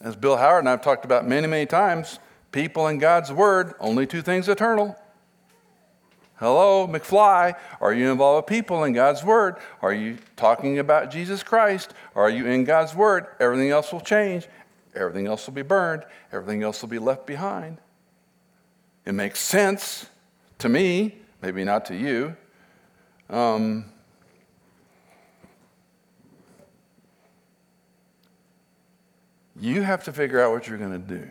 as 0.00 0.16
Bill 0.16 0.36
Howard 0.36 0.60
and 0.60 0.68
I 0.68 0.72
have 0.72 0.82
talked 0.82 1.04
about 1.04 1.26
many, 1.26 1.46
many 1.46 1.66
times, 1.66 2.18
people 2.52 2.86
and 2.86 3.00
God's 3.00 3.32
Word, 3.32 3.74
only 3.80 4.06
two 4.06 4.22
things 4.22 4.48
eternal. 4.48 4.96
Hello, 6.36 6.88
McFly. 6.88 7.54
Are 7.82 7.92
you 7.92 8.10
involved 8.10 8.46
with 8.46 8.48
people 8.48 8.84
in 8.84 8.94
God's 8.94 9.22
Word? 9.22 9.56
Are 9.82 9.92
you 9.92 10.16
talking 10.36 10.78
about 10.78 11.10
Jesus 11.10 11.42
Christ? 11.42 11.92
Are 12.14 12.30
you 12.30 12.46
in 12.46 12.64
God's 12.64 12.94
Word? 12.94 13.26
Everything 13.38 13.70
else 13.70 13.92
will 13.92 14.00
change. 14.00 14.48
Everything 14.94 15.26
else 15.26 15.46
will 15.46 15.54
be 15.54 15.62
burned, 15.62 16.04
everything 16.32 16.62
else 16.62 16.82
will 16.82 16.88
be 16.88 16.98
left 16.98 17.26
behind. 17.26 17.78
It 19.04 19.12
makes 19.12 19.40
sense 19.40 20.06
to 20.58 20.68
me, 20.68 21.16
maybe 21.42 21.64
not 21.64 21.84
to 21.86 21.96
you. 21.96 22.36
Um, 23.28 23.84
you 29.58 29.82
have 29.82 30.04
to 30.04 30.12
figure 30.12 30.40
out 30.40 30.52
what 30.52 30.66
you're 30.66 30.78
going 30.78 30.92
to 30.92 30.98
do. 30.98 31.30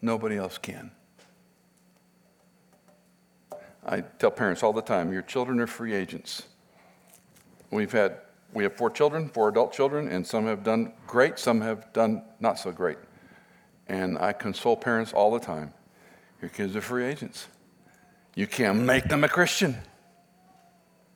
Nobody 0.00 0.36
else 0.36 0.56
can. 0.58 0.92
I 3.84 4.02
tell 4.02 4.30
parents 4.30 4.62
all 4.62 4.72
the 4.72 4.82
time 4.82 5.12
your 5.12 5.22
children 5.22 5.58
are 5.60 5.66
free 5.66 5.94
agents. 5.94 6.44
We've 7.70 7.90
had 7.90 8.18
we 8.52 8.64
have 8.64 8.74
four 8.74 8.90
children, 8.90 9.28
four 9.28 9.48
adult 9.48 9.72
children, 9.72 10.08
and 10.08 10.26
some 10.26 10.46
have 10.46 10.64
done 10.64 10.92
great, 11.06 11.38
some 11.38 11.60
have 11.60 11.92
done 11.92 12.22
not 12.40 12.58
so 12.58 12.72
great. 12.72 12.98
And 13.88 14.18
I 14.18 14.32
console 14.32 14.76
parents 14.76 15.12
all 15.12 15.30
the 15.30 15.40
time. 15.40 15.72
Your 16.40 16.50
kids 16.50 16.74
are 16.74 16.80
free 16.80 17.04
agents. 17.04 17.46
You 18.34 18.46
can't 18.46 18.80
make 18.80 19.04
them 19.04 19.24
a 19.24 19.28
Christian. 19.28 19.76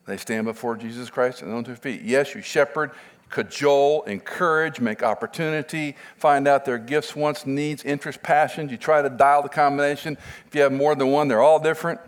They 0.07 0.17
stand 0.17 0.47
before 0.47 0.77
Jesus 0.77 1.09
Christ 1.11 1.43
and 1.43 1.53
on 1.53 1.65
their 1.65 1.77
feet. 1.77 2.03
Yes, 2.03 2.35
you 2.35 2.43
shepherd, 2.43 2.91
cajole, 3.31 4.03
encourage, 4.03 4.81
make 4.81 5.03
opportunity, 5.03 5.97
find 6.17 6.47
out 6.47 6.65
their 6.65 6.79
gifts, 6.79 7.17
wants, 7.17 7.47
needs, 7.47 7.85
interests, 7.85 8.21
passions. 8.23 8.71
You 8.71 8.77
try 8.77 9.03
to 9.03 9.09
dial 9.09 9.43
the 9.43 9.49
combination. 9.49 10.19
If 10.47 10.55
you 10.55 10.61
have 10.61 10.73
more 10.73 10.95
than 10.95 11.09
one, 11.09 11.29
they're 11.29 11.41
all 11.41 11.59
different 11.59 12.01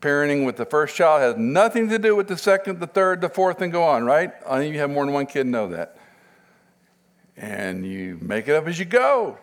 parenting 0.00 0.46
with 0.46 0.56
the 0.56 0.64
first 0.64 0.96
child 0.96 1.20
has 1.20 1.36
nothing 1.36 1.88
to 1.90 1.98
do 1.98 2.16
with 2.16 2.28
the 2.28 2.36
second, 2.36 2.80
the 2.80 2.86
third, 2.86 3.20
the 3.20 3.28
fourth, 3.28 3.60
and 3.60 3.70
go 3.70 3.82
on, 3.82 4.04
right? 4.04 4.32
Any 4.48 4.68
of 4.68 4.74
you 4.74 4.80
have 4.80 4.90
more 4.90 5.04
than 5.04 5.12
one 5.12 5.26
kid 5.26 5.46
know 5.46 5.68
that. 5.68 5.96
And 7.36 7.86
you 7.86 8.18
make 8.20 8.48
it 8.48 8.54
up 8.54 8.66
as 8.66 8.78
you 8.78 8.84
go. 8.84 9.38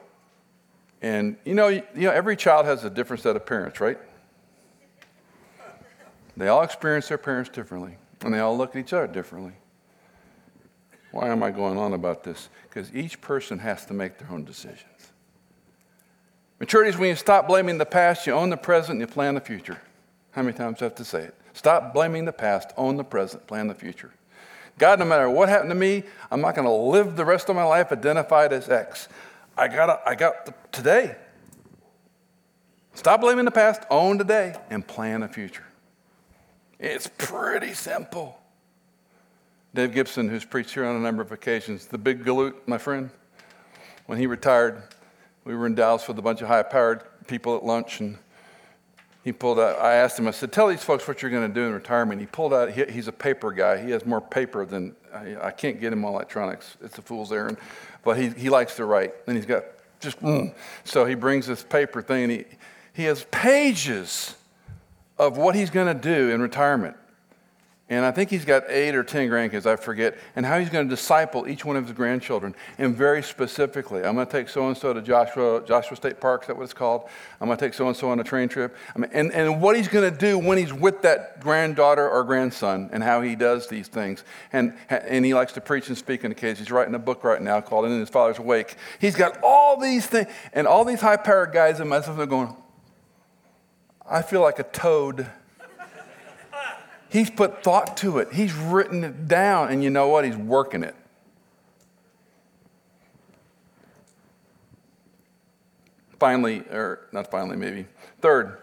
And 1.02 1.38
you 1.46 1.54
know, 1.54 1.68
you 1.68 1.84
know, 1.96 2.12
every 2.12 2.36
child 2.36 2.66
has 2.66 2.84
a 2.84 2.90
different 2.90 3.22
set 3.22 3.36
of 3.36 3.46
parents, 3.46 3.80
right? 3.80 4.00
They 6.36 6.48
all 6.48 6.62
experience 6.62 7.08
their 7.08 7.18
parents 7.18 7.50
differently, 7.50 7.98
and 8.22 8.34
they 8.34 8.40
all 8.40 8.56
look 8.56 8.76
at 8.76 8.80
each 8.80 8.94
other 8.94 9.08
differently. 9.08 9.54
Why 11.12 11.30
am 11.30 11.42
I 11.42 11.52
going 11.52 11.78
on 11.78 11.94
about 11.94 12.24
this? 12.24 12.50
Because 12.70 12.94
each 12.94 13.22
person 13.22 13.58
has 13.60 13.86
to 13.88 13.94
make 13.94 14.20
their 14.20 14.30
own 14.30 14.44
decisions. 14.44 14.84
Maturity 16.60 16.90
is 16.90 16.98
when 16.98 17.10
you 17.10 17.16
stop 17.16 17.48
blaming 17.48 17.78
the 17.78 17.86
past, 17.86 18.28
you 18.28 18.34
own 18.34 18.50
the 18.50 18.58
present, 18.58 19.00
and 19.00 19.02
you 19.02 19.08
plan 19.08 19.36
the 19.36 19.42
future. 19.42 19.80
How 20.38 20.44
many 20.44 20.56
times 20.56 20.78
do 20.78 20.86
I 20.86 20.90
have 20.90 20.96
to 20.98 21.04
say 21.04 21.24
it? 21.24 21.36
Stop 21.54 21.96
blaming 21.96 22.26
the 22.26 22.32
past, 22.32 22.70
own 22.78 22.96
the 22.96 23.04
present, 23.04 23.48
plan 23.48 23.66
the 23.66 23.74
future. 23.74 24.12
God, 24.78 25.00
no 25.00 25.06
matter 25.06 25.28
what 25.28 25.50
happened 25.50 25.72
to 25.72 25.76
me, 25.76 26.04
I'm 26.30 26.42
not 26.42 26.54
going 26.54 26.68
to 26.68 26.72
live 26.72 27.16
the 27.16 27.26
rest 27.26 27.50
of 27.50 27.56
my 27.56 27.64
life 27.64 27.92
identified 27.92 28.54
as 28.54 28.70
X. 28.70 29.08
I 29.58 29.68
got 29.68 30.00
I 30.06 30.14
got 30.14 30.72
today. 30.72 31.16
Stop 32.94 33.22
blaming 33.22 33.46
the 33.46 33.52
past, 33.52 33.82
own 33.90 34.20
today, 34.20 34.54
and 34.70 34.86
plan 34.86 35.22
the 35.22 35.28
future. 35.28 35.66
It's 36.78 37.10
pretty 37.18 37.74
simple. 37.74 38.40
Dave 39.74 39.92
Gibson, 39.92 40.30
who's 40.30 40.46
preached 40.46 40.76
here 40.76 40.86
on 40.86 40.98
a 40.98 41.00
number 41.00 41.24
of 41.24 41.32
occasions, 41.32 41.88
the 41.88 41.98
big 41.98 42.24
galoot, 42.24 42.54
my 42.68 42.78
friend, 42.78 43.10
when 44.06 44.20
he 44.20 44.28
retired, 44.28 44.84
we 45.46 45.56
were 45.56 45.66
in 45.66 45.74
Dallas 45.74 46.08
with 46.08 46.20
a 46.20 46.22
bunch 46.22 46.44
of 46.44 46.48
high 46.48 46.62
powered 46.62 47.02
people 47.26 47.58
at 47.58 47.66
lunch, 47.66 48.02
and 48.02 48.20
he 49.28 49.34
pulled 49.34 49.60
out, 49.60 49.78
I 49.82 49.96
asked 49.96 50.18
him, 50.18 50.26
I 50.26 50.32
said, 50.32 50.54
Tell 50.54 50.70
these 50.70 50.86
folks 50.86 51.06
what 51.06 51.22
you're 51.22 51.30
going 51.30 51.46
to 51.50 51.54
do 51.54 51.68
in 51.68 51.74
retirement. 51.74 52.22
He 52.22 52.28
pulled 52.28 52.54
out, 52.54 52.72
he, 52.72 52.86
he's 52.86 53.10
a 53.10 53.12
paper 53.12 53.52
guy. 53.52 53.84
He 53.84 53.92
has 53.92 54.06
more 54.06 54.22
paper 54.22 54.66
than, 54.66 54.96
I, 55.14 55.48
I, 55.48 55.52
can't 55.52 55.82
get 55.82 55.92
him 55.92 56.06
on 56.06 56.14
electronics. 56.14 56.78
It's 56.82 56.98
a 56.98 57.02
fool's 57.02 57.34
errand. 57.34 57.58
But 58.06 58.18
he, 58.18 58.30
he 58.30 58.50
likes 58.50 58.78
to 58.78 58.86
write, 58.86 59.14
and 59.28 59.36
he's 59.36 59.46
got 59.46 59.66
just, 60.00 60.22
mm. 60.22 60.56
so 60.86 61.04
he 61.04 61.14
brings 61.14 61.46
this 61.46 61.62
paper 61.62 62.02
thing, 62.02 62.30
he, 62.30 62.46
he 62.94 63.04
has 63.04 63.26
pages 63.30 64.34
of 65.20 65.36
what 65.36 65.56
he's 65.56 65.72
going 65.72 65.94
to 65.94 66.02
do 66.02 66.30
in 66.30 66.42
retirement. 66.42 66.96
And 67.90 68.04
I 68.04 68.12
think 68.12 68.30
he's 68.30 68.44
got 68.44 68.70
eight 68.70 68.96
or 68.96 69.04
10 69.04 69.30
grandkids, 69.30 69.66
I 69.66 69.78
forget, 69.78 70.18
and 70.36 70.46
how 70.46 70.60
he's 70.60 70.70
going 70.70 70.90
to 70.90 70.94
disciple 70.94 71.48
each 71.48 71.64
one 71.64 71.78
of 71.78 71.86
his 71.86 71.96
grandchildren. 71.96 72.54
And 72.78 72.94
very 72.94 73.24
specifically, 73.24 74.04
I'm 74.04 74.16
going 74.16 74.28
to 74.28 74.32
take 74.32 74.50
so 74.50 74.68
and 74.68 74.78
so 74.78 74.92
to 74.92 75.02
Joshua, 75.02 75.64
Joshua 75.66 75.96
State 75.96 76.20
Park, 76.20 76.42
is 76.42 76.48
that 76.48 76.58
what 76.58 76.64
it's 76.64 76.74
called? 76.74 77.08
I'm 77.40 77.48
going 77.48 77.58
to 77.58 77.66
take 77.66 77.74
so 77.74 77.88
and 77.88 77.96
so 77.96 78.10
on 78.10 78.20
a 78.20 78.26
train 78.26 78.50
trip. 78.50 78.76
I 78.94 79.00
mean, 79.00 79.10
and, 79.14 79.32
and 79.32 79.62
what 79.62 79.78
he's 79.78 79.88
going 79.88 80.12
to 80.12 80.18
do 80.18 80.38
when 80.38 80.58
he's 80.58 80.74
with 80.74 81.02
that 81.04 81.40
granddaughter 81.40 82.10
or 82.10 82.26
grandson 82.26 82.90
and 82.92 83.02
how 83.02 83.22
he 83.22 83.38
does 83.38 83.70
these 83.70 83.88
things. 83.88 84.26
And, 84.52 84.74
and 84.90 85.24
he 85.24 85.34
likes 85.34 85.54
to 85.54 85.62
preach 85.62 85.88
and 85.88 85.98
speak 85.98 86.26
in 86.26 86.30
the 86.30 86.36
case. 86.36 86.58
He's 86.58 86.72
writing 86.72 86.94
a 86.94 87.00
book 87.00 87.24
right 87.24 87.42
now 87.42 87.62
called 87.62 87.86
In 87.86 87.98
His 87.98 88.10
Father's 88.10 88.40
Wake. 88.40 88.76
He's 89.00 89.16
got 89.16 89.40
all 89.42 89.80
these 89.80 90.06
things, 90.06 90.28
and 90.52 90.68
all 90.68 90.84
these 90.84 91.00
high 91.00 91.16
powered 91.16 91.54
guys 91.54 91.80
and 91.80 91.90
myself 91.90 92.20
are 92.20 92.26
going, 92.26 92.54
I 94.10 94.24
feel 94.24 94.42
like 94.42 94.60
a 94.60 94.64
toad 94.64 95.28
He's 97.10 97.30
put 97.30 97.64
thought 97.64 97.98
to 97.98 98.20
it, 98.20 98.34
he's 98.34 98.54
written 98.54 99.04
it 99.04 99.28
down, 99.28 99.70
and 99.70 99.84
you 99.84 99.90
know 99.90 100.08
what? 100.10 100.26
He's 100.26 100.36
working 100.36 100.84
it. 100.84 100.96
Finally, 106.20 106.62
or 106.72 107.08
not 107.12 107.30
finally, 107.30 107.56
maybe. 107.56 107.86
Third, 108.22 108.58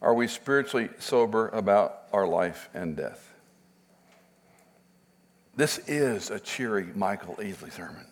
are 0.00 0.14
we 0.14 0.28
spiritually 0.28 0.88
sober 0.98 1.48
about 1.48 2.02
our 2.12 2.26
life 2.26 2.70
and 2.72 2.96
death? 2.96 3.32
This 5.54 5.78
is 5.86 6.30
a 6.30 6.38
cheery 6.38 6.88
Michael 6.94 7.36
Easley 7.36 7.72
sermon. 7.72 8.06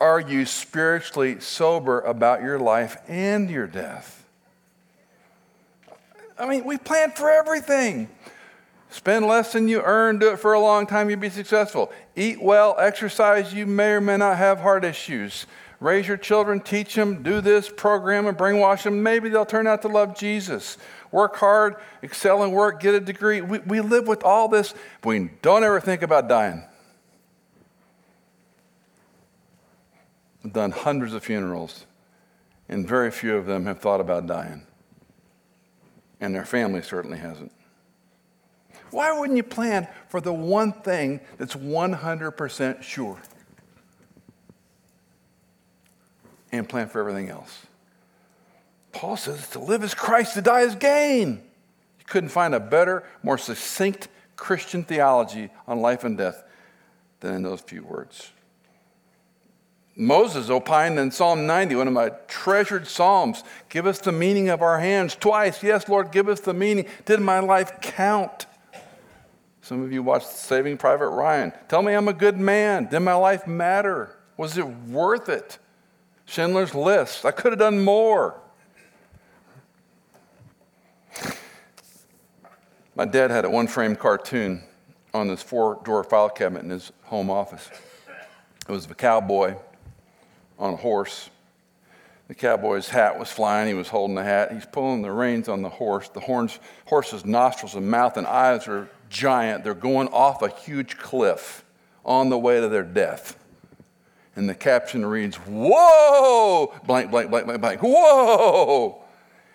Are 0.00 0.20
you 0.20 0.46
spiritually 0.46 1.40
sober 1.40 2.00
about 2.00 2.40
your 2.40 2.58
life 2.58 2.98
and 3.08 3.50
your 3.50 3.66
death? 3.66 4.17
I 6.38 6.46
mean, 6.46 6.64
we 6.64 6.78
plan 6.78 7.12
for 7.12 7.30
everything. 7.30 8.08
Spend 8.90 9.26
less 9.26 9.52
than 9.52 9.68
you 9.68 9.82
earn, 9.82 10.18
do 10.18 10.30
it 10.30 10.38
for 10.38 10.54
a 10.54 10.60
long 10.60 10.86
time, 10.86 11.10
you'll 11.10 11.20
be 11.20 11.28
successful. 11.28 11.92
Eat 12.16 12.40
well, 12.40 12.74
exercise, 12.78 13.52
you 13.52 13.66
may 13.66 13.90
or 13.90 14.00
may 14.00 14.16
not 14.16 14.38
have 14.38 14.60
heart 14.60 14.84
issues. 14.84 15.46
Raise 15.80 16.08
your 16.08 16.16
children, 16.16 16.60
teach 16.60 16.94
them, 16.94 17.22
do 17.22 17.40
this 17.40 17.68
program 17.68 18.26
and 18.26 18.36
brainwash 18.36 18.84
them. 18.84 19.02
Maybe 19.02 19.28
they'll 19.28 19.46
turn 19.46 19.66
out 19.66 19.82
to 19.82 19.88
love 19.88 20.16
Jesus. 20.16 20.78
Work 21.12 21.36
hard, 21.36 21.76
excel 22.02 22.42
in 22.42 22.50
work, 22.50 22.80
get 22.80 22.94
a 22.94 23.00
degree. 23.00 23.40
We, 23.40 23.58
we 23.60 23.80
live 23.80 24.08
with 24.08 24.24
all 24.24 24.48
this, 24.48 24.74
but 25.02 25.10
we 25.10 25.30
don't 25.42 25.62
ever 25.62 25.80
think 25.80 26.02
about 26.02 26.28
dying. 26.28 26.64
I've 30.44 30.52
done 30.52 30.70
hundreds 30.70 31.12
of 31.12 31.22
funerals, 31.22 31.84
and 32.68 32.88
very 32.88 33.10
few 33.10 33.36
of 33.36 33.46
them 33.46 33.66
have 33.66 33.80
thought 33.80 34.00
about 34.00 34.26
dying 34.26 34.66
and 36.20 36.34
their 36.34 36.44
family 36.44 36.82
certainly 36.82 37.18
hasn't. 37.18 37.52
Why 38.90 39.16
wouldn't 39.18 39.36
you 39.36 39.42
plan 39.42 39.86
for 40.08 40.20
the 40.20 40.32
one 40.32 40.72
thing 40.72 41.20
that's 41.36 41.54
100% 41.54 42.82
sure? 42.82 43.20
And 46.50 46.68
plan 46.68 46.88
for 46.88 47.00
everything 47.00 47.28
else. 47.28 47.66
Paul 48.92 49.16
says 49.16 49.50
to 49.50 49.58
live 49.58 49.84
as 49.84 49.94
Christ, 49.94 50.34
to 50.34 50.42
die 50.42 50.62
as 50.62 50.74
gain. 50.74 51.42
You 51.98 52.04
couldn't 52.06 52.30
find 52.30 52.54
a 52.54 52.60
better, 52.60 53.04
more 53.22 53.36
succinct 53.36 54.08
Christian 54.36 54.84
theology 54.84 55.50
on 55.66 55.80
life 55.80 56.04
and 56.04 56.16
death 56.16 56.42
than 57.20 57.34
in 57.34 57.42
those 57.42 57.60
few 57.60 57.84
words. 57.84 58.32
Moses 60.00 60.48
opined 60.48 60.96
in 60.96 61.10
Psalm 61.10 61.44
90, 61.44 61.74
one 61.74 61.88
of 61.88 61.92
my 61.92 62.10
treasured 62.28 62.86
Psalms, 62.86 63.42
give 63.68 63.84
us 63.84 63.98
the 63.98 64.12
meaning 64.12 64.48
of 64.48 64.62
our 64.62 64.78
hands. 64.78 65.16
Twice, 65.16 65.60
yes, 65.60 65.88
Lord, 65.88 66.12
give 66.12 66.28
us 66.28 66.38
the 66.38 66.54
meaning. 66.54 66.86
Did 67.04 67.18
my 67.18 67.40
life 67.40 67.80
count? 67.80 68.46
Some 69.60 69.82
of 69.82 69.92
you 69.92 70.04
watched 70.04 70.28
Saving 70.28 70.76
Private 70.76 71.08
Ryan. 71.08 71.52
Tell 71.66 71.82
me 71.82 71.94
I'm 71.94 72.06
a 72.06 72.12
good 72.12 72.38
man. 72.38 72.86
Did 72.86 73.00
my 73.00 73.14
life 73.14 73.48
matter? 73.48 74.16
Was 74.36 74.56
it 74.56 74.66
worth 74.66 75.28
it? 75.28 75.58
Schindler's 76.26 76.76
List. 76.76 77.24
I 77.24 77.32
could 77.32 77.50
have 77.50 77.58
done 77.58 77.82
more. 77.82 78.40
My 82.94 83.04
dad 83.04 83.32
had 83.32 83.44
a 83.44 83.50
one 83.50 83.66
frame 83.66 83.96
cartoon 83.96 84.62
on 85.12 85.26
this 85.26 85.42
four 85.42 85.80
drawer 85.82 86.04
file 86.04 86.30
cabinet 86.30 86.62
in 86.62 86.70
his 86.70 86.92
home 87.02 87.30
office. 87.30 87.68
It 88.68 88.70
was 88.70 88.88
a 88.88 88.94
cowboy 88.94 89.56
on 90.58 90.74
a 90.74 90.76
horse. 90.76 91.30
The 92.28 92.34
cowboy's 92.34 92.88
hat 92.88 93.18
was 93.18 93.30
flying. 93.30 93.68
He 93.68 93.74
was 93.74 93.88
holding 93.88 94.14
the 94.14 94.22
hat. 94.22 94.52
He's 94.52 94.66
pulling 94.66 95.02
the 95.02 95.10
reins 95.10 95.48
on 95.48 95.62
the 95.62 95.70
horse. 95.70 96.08
The 96.10 96.20
horns, 96.20 96.58
horse's 96.84 97.24
nostrils 97.24 97.74
and 97.74 97.90
mouth 97.90 98.16
and 98.18 98.26
eyes 98.26 98.68
are 98.68 98.88
giant. 99.08 99.64
They're 99.64 99.74
going 99.74 100.08
off 100.08 100.42
a 100.42 100.48
huge 100.48 100.98
cliff 100.98 101.64
on 102.04 102.28
the 102.28 102.38
way 102.38 102.60
to 102.60 102.68
their 102.68 102.82
death. 102.82 103.38
And 104.36 104.48
the 104.48 104.54
caption 104.54 105.04
reads, 105.06 105.36
Whoa! 105.36 106.72
Blank, 106.86 107.10
blank, 107.10 107.30
blank, 107.30 107.46
blank, 107.46 107.60
blank. 107.60 107.80
Whoa! 107.82 109.02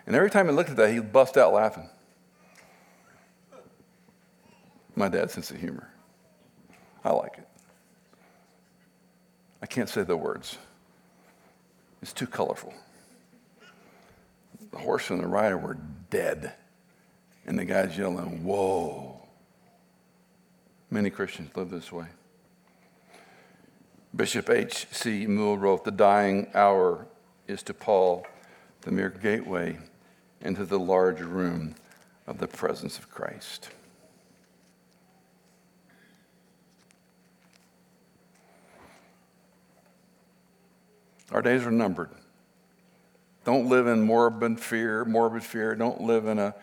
And 0.06 0.14
every 0.14 0.30
time 0.30 0.46
he 0.46 0.52
looked 0.52 0.70
at 0.70 0.76
that, 0.76 0.92
he'd 0.92 1.12
bust 1.12 1.36
out 1.36 1.52
laughing. 1.52 1.88
My 4.96 5.08
dad's 5.08 5.32
sense 5.32 5.50
of 5.50 5.58
humor. 5.58 5.88
I 7.04 7.12
like 7.12 7.38
it. 7.38 7.48
I 9.62 9.66
can't 9.66 9.88
say 9.88 10.02
the 10.02 10.16
words. 10.16 10.58
It's 12.04 12.12
too 12.12 12.26
colorful. 12.26 12.74
The 14.70 14.76
horse 14.76 15.08
and 15.08 15.20
the 15.20 15.26
rider 15.26 15.56
were 15.56 15.78
dead. 16.10 16.52
And 17.46 17.58
the 17.58 17.64
guy's 17.64 17.96
yelling, 17.96 18.44
Whoa. 18.44 19.22
Many 20.90 21.08
Christians 21.08 21.56
live 21.56 21.70
this 21.70 21.90
way. 21.90 22.04
Bishop 24.14 24.50
H.C. 24.50 25.26
Moule 25.26 25.56
wrote, 25.56 25.84
The 25.84 25.90
dying 25.92 26.48
hour 26.52 27.06
is 27.48 27.62
to 27.62 27.72
Paul 27.72 28.26
the 28.82 28.92
mere 28.92 29.08
gateway 29.08 29.78
into 30.42 30.66
the 30.66 30.78
large 30.78 31.22
room 31.22 31.74
of 32.26 32.36
the 32.36 32.48
presence 32.48 32.98
of 32.98 33.10
Christ. 33.10 33.70
Our 41.34 41.42
days 41.42 41.66
are 41.66 41.72
numbered. 41.72 42.10
Don't 43.44 43.68
live 43.68 43.88
in 43.88 44.02
morbid 44.02 44.60
fear, 44.60 45.04
morbid 45.04 45.42
fear. 45.42 45.74
Don't 45.74 46.00
live 46.00 46.26
in 46.26 46.38
a 46.38 46.54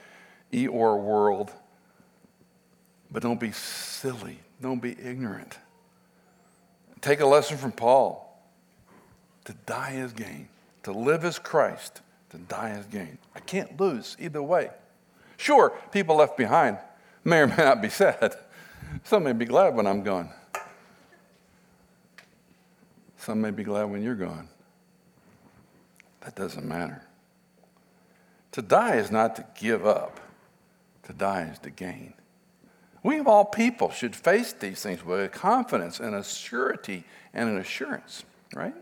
Eeyore 0.53 0.97
world. 0.97 1.51
But 3.11 3.21
don't 3.21 3.39
be 3.39 3.51
silly. 3.51 4.39
Don't 4.61 4.81
be 4.81 4.91
ignorant. 4.91 5.57
Take 7.01 7.19
a 7.19 7.25
lesson 7.25 7.57
from 7.57 7.73
Paul. 7.73 8.41
To 9.45 9.53
die 9.65 9.95
is 9.95 10.13
gain. 10.13 10.47
To 10.83 10.93
live 10.93 11.25
is 11.25 11.37
Christ. 11.37 12.01
To 12.29 12.37
die 12.37 12.69
is 12.69 12.85
gain. 12.85 13.17
I 13.35 13.41
can't 13.41 13.77
lose 13.77 14.15
either 14.19 14.41
way. 14.41 14.69
Sure, 15.35 15.77
people 15.91 16.15
left 16.15 16.37
behind 16.37 16.77
may 17.25 17.39
or 17.39 17.47
may 17.47 17.57
not 17.57 17.81
be 17.81 17.89
sad. 17.89 18.35
Some 19.03 19.25
may 19.25 19.33
be 19.33 19.45
glad 19.45 19.75
when 19.75 19.85
I'm 19.85 20.01
gone. 20.01 20.29
Some 23.17 23.41
may 23.41 23.51
be 23.51 23.63
glad 23.63 23.83
when 23.83 24.01
you're 24.01 24.15
gone. 24.15 24.47
That 26.21 26.35
doesn't 26.35 26.65
matter. 26.65 27.03
To 28.53 28.61
die 28.61 28.95
is 28.95 29.11
not 29.11 29.35
to 29.37 29.45
give 29.59 29.85
up, 29.85 30.19
to 31.03 31.13
die 31.13 31.43
is 31.51 31.59
to 31.59 31.69
gain. 31.69 32.13
We 33.03 33.17
of 33.17 33.27
all 33.27 33.45
people 33.45 33.89
should 33.91 34.15
face 34.15 34.53
these 34.53 34.81
things 34.81 35.03
with 35.03 35.31
confidence 35.31 35.99
and 35.99 36.13
a 36.13 36.23
surety 36.23 37.03
and 37.33 37.49
an 37.49 37.57
assurance, 37.57 38.23
right? 38.53 38.75